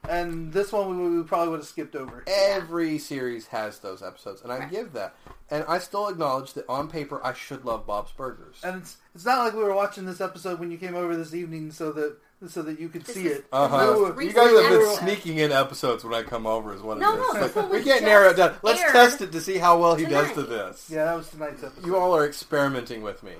[0.08, 2.24] and this one we, we probably would have skipped over.
[2.26, 4.70] Every series has those episodes, and I Right.
[4.70, 5.14] give that.
[5.50, 8.56] And I still acknowledge that on paper, I should love Bob's Burgers.
[8.64, 11.34] And it's it's not like we were watching this episode when you came over this
[11.34, 12.16] evening so that
[12.48, 13.46] so that you could This see is- it.
[13.50, 13.94] Uh-huh.
[14.14, 14.98] were- You guys have been episode.
[14.98, 17.20] sneaking in episodes when I come over, is what No, it is.
[17.20, 18.60] no, Like, this one we was can't narrow it just down.
[18.62, 20.48] Let's aired test it to see how well he does to tonight.
[20.48, 20.90] this.
[20.90, 21.86] Yeah, that was tonight's episode.
[21.86, 23.32] You all are experimenting with me.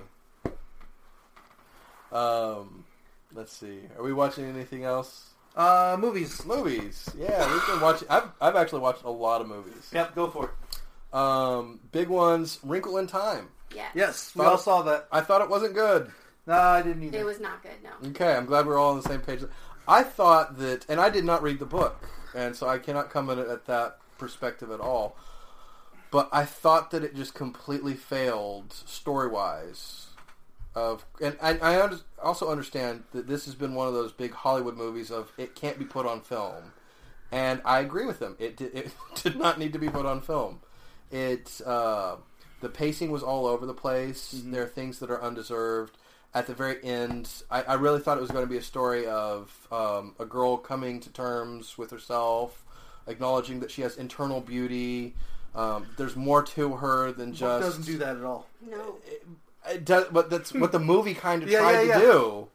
[2.13, 2.85] Um,
[3.35, 3.81] let's see.
[3.99, 5.31] Are we watching anything else?
[5.57, 6.45] Uh, movies.
[6.45, 7.09] Movies.
[7.16, 8.09] Yeah, we've been watching.
[8.11, 9.91] I've I've actually watched a lot of movies.
[9.93, 11.16] Yep, go for it.
[11.19, 12.59] Um, big ones.
[12.62, 13.49] Wrinkle in Time.
[13.74, 13.89] yeah.
[13.95, 15.09] Yes, we Thought- all saw that.
[15.11, 16.11] I thought it wasn't good.
[16.47, 17.19] No, I didn't either.
[17.19, 17.73] It was not good.
[17.83, 18.11] No.
[18.11, 19.41] Okay, I'm glad we're all on the same page.
[19.89, 22.05] I thought that, and I did not read the book,
[22.35, 25.16] and so I cannot come at it at that perspective at all.
[26.11, 30.06] But I thought that it just completely failed story wise.
[30.77, 31.90] Of and I, I
[32.23, 35.78] also understand that this has been one of those big Hollywood movies of it can't
[35.78, 36.73] be put on film,
[37.32, 38.36] and I agree with them.
[38.39, 40.61] It did, it did not need to be put on film.
[41.11, 42.16] It uh,
[42.61, 44.35] the pacing was all over the place.
[44.44, 45.97] There are things that are undeserved
[46.36, 49.07] at the very end, I, I really thought it was going to be a story
[49.07, 52.62] of um, a girl coming to terms with herself,
[53.07, 55.15] acknowledging that she has internal beauty.
[55.55, 58.47] Um, there's more to her than Book just doesn't do that at all.
[58.61, 58.97] No.
[59.07, 59.27] It,
[59.69, 62.49] it does, but that's what the movie kind of Yeah, tried yeah, to do,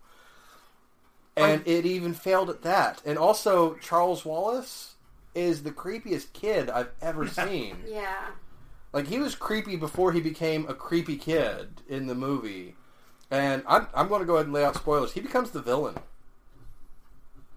[1.36, 3.02] and it even failed at that.
[3.06, 4.96] And also, Charles Wallace
[5.34, 7.78] is the creepiest kid I've ever seen.
[7.88, 8.28] Yeah.
[8.94, 12.76] Like he was creepy before he became a creepy kid in the movie.
[13.30, 15.14] And I'm I'm going to go ahead and lay out spoilers.
[15.14, 15.96] He becomes the villain.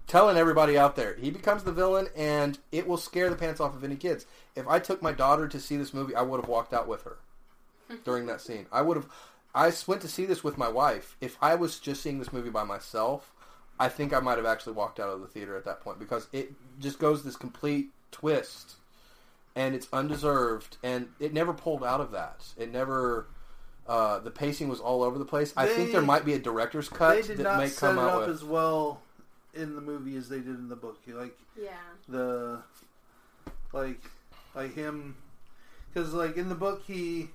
[0.07, 3.75] Telling everybody out there, he becomes the villain, and it will scare the pants off
[3.75, 4.27] of any kids.
[4.55, 7.03] If I took my daughter to see this movie, I would have walked out with
[7.03, 7.17] her
[8.05, 8.67] during that scene.
[8.71, 9.07] I would have.
[9.55, 11.15] I went to see this with my wife.
[11.21, 13.31] If I was just seeing this movie by myself,
[13.79, 16.27] I think I might have actually walked out of the theater at that point because
[16.33, 18.75] it just goes this complete twist
[19.55, 22.45] and it's undeserved, and it never pulled out of that.
[22.57, 23.27] It never.
[23.87, 25.53] Uh, the pacing was all over the place.
[25.55, 27.97] I think there might be a director's cut they did that not may set come
[27.97, 28.29] it out up with.
[28.35, 28.99] as well
[29.53, 30.99] in the movie as they did in the book.
[31.07, 31.69] Like Yeah.
[32.09, 32.59] the
[33.71, 34.01] like
[34.55, 35.15] like him
[35.93, 37.29] because like in the book he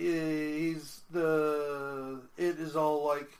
[0.00, 3.30] he's the it is all like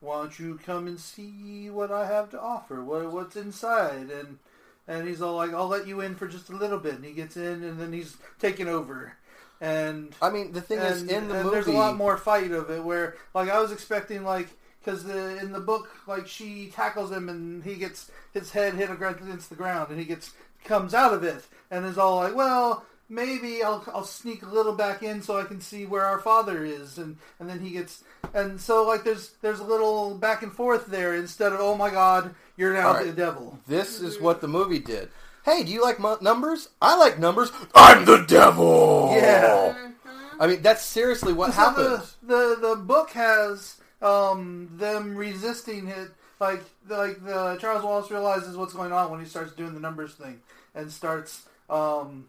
[0.00, 2.82] why don't you come and see what I have to offer?
[2.82, 4.10] What what's inside?
[4.10, 4.38] And
[4.86, 6.94] and he's all like I'll let you in for just a little bit.
[6.94, 9.14] And he gets in and then he's taken over.
[9.60, 12.52] And I mean, the thing is, in the and movie, there's a lot more fight
[12.52, 14.48] of it where like I was expecting like
[14.84, 18.90] because the in the book like she tackles him and he gets his head hit
[18.90, 20.32] against the ground and he gets
[20.64, 21.44] comes out of it.
[21.70, 25.44] And is all like well maybe I'll I'll sneak a little back in so I
[25.44, 28.04] can see where our father is and and then he gets
[28.34, 31.90] and so like there's there's a little back and forth there instead of oh my
[31.90, 33.06] god you're now right.
[33.06, 35.08] the devil This is what the movie did.
[35.44, 36.68] Hey, do you like mu- numbers?
[36.82, 37.50] I like numbers.
[37.74, 39.10] I'm the devil.
[39.14, 39.92] Yeah.
[40.38, 42.02] I mean, that's seriously what So happened.
[42.22, 48.56] The, the the book has um, them resisting it like like the Charles Wallace realizes
[48.56, 50.40] what's going on when he starts doing the numbers thing
[50.74, 52.26] and starts um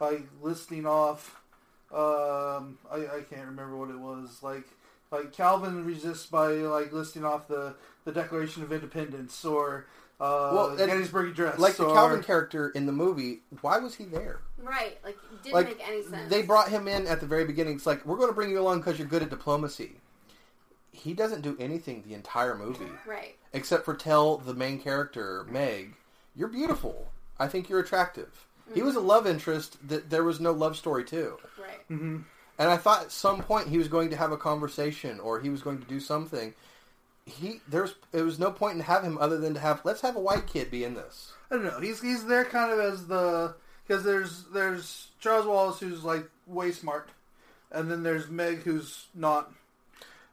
[0.00, 1.40] like listing off
[1.92, 4.64] um I, I can't remember what it was like
[5.12, 7.74] like Calvin resists by like listing off the
[8.04, 9.86] the Declaration of Independence or
[10.20, 14.04] uh Well, and- Gettysburg Address Like the Calvin character in the movie, why was he
[14.04, 14.40] there?
[14.58, 14.98] Right.
[15.04, 16.28] Like, it didn't Like make any sense.
[16.30, 17.76] they brought him in at the very beginning.
[17.76, 19.92] It's like we're going to bring you along because you're good at diplomacy.
[20.90, 23.36] He doesn't do anything the entire movie Right.
[23.52, 25.94] except for tell the main character Meg,
[26.34, 27.12] "You're beautiful.
[27.38, 31.04] I think you're attractive." He was a love interest that there was no love story
[31.04, 31.38] to.
[31.58, 31.88] Right.
[31.90, 32.24] Mhm.
[32.58, 35.50] And I thought at some point he was going to have a conversation or he
[35.50, 36.54] was going to do something.
[37.26, 40.16] He there's there was no point in having him other than to have let's have
[40.16, 41.32] a white kid be in this.
[41.50, 41.80] I don't know.
[41.80, 43.54] He's he's there kind of as the
[43.86, 47.08] because there's there's Charles Wallace who's like way smart,
[47.70, 49.52] and then there's Meg who's not,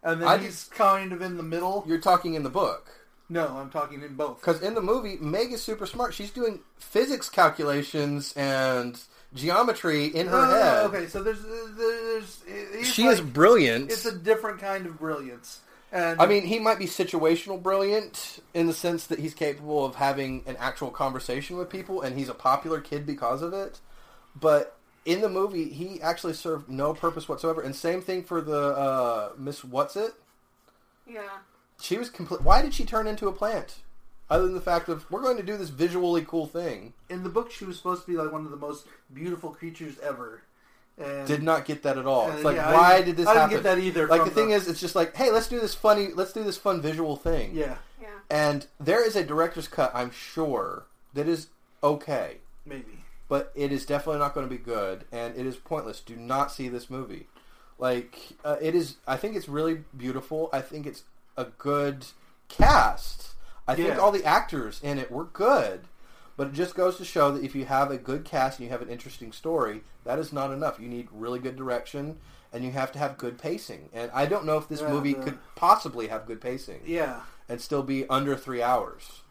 [0.03, 1.83] and then I he's kind of in the middle.
[1.87, 2.89] You're talking in the book
[3.33, 4.39] No, I'm talking in both.
[4.39, 6.13] because in the movie Meg is super smart.
[6.13, 8.99] She's doing physics calculations and
[9.33, 10.85] geometry in her No, no, no, head.
[10.85, 11.41] okay, so there's
[11.77, 13.91] there's She like- is brilliant.
[13.91, 15.61] It's a different kind of brilliance,
[15.91, 19.95] and I mean, he might be situational brilliant in the sense that he's capable of
[19.95, 23.79] having an actual conversation with people, and he's a popular kid because of it.
[24.35, 27.61] But in the movie, he actually served no purpose whatsoever.
[27.61, 30.13] And same thing for the uh, Miss What's It.
[31.07, 31.21] Yeah.
[31.83, 32.41] She was complete.
[32.41, 33.75] Why did she turn into a plant?
[34.29, 37.29] Other than the fact of we're going to do this visually cool thing, in the
[37.29, 40.41] book she was supposed to be like one of the most beautiful creatures ever.
[40.97, 42.31] And did not get that at all.
[42.31, 44.49] It's like, yeah, why didn't- this I didn't get that either Like from the thing
[44.49, 47.15] the- is, it's just like, hey, let's do this funny, let's do this fun visual
[47.17, 47.51] thing.
[47.53, 48.07] yeah, Yeah.
[48.29, 50.85] And there is a director's cut, I'm sure,
[51.15, 51.47] that is
[51.83, 52.37] okay.
[52.65, 53.03] maybe.
[53.27, 55.99] But it is definitely not going to be good, and it is pointless.
[55.99, 57.27] Do not see this movie.
[57.79, 60.49] Like, uh, it is, I think it's really beautiful.
[60.53, 61.03] I think it's
[61.37, 62.05] a good
[62.49, 63.29] cast.
[63.67, 65.81] I think all the actors in it were good.
[66.35, 68.71] But it just goes to show that if you have a good cast and you
[68.71, 70.79] have an interesting story, that is not enough.
[70.79, 72.17] You need really good direction,
[72.51, 73.89] and you have to have good pacing.
[73.93, 77.21] And I don't know if this Yeah, movie the- could possibly have good pacing Yeah,
[77.47, 79.21] and still be under three hours.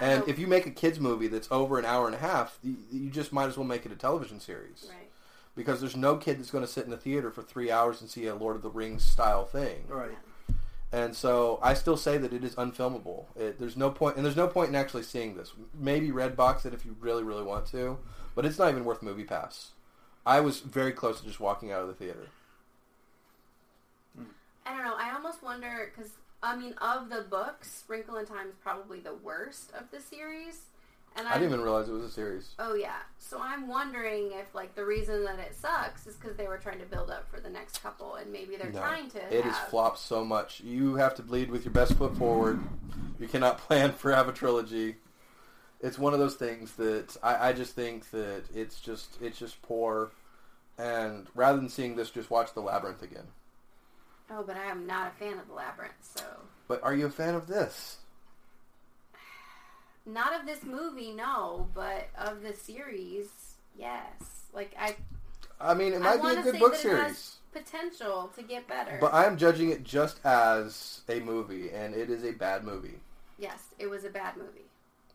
[0.00, 2.76] And if you make a kids movie that's over an hour and a half, you,
[2.90, 5.10] you just might as well make it a television series Right.
[5.54, 8.08] because there's no kid that's going to sit in the theater for three hours and
[8.08, 9.84] see a Lord of the Rings style thing.
[9.88, 10.16] right.
[10.92, 13.24] And so I still say that it is unfilmable.
[13.34, 15.52] It, there's no point, and there's no point in actually seeing this.
[15.74, 17.98] Maybe Redbox it if you really, really want to,
[18.34, 19.70] but it's not even worth Movie Pass.
[20.26, 22.28] I was very close to just walking out of the theater.
[24.66, 24.94] I don't know.
[24.96, 26.12] I almost wonder because
[26.42, 30.62] I mean, of the books, Wrinkle in Time is probably the worst of the series.
[31.16, 32.54] And I I'm, didn't even realize it was a series.
[32.58, 32.96] Oh yeah.
[33.18, 36.78] So I'm wondering if like the reason that it sucks is because they were trying
[36.80, 38.80] to build up for the next couple, and maybe they're No.
[38.80, 39.18] trying to.
[39.34, 40.60] It have, has flopped so much.
[40.60, 42.60] You have to lead with your best foot forward.
[43.20, 44.96] You cannot plan for have a trilogy.
[45.80, 49.60] It's one of those things that I, I just think that it's just it's just
[49.62, 50.12] poor.
[50.78, 53.26] And rather than seeing this, just watch The Labyrinth again.
[54.30, 55.92] Oh, but I am not a fan of the labyrinth.
[56.00, 56.22] So
[56.68, 57.98] But are you a fan of this?
[60.06, 63.28] Not of this movie, no, but of the series,
[63.78, 64.46] yes.
[64.52, 64.96] Like I,
[65.60, 67.02] I mean, it I might be a good say book that it series.
[67.02, 68.98] has potential to get better.
[69.00, 73.00] But I'm judging it just as a movie, and it is a bad movie.
[73.38, 74.66] yes, it was a bad movie.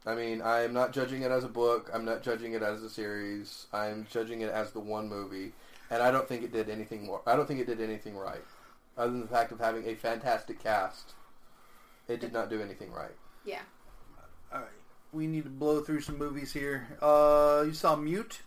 [0.06, 1.90] I mean, I am not judging it as a book.
[1.94, 3.68] I'm not judging it as a series.
[3.74, 5.52] I'm judging it as the one movie,
[5.90, 7.22] and I don't think it did anything more.
[7.26, 8.44] I don't think it did anything right,
[8.98, 11.14] other than the fact of having a fantastic cast.
[12.08, 13.16] It did not do anything right.
[13.46, 13.62] Yeah.
[14.54, 14.70] All right,
[15.12, 16.88] we need to blow through some movies here.
[17.02, 18.42] Uh, you saw Mute?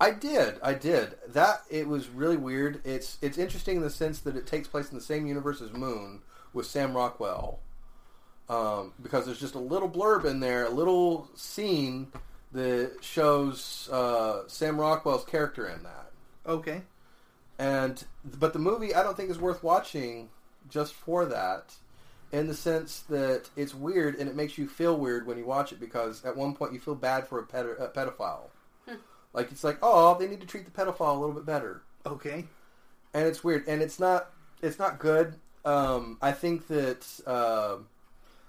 [0.00, 0.58] I did.
[0.62, 1.14] I did.
[1.28, 2.80] That it was really weird.
[2.84, 5.72] It's it's interesting in the sense that it takes place in the same universe as
[5.72, 6.22] Moon
[6.54, 7.60] with Sam Rockwell.
[8.48, 12.08] Um, because there's just a little blurb in there, a little scene
[12.52, 16.10] that shows uh, Sam Rockwell's character in that.
[16.46, 16.82] Okay.
[17.58, 20.30] And but the movie I don't think is worth watching
[20.68, 21.74] just for that.
[22.32, 25.72] In the sense that it's weird and it makes you feel weird when you watch
[25.72, 28.50] it because at one point you feel bad for a, ped- a pedophile.
[29.32, 32.44] like it's like, oh, they need to treat the pedophile a little bit better, Okay.
[33.14, 34.30] and it's weird and it's not
[34.62, 35.34] it's not good.
[35.64, 37.76] Um, I think that uh,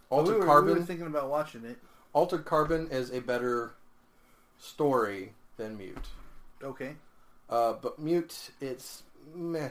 [0.10, 1.78] Altered we, were, Carbon we were thinking about watching it.
[2.14, 3.72] Altered Carbon is a better
[4.60, 5.98] story than Mute.
[6.64, 6.94] Okay.
[7.50, 9.04] Uh, but Mute, it's
[9.34, 9.70] meh.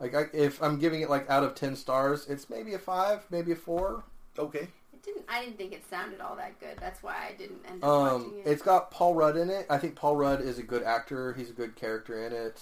[0.00, 3.24] Like I, if I'm giving it like out of ten stars, it's maybe a five,
[3.30, 4.02] maybe a four.
[4.38, 4.68] Okay.
[4.92, 5.24] It didn't.
[5.28, 6.78] I didn't think it sounded all that good.
[6.80, 8.46] That's why I didn't end up Um, watching it.
[8.46, 9.66] it's got Paul Rudd in it.
[9.68, 11.32] I think Paul Rudd is a good actor.
[11.34, 12.60] He's a good character in it.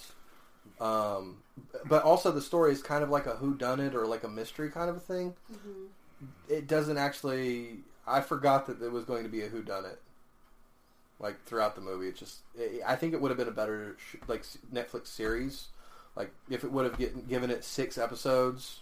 [0.81, 1.43] Um,
[1.85, 4.29] but also the story is kind of like a who done it or like a
[4.29, 5.35] mystery kind of a thing.
[5.51, 5.87] Mhm.
[6.49, 7.79] it doesn't actually.
[8.05, 10.01] I forgot that there was going to be a Who Done It.
[11.19, 12.39] Like throughout the movie, it just.
[12.57, 14.43] It, I think it would have been a better sh- like
[14.73, 15.67] Netflix series,
[16.19, 18.81] like if it would have given it six episodes,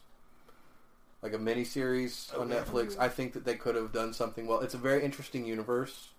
[1.22, 2.60] like a mini series on Okay.
[2.60, 2.98] Netflix.
[3.00, 4.60] I think that they could have done something well.
[4.62, 6.10] It's a very interesting universe.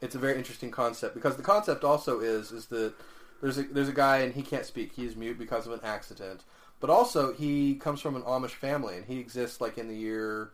[0.00, 2.94] It's a very interesting concept because the concept also is is that
[3.40, 4.92] there's a there's a guy and he can't speak.
[4.92, 6.42] He's mute because of an accident.
[6.80, 10.50] But also he comes from an Amish family and he exists like in the year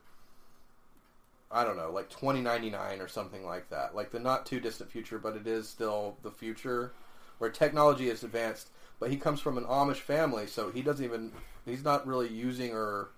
[1.51, 3.95] I don't know, like 2099 or something like that.
[3.97, 6.93] Like the not too distant future, but it is still the future
[7.39, 8.69] where technology is advanced.
[9.01, 11.33] But he comes from an Amish family, so he doesn't even
[11.65, 13.09] he's not really using or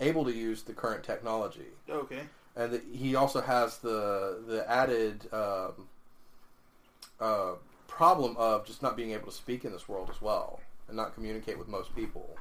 [0.00, 2.20] able to use the current technology Okay.
[2.54, 5.88] and he also has the the added um,
[7.20, 7.52] uh,
[7.88, 11.14] problem of just not being able to speak in this world as well and not
[11.14, 12.36] communicate with most people.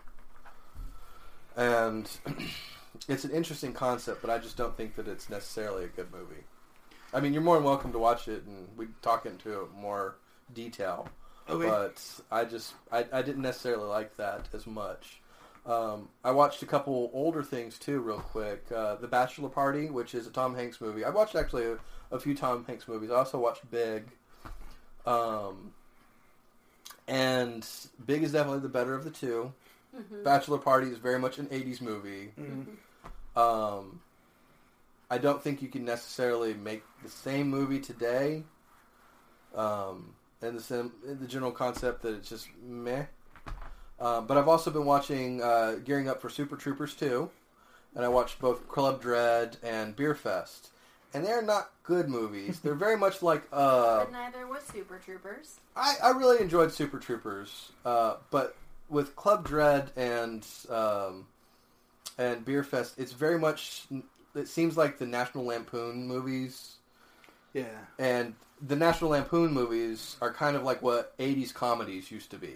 [1.55, 2.09] And
[3.07, 6.43] it's an interesting concept, but I just don't think that it's necessarily a good movie.
[7.13, 10.17] I mean, you're more than welcome to watch it, and we talk into it more
[10.53, 11.07] detail.
[11.49, 11.67] Okay.
[11.69, 12.01] But
[12.31, 15.21] I just I, I didn't necessarily like that as much.
[15.65, 18.65] Um, I watched a couple older things too, real quick.
[18.73, 21.03] Uh, the Bachelor Party, which is a Tom Hanks movie.
[21.03, 21.77] I watched actually a,
[22.11, 23.09] a few Tom Hanks movies.
[23.11, 24.05] I also watched Big.
[25.07, 25.71] Um,
[27.07, 27.67] and
[28.05, 29.53] Big is definitely the better of the two.
[29.95, 30.23] Mhm.
[30.23, 32.31] Bachelor Party is very much an '80s movie.
[32.39, 32.65] Mhm.
[33.39, 34.01] Um,
[35.09, 38.43] I don't think you can necessarily make the same movie today.
[39.53, 43.05] Um, and the sim, the general concept that it's just meh.
[43.99, 47.29] Um, but I've also been watching, uh, gearing up for Super Troopers 2,
[47.95, 50.69] and I watched both Club Dread and Beer Fest,
[51.13, 52.59] and they're not good movies.
[52.59, 55.59] they're very much like uh, but neither was Super Troopers.
[55.77, 58.55] I, I really enjoyed Super Troopers, uh, but
[58.89, 61.25] with Club Dread and um,
[62.17, 63.83] and Beer Fest, it's very much.
[64.35, 66.75] It seems like the National Lampoon movies,
[67.53, 67.63] Yeah.
[67.97, 72.55] and the National Lampoon movies are kind of like what '80s comedies used to be.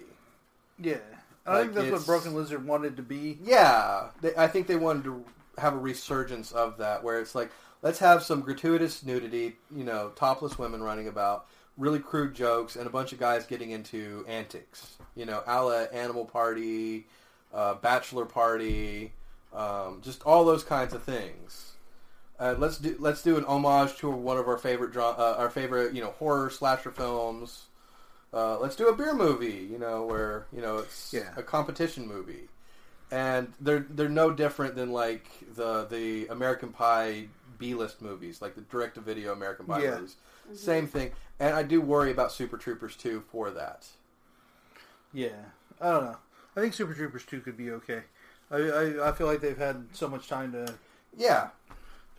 [0.78, 0.98] Yeah.
[1.46, 3.38] I Like, think that's what Broken Lizard wanted to be.
[3.42, 5.24] Yeah, they, I think they wanted to
[5.58, 7.50] have a resurgence of that, where it's like
[7.82, 11.46] let's have some gratuitous nudity, you know, topless women running about,
[11.76, 15.72] really crude jokes, and a bunch of guys getting into antics, you know, a la
[15.92, 17.06] Animal Party,
[17.52, 19.12] uh, Bachelor Party,
[19.54, 21.72] um, just all those kinds of things.
[22.40, 25.94] Uh, let's do let's do an homage to one of our favorite uh, our favorite
[25.94, 27.64] you know horror slasher films.
[28.32, 31.30] Uh, let's do a beer movie, you know, where you know it's Yeah.
[31.36, 32.48] a competition movie,
[33.10, 37.26] and they're they're no different than like the the American Pie
[37.58, 39.96] B list movies, like the direct to video American Pie Yeah.
[39.96, 40.16] movies.
[40.54, 43.86] Same thing, and I do worry about Super Troopers 2 for that.
[45.12, 45.44] Yeah.
[45.80, 46.16] I don't know.
[46.56, 48.02] I think Super Troopers 2 could be okay.
[48.50, 50.74] I, I, I feel like they've had so much time to,
[51.16, 51.48] Yeah,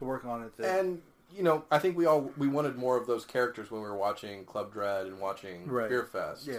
[0.01, 0.57] to work on it.
[0.57, 1.01] That, and
[1.35, 3.95] you know, I think we all we wanted more of those characters when we were
[3.95, 5.87] watching Club Dread and watching Right.
[5.87, 6.47] Beer Fest.
[6.47, 6.57] yeah.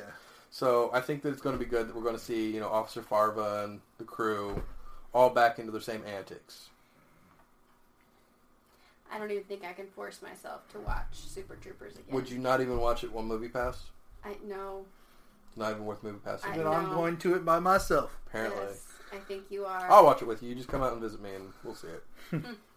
[0.51, 2.61] So I think that it's going to be good that we're going to see you
[2.61, 4.63] know Officer Farva and the crew
[5.13, 6.69] all back into their same antics.
[9.13, 12.15] I don't even think I can force myself to watch Super Troopers again.
[12.15, 13.83] Would you not even watch it one Movie Pass?
[14.25, 14.87] I know.
[15.55, 16.43] Not even worth Movie Pass.
[16.45, 18.17] I Then I'm going to it by myself.
[18.27, 18.63] apparently.
[18.69, 19.91] Yes, I think you are.
[19.91, 20.49] I'll watch it with you.
[20.49, 22.05] You just come out and visit me, and we'll see it.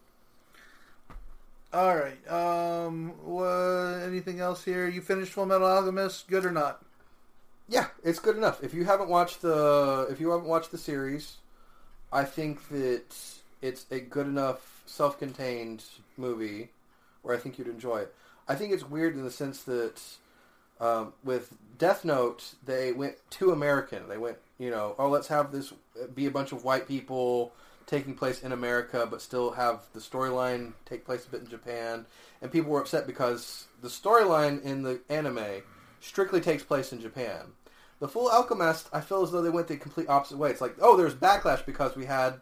[1.76, 2.32] All right.
[2.32, 3.12] Um.
[3.26, 4.88] What, anything else here?
[4.88, 6.26] You finished Full Metal Alchemist?
[6.30, 6.82] Good or not?
[7.68, 8.64] Yeah, it's good enough.
[8.64, 11.36] If you haven't watched the if you haven't watched the series,
[12.14, 13.14] I think that
[13.62, 15.84] it's a good enough self-contained
[16.16, 16.70] movie
[17.24, 18.16] where I think you'd enjoy it.
[18.48, 20.02] I think it's weird in the sense that
[20.80, 24.08] um, with Death Note, they went too American.
[24.08, 25.74] They went, you know, oh, let's have this
[26.14, 27.52] be a bunch of white people
[27.88, 32.06] taking place in America, but still have the storyline take place a bit in Japan.
[32.42, 35.64] And people were upset because the storyline in the anime
[36.00, 37.54] strictly takes place in Japan.
[38.00, 40.50] The Full Alchemist, I feel as though they went the complete opposite way.
[40.50, 42.42] It's like, oh, there's backlash because we had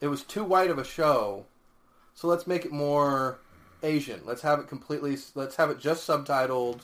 [0.00, 1.46] it was too white of a show,
[2.14, 3.38] so let's make it more
[3.82, 4.20] Asian.
[4.24, 5.16] Let's have it completely.
[5.34, 6.80] Let's have it just subtitled.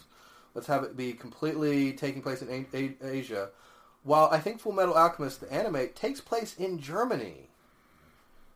[0.54, 3.50] Let's have it be completely taking place in A- A- Asia.
[4.02, 7.49] While I think Full Metal Alchemist, the anime, takes place in Germany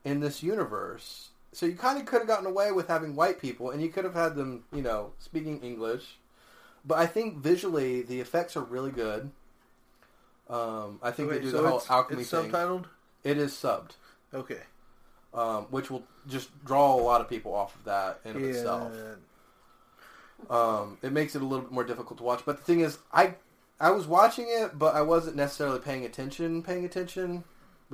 [0.05, 1.31] in this universe.
[1.53, 4.05] So you kind of could have gotten away with having white people, and you could
[4.05, 6.19] have had them, you know, speaking English.
[6.85, 9.31] But I think visually the effects are really good.
[10.51, 12.51] Um, I think Wait, they do so the whole it's, alchemy it's thing.
[12.51, 12.85] subtitled.
[13.23, 13.93] It is subbed,
[14.35, 14.61] Okay.
[15.33, 18.49] um, which will just draw a lot of people off of that in of yeah.
[18.49, 18.93] itself.
[20.51, 22.43] Um, it makes it a little bit more difficult to watch.
[22.45, 23.37] But the thing is, I
[23.81, 26.63] I was watching it, but I wasn't necessarily paying attention.
[26.63, 27.45] Paying attention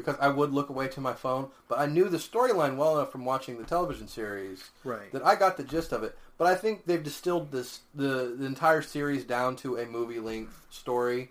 [0.01, 3.13] because I would look away to my phone, but I knew the storyline well enough
[3.13, 5.13] from watching the television series Right.
[5.13, 6.17] that I got the gist of it.
[6.39, 10.67] But I think they've distilled this the, the entire series down to a movie length
[10.71, 11.31] story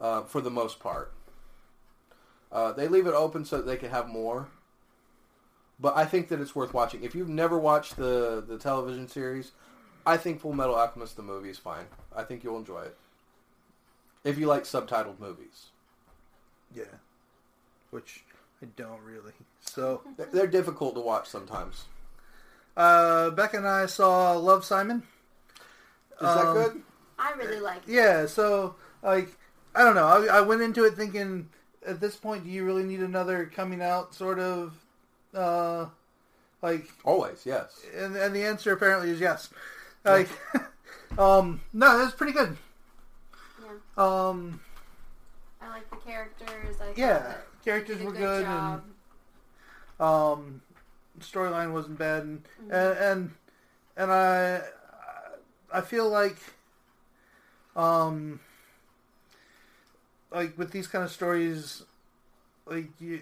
[0.00, 1.12] uh, for the most part.
[2.52, 4.48] Uh, they leave it open so that they can have more.
[5.78, 7.02] But I think that it's worth watching.
[7.04, 9.52] If you've never watched the, the television series,
[10.04, 11.86] I think Full Metal Alchemist the movie is fine.
[12.14, 12.96] I think you'll enjoy it.
[14.24, 15.66] If you like subtitled movies.
[16.74, 16.84] Yeah.
[17.90, 18.24] Which
[18.62, 19.32] I don't really.
[19.60, 21.84] So, They're- They're difficult to watch sometimes.
[22.76, 25.02] uh, Becca and I saw Love Simon.
[26.12, 26.82] Is that Um, good?
[27.18, 27.92] I really like it.
[27.92, 29.28] Yeah, so like
[29.74, 30.06] I don't know.
[30.06, 31.48] I, I went into it thinking
[31.86, 34.74] at this point, do you really need another coming out sort of
[35.34, 35.86] uh
[36.62, 37.80] like Always, yes.
[37.96, 39.48] and, and the answer apparently is yes.
[40.04, 40.28] Like
[41.18, 42.56] um no, that's pretty good.
[43.62, 43.68] Yeah.
[43.96, 44.60] Um
[45.60, 46.76] I like the characters.
[46.80, 48.82] I Yeah, thought that characters were a good and
[49.98, 50.62] um
[51.20, 52.72] storyline wasn't bad and, Mhm.
[52.72, 53.30] and and
[53.96, 54.62] and I
[55.72, 56.36] I feel like
[57.76, 58.40] um
[60.30, 61.82] like with these kind of stories
[62.66, 63.20] like you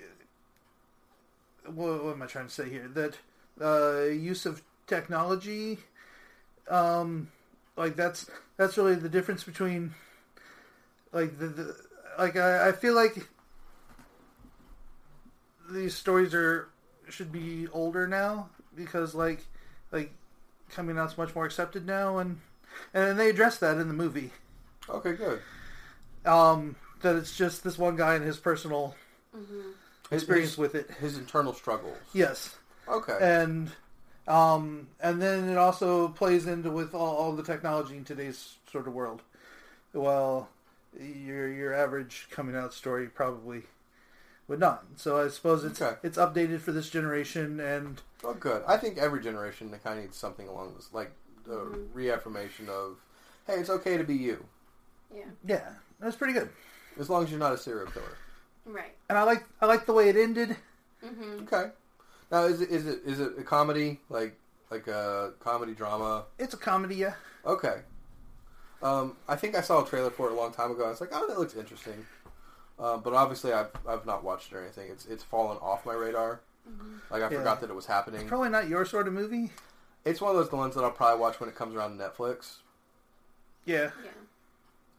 [1.66, 3.18] what, what am I trying to say here that
[3.60, 5.78] uh use of technology
[6.68, 7.28] um
[7.76, 9.94] like that's that's really the difference between
[11.12, 11.76] like the, the
[12.18, 13.28] like I, I feel like
[15.70, 16.68] these stories are
[17.08, 19.44] should be older now because like
[19.92, 20.12] like
[20.70, 22.40] coming out's much more accepted now and
[22.92, 24.30] and they address that in the movie
[24.88, 25.40] Okay, good.
[26.24, 28.94] um that it's just this one guy and his personal
[29.36, 29.72] Mhm.
[30.10, 31.96] Experience his, with it his internal struggles.
[32.12, 32.56] yes
[32.88, 33.18] Okay.
[33.20, 33.70] and
[34.26, 38.86] um and then it also plays into with all, all the technology in today's sort
[38.86, 39.22] of world
[39.94, 40.48] well
[41.00, 43.62] your your average coming out story probably
[44.48, 45.96] would not so i suppose it's Okay.
[46.02, 48.64] it's updated for this generation and Oh, good.
[48.66, 51.12] I think every generation kind of needs something along this, like
[51.46, 51.86] a Mhm.
[51.94, 52.96] reaffirmation of,
[53.46, 54.44] hey, it's okay to be you,
[55.14, 55.26] Yeah.
[55.44, 56.48] yeah that's pretty good
[56.98, 58.16] as long as you're not a serial killer.
[58.66, 58.96] Right.
[59.08, 60.56] and i like i like the way it ended
[61.00, 61.70] hmm Okay.
[62.32, 64.36] Now, is it is it is it a comedy like
[64.70, 66.24] like a comedy drama?
[66.38, 67.14] it's a comedy yeah
[67.46, 67.82] Okay.
[68.82, 70.84] Um, I think I saw a trailer for it a long time ago.
[70.84, 72.06] I was like, oh, that looks interesting.
[72.78, 74.90] Uh, but obviously, I've I've not watched it or anything.
[74.90, 76.40] It's it's fallen off my radar.
[76.66, 77.38] hmm Like I Yeah.
[77.38, 78.20] forgot that it was happening.
[78.20, 79.50] it's probably not your sort of movie
[80.04, 82.56] It's one of those the ones that I'll probably watch when it comes around Netflix.
[83.64, 84.10] yeah Yeah.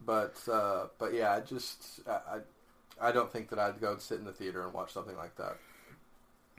[0.04, 2.10] But uh, but yeah, I just I,
[3.00, 5.16] I I don't think that I'd go and sit in the theater and watch something
[5.16, 5.56] like that.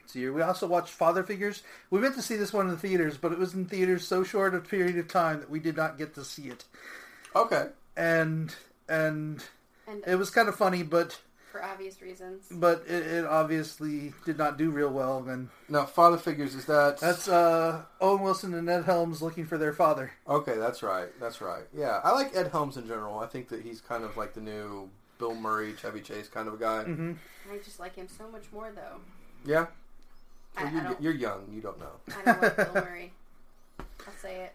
[0.08, 1.62] So here we also watched Father Figures.
[1.90, 4.24] We meant to see this one in the theaters, but it was in theaters so
[4.24, 6.66] short a period of time that we did not get to see it.
[7.36, 7.68] Okay.
[7.96, 8.54] And
[8.90, 9.44] and
[9.92, 11.20] And it was kind of funny, but
[11.52, 12.46] for obvious reasons.
[12.50, 15.26] but it, it obviously did not do real well.
[15.28, 19.58] And Now, Father Figures is that that's uh, Owen Wilson and Ed Helms looking for
[19.58, 20.12] their father.
[20.28, 20.56] okay?
[20.58, 21.10] That's right.
[21.20, 21.64] That's right.
[21.78, 23.20] Yeah, I like Ed Helms in general.
[23.20, 24.90] I think that he's kind of like the new
[25.20, 26.84] Bill Murray, Chevy Chase kind of a guy.
[26.84, 27.14] hmm
[27.52, 29.02] I just like him so much more, though.
[29.46, 29.66] Yeah.
[30.56, 31.02] I, Well, I you're, don't.
[31.02, 31.48] you're young.
[31.54, 31.92] You don't know.
[32.18, 33.12] I don't like Bill Murray.
[33.80, 34.54] I'll say it.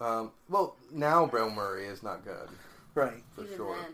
[0.00, 2.48] Um, well, now Bill Murray is not good
[2.94, 3.22] Right.
[3.34, 3.76] for Even sure.
[3.76, 3.92] then.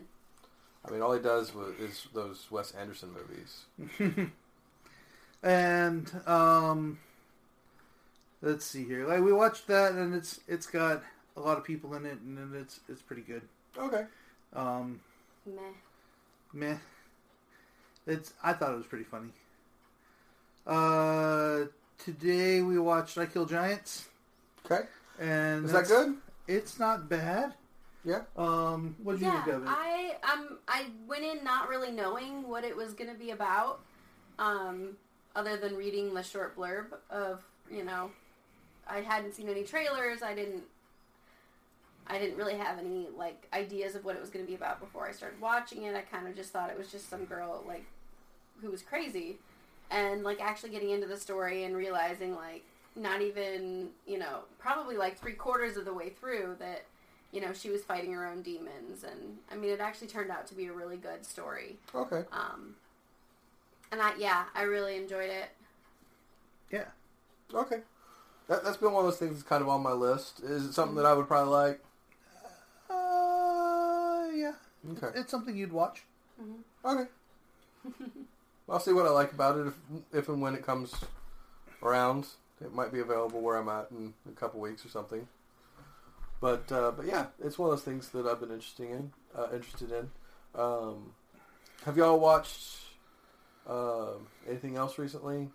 [0.87, 4.29] I mean, all he does was, is those Wes Anderson movies.
[5.43, 6.99] and um,
[8.41, 9.07] let's see here.
[9.07, 11.03] Like we watched that, and it's it's got
[11.35, 13.41] a lot of people in it, and it's it's pretty good.
[13.77, 14.05] Okay.
[14.53, 14.99] Um,
[15.45, 15.61] Meh.
[16.53, 16.77] meh.
[18.07, 19.29] It's I thought it was pretty funny.
[20.67, 21.65] Uh,
[21.97, 24.07] today we watched I Kill Giants,
[24.65, 24.83] Okay.
[25.19, 26.15] and Is that good?
[26.47, 27.53] It's not bad.
[28.05, 28.21] Yeah.
[28.37, 29.69] Um, what did you Yeah, think of it?
[29.69, 33.79] I um I went in not really knowing what it was going to be about,
[34.37, 34.97] um,
[35.35, 38.11] other than reading the short blurb of you know,
[38.87, 40.21] I hadn't seen any trailers.
[40.21, 40.63] I didn't.
[42.07, 44.79] I didn't really have any like ideas of what it was going to be about
[44.79, 45.95] before I started watching it.
[45.95, 47.85] I kind of just thought it was just some girl like
[48.61, 49.37] who was crazy,
[49.89, 52.63] and like actually getting into the story and realizing like
[52.95, 56.85] not even you know probably like three quarters of the way through that
[57.35, 60.47] you know, she was fighting her own demons, and I mean, it actually turned out
[60.47, 61.75] to be a really good story.
[61.93, 62.23] Okay.
[62.31, 62.75] Um,
[63.91, 65.49] and I, yeah, I really enjoyed it.
[66.71, 66.85] yeah.
[67.53, 67.79] Okay.
[68.47, 70.39] That, that's been one of those things that's kind of on my list.
[70.39, 71.83] Is it something that I would probably like?
[72.89, 74.53] Uh, yeah.
[74.93, 75.19] Okay.
[75.19, 76.03] It's something you'd watch.
[76.85, 77.09] Okay.
[78.69, 79.73] I'll see what I like about it if,
[80.13, 80.95] if and when it comes
[81.83, 82.27] around.
[82.61, 85.27] It might be available where I'm at in a couple weeks or something.
[86.41, 89.11] But uh, but yeah, it's one of those things that I've been interested in.
[89.37, 90.09] Uh, interested in.
[90.59, 91.13] Um,
[91.85, 92.77] have y'all watched
[93.67, 95.49] Um, anything else recently?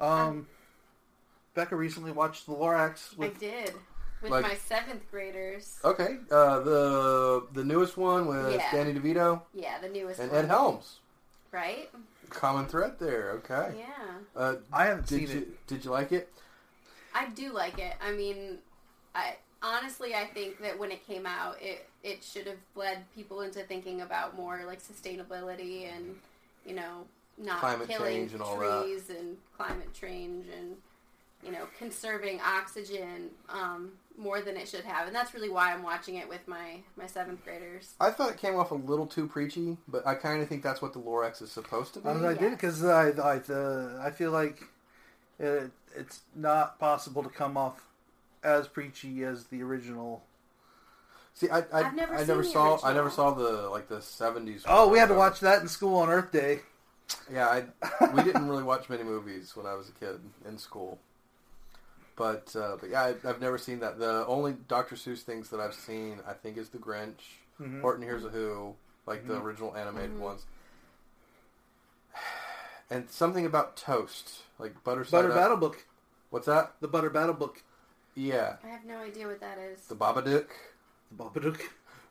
[0.00, 0.46] Um,
[1.54, 3.72] Becca recently watched The Lorax I with did
[4.22, 5.78] with Like- my seventh graders.
[5.84, 8.70] Okay, uh, the the newest one with Yeah.
[8.72, 10.44] Danny DeVito Yeah, the newest and one.
[10.44, 11.00] Ed Helms.
[11.50, 11.90] Right?
[12.30, 13.30] Common thread there.
[13.32, 13.74] Okay.
[13.78, 14.18] Yeah.
[14.36, 15.66] Uh, I haven't did seen you it.
[15.66, 16.30] did you like it?
[17.18, 17.94] I do like it.
[18.00, 18.58] I mean,
[19.14, 23.40] I honestly I think that when it came out, it it should have led people
[23.40, 26.14] into thinking about more like sustainability and
[26.64, 28.84] you know not Climate killing change and all that.
[28.84, 30.76] trees and climate change and
[31.44, 35.08] you know conserving oxygen um, more than it should have.
[35.08, 37.94] And that's really why I'm watching it with my my seventh graders.
[38.00, 40.80] I thought it came off a little too preachy, but I kind of think that's
[40.80, 42.08] what the Lorax is supposed to be.
[42.08, 44.62] I, was, I did because I I, uh, I feel like
[45.40, 47.82] it, it's not possible to come off
[48.42, 50.22] as preachy as the original.
[51.34, 53.10] See, I I, I've never I seen never the saw I never original.
[53.10, 54.64] saw the like the seventies.
[54.66, 56.60] Oh, we had to watch that in school on Earth Day.
[57.32, 60.98] Yeah, I, we didn't really watch many movies when I was a kid in school.
[62.16, 63.98] But uh, but yeah, I, I've never seen that.
[63.98, 64.94] The only Dr.
[64.96, 67.20] Seuss things that I've seen, I think, is The Grinch,
[67.60, 67.80] Mhm.
[67.80, 68.74] Horton Hears a Who,
[69.06, 69.42] like the Mhm.
[69.42, 70.20] original animated Mhm.
[70.20, 70.44] ones,
[72.90, 75.36] and something about toast, like butter side Butter up.
[75.36, 75.86] Battle Book.
[76.30, 76.74] What's that?
[76.80, 77.62] The Butter Battle Book.
[78.14, 79.80] Yeah, I have no idea what that is.
[79.86, 80.46] the Babadook,
[81.10, 81.60] The Babadook.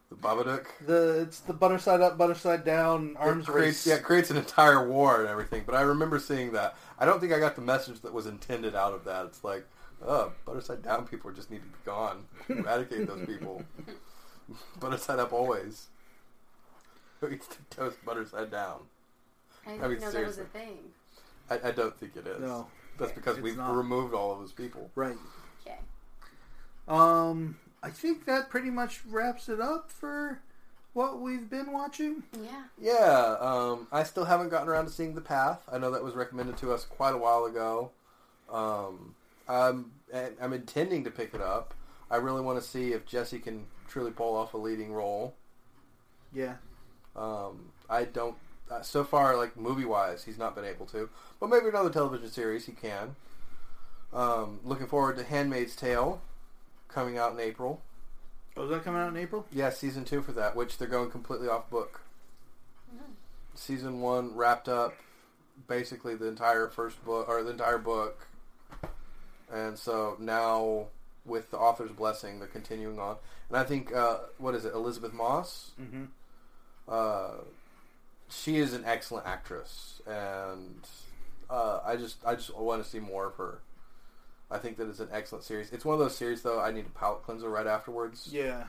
[0.10, 0.66] the Babadook.
[0.86, 3.88] The it's the butter side up, butter side down, arms it creates, race.
[3.88, 5.64] Yeah, it creates an entire war and everything.
[5.66, 6.78] But I remember seeing that.
[6.98, 9.26] I don't think I got the message that was intended out of that.
[9.26, 9.66] It's like,
[10.06, 12.24] oh, butter side down people just need to be gone.
[12.48, 13.64] Eradicate those people.
[14.80, 15.88] butter side up always.
[17.20, 18.80] Who eats the toast butter side down?
[19.68, 20.78] I didn't I mean, know that was a thing.
[21.50, 22.40] I, I don't think it is.
[22.42, 22.68] No,
[22.98, 23.76] That's because It's we've not.
[23.76, 24.90] removed all of those people.
[24.96, 25.18] right.
[25.66, 25.78] Okay.
[26.88, 30.40] Um, I think that pretty much wraps it up for
[30.94, 32.24] what we've been watching.
[32.34, 32.64] Yeah.
[32.80, 35.62] Yeah, um, I still haven't gotten around to seeing The Path.
[35.72, 37.92] I know that was recommended to us quite a while ago.
[38.52, 39.14] Um,
[39.48, 39.92] I'm,
[40.42, 41.74] I'm intending to pick it up.
[42.10, 45.36] I really want to see if Jesse can truly pull off a leading role.
[46.34, 46.56] Yeah.
[47.16, 48.36] Um, I don't.
[48.70, 51.10] Uh, so far, like movie wise, he's not been able to.
[51.40, 53.16] But maybe another television series he can.
[54.14, 56.22] Um, looking forward to *Handmaid's Tale*,
[56.88, 57.82] coming out in April.
[58.56, 59.46] Oh, is that coming out in April?
[59.52, 62.02] Yeah, season two for that, which they're going completely off book.
[62.94, 63.12] Mm.
[63.56, 64.94] Season one wrapped up
[65.68, 68.28] basically the entire first book or the entire book,
[69.54, 70.88] and so now
[71.26, 73.18] with the author's blessing, they're continuing on.
[73.50, 75.72] And I think uh, what is it, Elisabeth Moss?
[75.80, 76.06] Mm-hmm.
[76.88, 77.44] Uh,
[78.30, 80.88] she is an excellent actress, and
[81.50, 83.60] uh, I just I just want to see more of her.
[84.50, 85.72] I think that it's an excellent series.
[85.74, 86.60] It's one of those series though.
[86.62, 88.30] I need a palate cleanser right afterwards.
[88.32, 88.66] Yeah.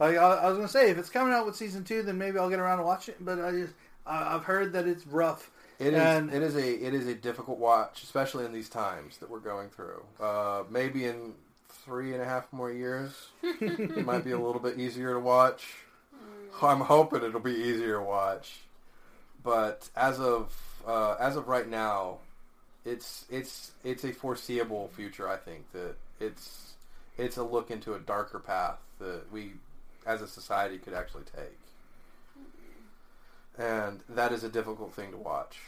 [0.00, 2.38] Like I, I was gonna say, if it's coming out with season two, then maybe
[2.38, 3.16] I'll get around to watch it.
[3.20, 3.74] But I just
[4.06, 5.50] I, I've heard that it's rough.
[5.78, 6.00] It is.
[6.00, 6.86] And- it is a.
[6.86, 10.02] It is a difficult watch, especially in these times that we're going through.
[10.20, 11.34] Uh, maybe in
[11.68, 15.64] three and a half more years, it might be a little bit easier to watch.
[16.62, 18.58] I'm hoping it'll be easier to watch,
[19.48, 20.54] but as of
[20.86, 22.18] uh, as of right now,
[22.84, 25.26] it's it's it's a foreseeable future.
[25.26, 26.74] I think that it's
[27.16, 29.52] it's a look into a darker path that we,
[30.06, 31.58] as a society, could actually take
[33.58, 35.58] and that is a difficult thing to watch.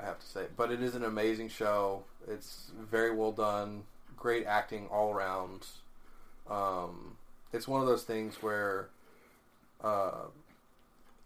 [0.00, 2.04] I have to say, but it is an amazing show.
[2.28, 3.84] It's very well done,
[4.16, 5.66] great acting all around.
[6.48, 7.16] Um,
[7.52, 8.88] it's one of those things where
[9.82, 10.26] uh,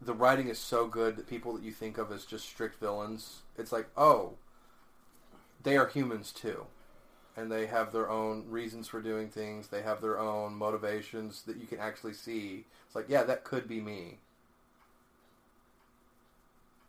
[0.01, 3.43] the writing is so good that people that you think of as just strict villains,
[3.59, 4.35] it's like, oh,
[5.63, 6.67] they are humans too,
[7.37, 9.69] and they have their own reasons for doing things.
[9.69, 12.65] They have their own motivations that you can actually see.
[12.87, 14.19] It's like, yeah, that could be me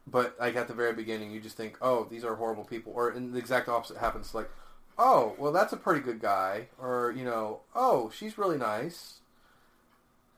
[0.08, 3.10] but like at the very beginning, you just think, "Oh, these are horrible people," or
[3.10, 4.34] and the exact opposite happens.
[4.36, 4.50] Like,
[4.98, 9.21] "Oh, well, that's a pretty good guy," or you know, "Oh, she's really nice,"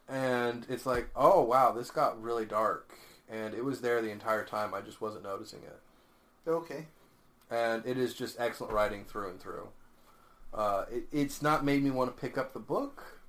[0.07, 2.93] and it's like, "Oh, wow, this got really dark,"
[3.29, 4.73] and it was there the entire time.
[4.73, 5.79] I just wasn't noticing it,
[6.49, 6.87] Okay.
[7.49, 9.69] and it is just excellent writing through and through.
[10.53, 13.19] Uh, it, it's not made me want to pick up the book.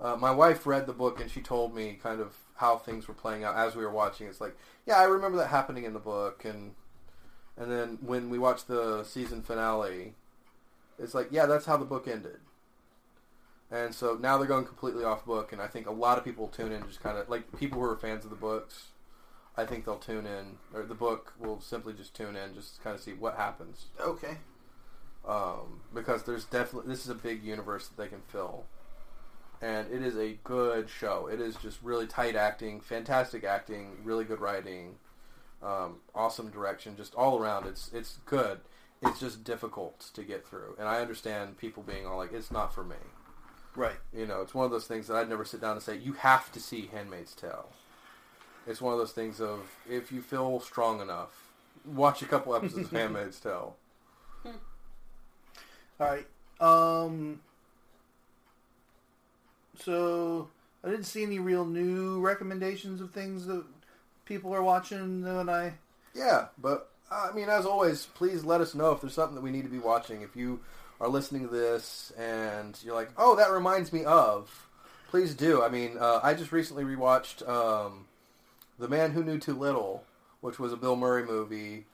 [0.00, 3.14] Uh, my wife read the book and she told me kind of how things were
[3.14, 4.26] playing out as we were watching.
[4.26, 4.54] It's like,
[4.86, 6.74] yeah, I remember that happening in the book, and
[7.56, 10.14] and then when we watched the season finale,
[10.98, 12.38] it's like, yeah, that's how the book ended.
[13.70, 16.46] And so now they're going completely off book, and I think a lot of people
[16.48, 18.88] tune in just kind of like people who are fans of the books.
[19.56, 22.94] I think they'll tune in, or the book will simply just tune in, just kind
[22.94, 24.36] of see what happens, Okay.
[25.26, 28.66] um, because there's definitely this is a big universe that they can fill.
[29.62, 31.26] and it is a good show.
[31.26, 34.96] It is just really tight acting, fantastic acting, really good writing,
[35.62, 37.66] um, awesome direction, just all around.
[37.66, 38.60] It's it's good.
[39.02, 42.74] It's just difficult to get through, and I understand people being all like, "It's not
[42.74, 42.96] for me."
[43.76, 43.96] Right.
[44.12, 46.14] You know, it's one of those things that I'd never sit down and say, "You
[46.14, 47.68] have to see Handmaid's Tale."
[48.66, 51.52] It's one of those things of if you feel strong enough,
[51.84, 53.76] watch a couple episodes of Handmaid's Tale.
[54.44, 54.52] All
[56.00, 56.26] right.
[56.60, 57.40] Um.
[59.78, 60.48] So
[60.82, 63.64] I didn't see any real new recommendations of things that
[64.24, 65.74] people are watching when I.
[66.14, 69.50] Yeah, but I mean, as always, please let us know if there's something that we
[69.50, 70.22] need to be watching.
[70.22, 70.60] If you
[71.00, 74.66] are listening to this and you're like, "Oh, that reminds me of,"
[75.10, 75.62] please do.
[75.62, 78.06] I mean, uh, I just recently rewatched um,
[78.78, 80.04] "The Man Who Knew Too Little,"
[80.40, 81.86] which was a Bill Murray movie,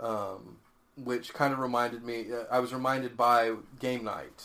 [0.00, 0.58] um,
[0.96, 2.26] which kind of reminded me.
[2.32, 4.42] Uh, I was reminded by Game Night.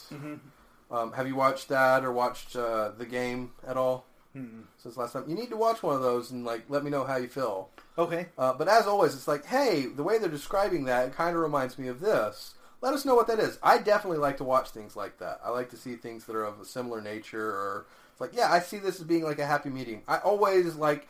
[0.92, 4.62] Um, have you watched that or watched uh, the game at all Hmm.
[4.78, 5.26] since last time?
[5.28, 7.70] You need to watch one of those and like let me know how you feel.
[7.98, 8.28] Okay.
[8.38, 11.42] Uh, but as always, it's like, hey, the way they're describing that, it kind of
[11.42, 12.56] reminds me of this.
[12.82, 13.60] Let us know what that is.
[13.62, 15.42] I definitely like to watch things like that.
[15.44, 18.52] I like to see things that are of a similar nature, or it's like, yeah,
[18.52, 20.02] I see this as being like a happy medium.
[20.08, 21.08] I always like.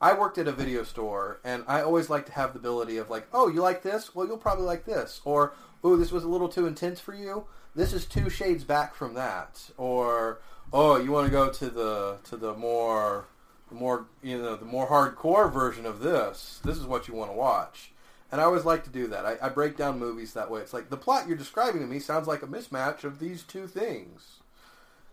[0.00, 3.08] I worked at a video store, and I always like to have the ability of
[3.08, 4.12] like, oh, you like this?
[4.12, 5.52] Well, you'll probably like this, or
[5.84, 7.44] oh, this was a little too intense for you.
[7.76, 10.40] This is two shades back from that, or
[10.72, 13.26] oh, you want to go to the to the more
[13.68, 16.60] the more you know the more hardcore version of this.
[16.64, 17.91] This is what you want to watch.
[18.32, 19.26] And I always like to do that.
[19.26, 20.62] I, I break down movies that way.
[20.62, 23.66] It's like the plot you're describing to me sounds like a mismatch of these two
[23.66, 24.38] things.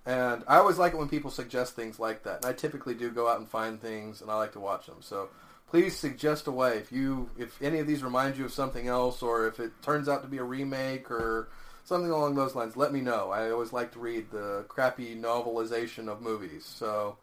[0.06, 2.38] And I always like it when people suggest things like that.
[2.38, 5.02] And I typically do go out and find things, and I like to watch them.
[5.02, 5.30] So
[5.68, 9.22] please suggest a way if you if any of these remind you of something else,
[9.22, 11.50] or if it turns out to be a remake or
[11.84, 12.78] something along those lines.
[12.78, 13.32] Let me know.
[13.32, 16.66] I always like to read the crappy novelization of movies.
[16.66, 17.18] So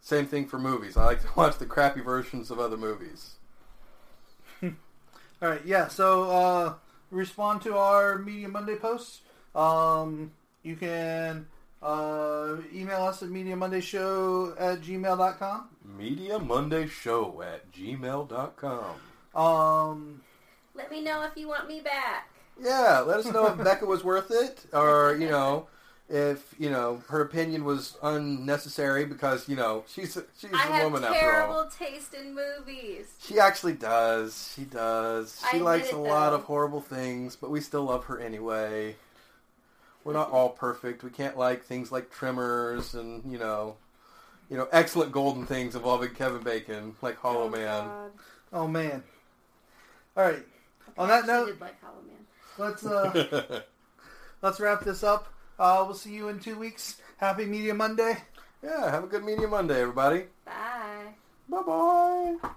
[0.00, 0.96] same thing for movies.
[0.96, 3.32] I like to watch the crappy versions of other movies.
[5.42, 5.64] All right.
[5.64, 5.88] Yeah.
[5.88, 6.74] So uh,
[7.10, 9.20] respond to our Media Monday posts.
[9.54, 11.46] Um, you can
[11.82, 15.68] uh, email us at mediamondayshow at gmail.com.
[15.96, 18.94] Media Monday Show at gmail.com.
[19.34, 20.20] Um,
[20.74, 22.28] Let me know if you want me back.
[22.62, 25.66] Yeah, let us know if Becca was worth it, or you know,
[26.12, 30.84] if you know her opinion was unnecessary because you know she's she's I a have
[30.84, 31.20] woman after all.
[31.30, 33.06] terrible taste in movies.
[33.22, 34.52] She actually does.
[34.56, 35.40] She does.
[35.50, 38.96] She admit likes it, a lot of horrible things, but we still love her anyway.
[40.02, 41.04] We're not all perfect.
[41.04, 43.76] We can't like things like Tremors and you know,
[44.50, 47.86] you know, excellent golden things involving Kevin Bacon, like Hollow Oh, Man.
[47.86, 48.10] God.
[48.52, 49.02] oh man.
[50.16, 50.44] All right.
[50.98, 52.16] On that note, did like Hollow Man.
[52.58, 53.60] let's uh,
[54.42, 55.28] let's wrap this up.
[55.60, 57.02] Uh, we'll see you in two weeks.
[57.18, 58.16] Happy Media Monday.
[58.64, 60.24] yeah, have a good Media Monday, everybody.
[60.46, 61.12] Bye.
[61.50, 62.50] Bye bye.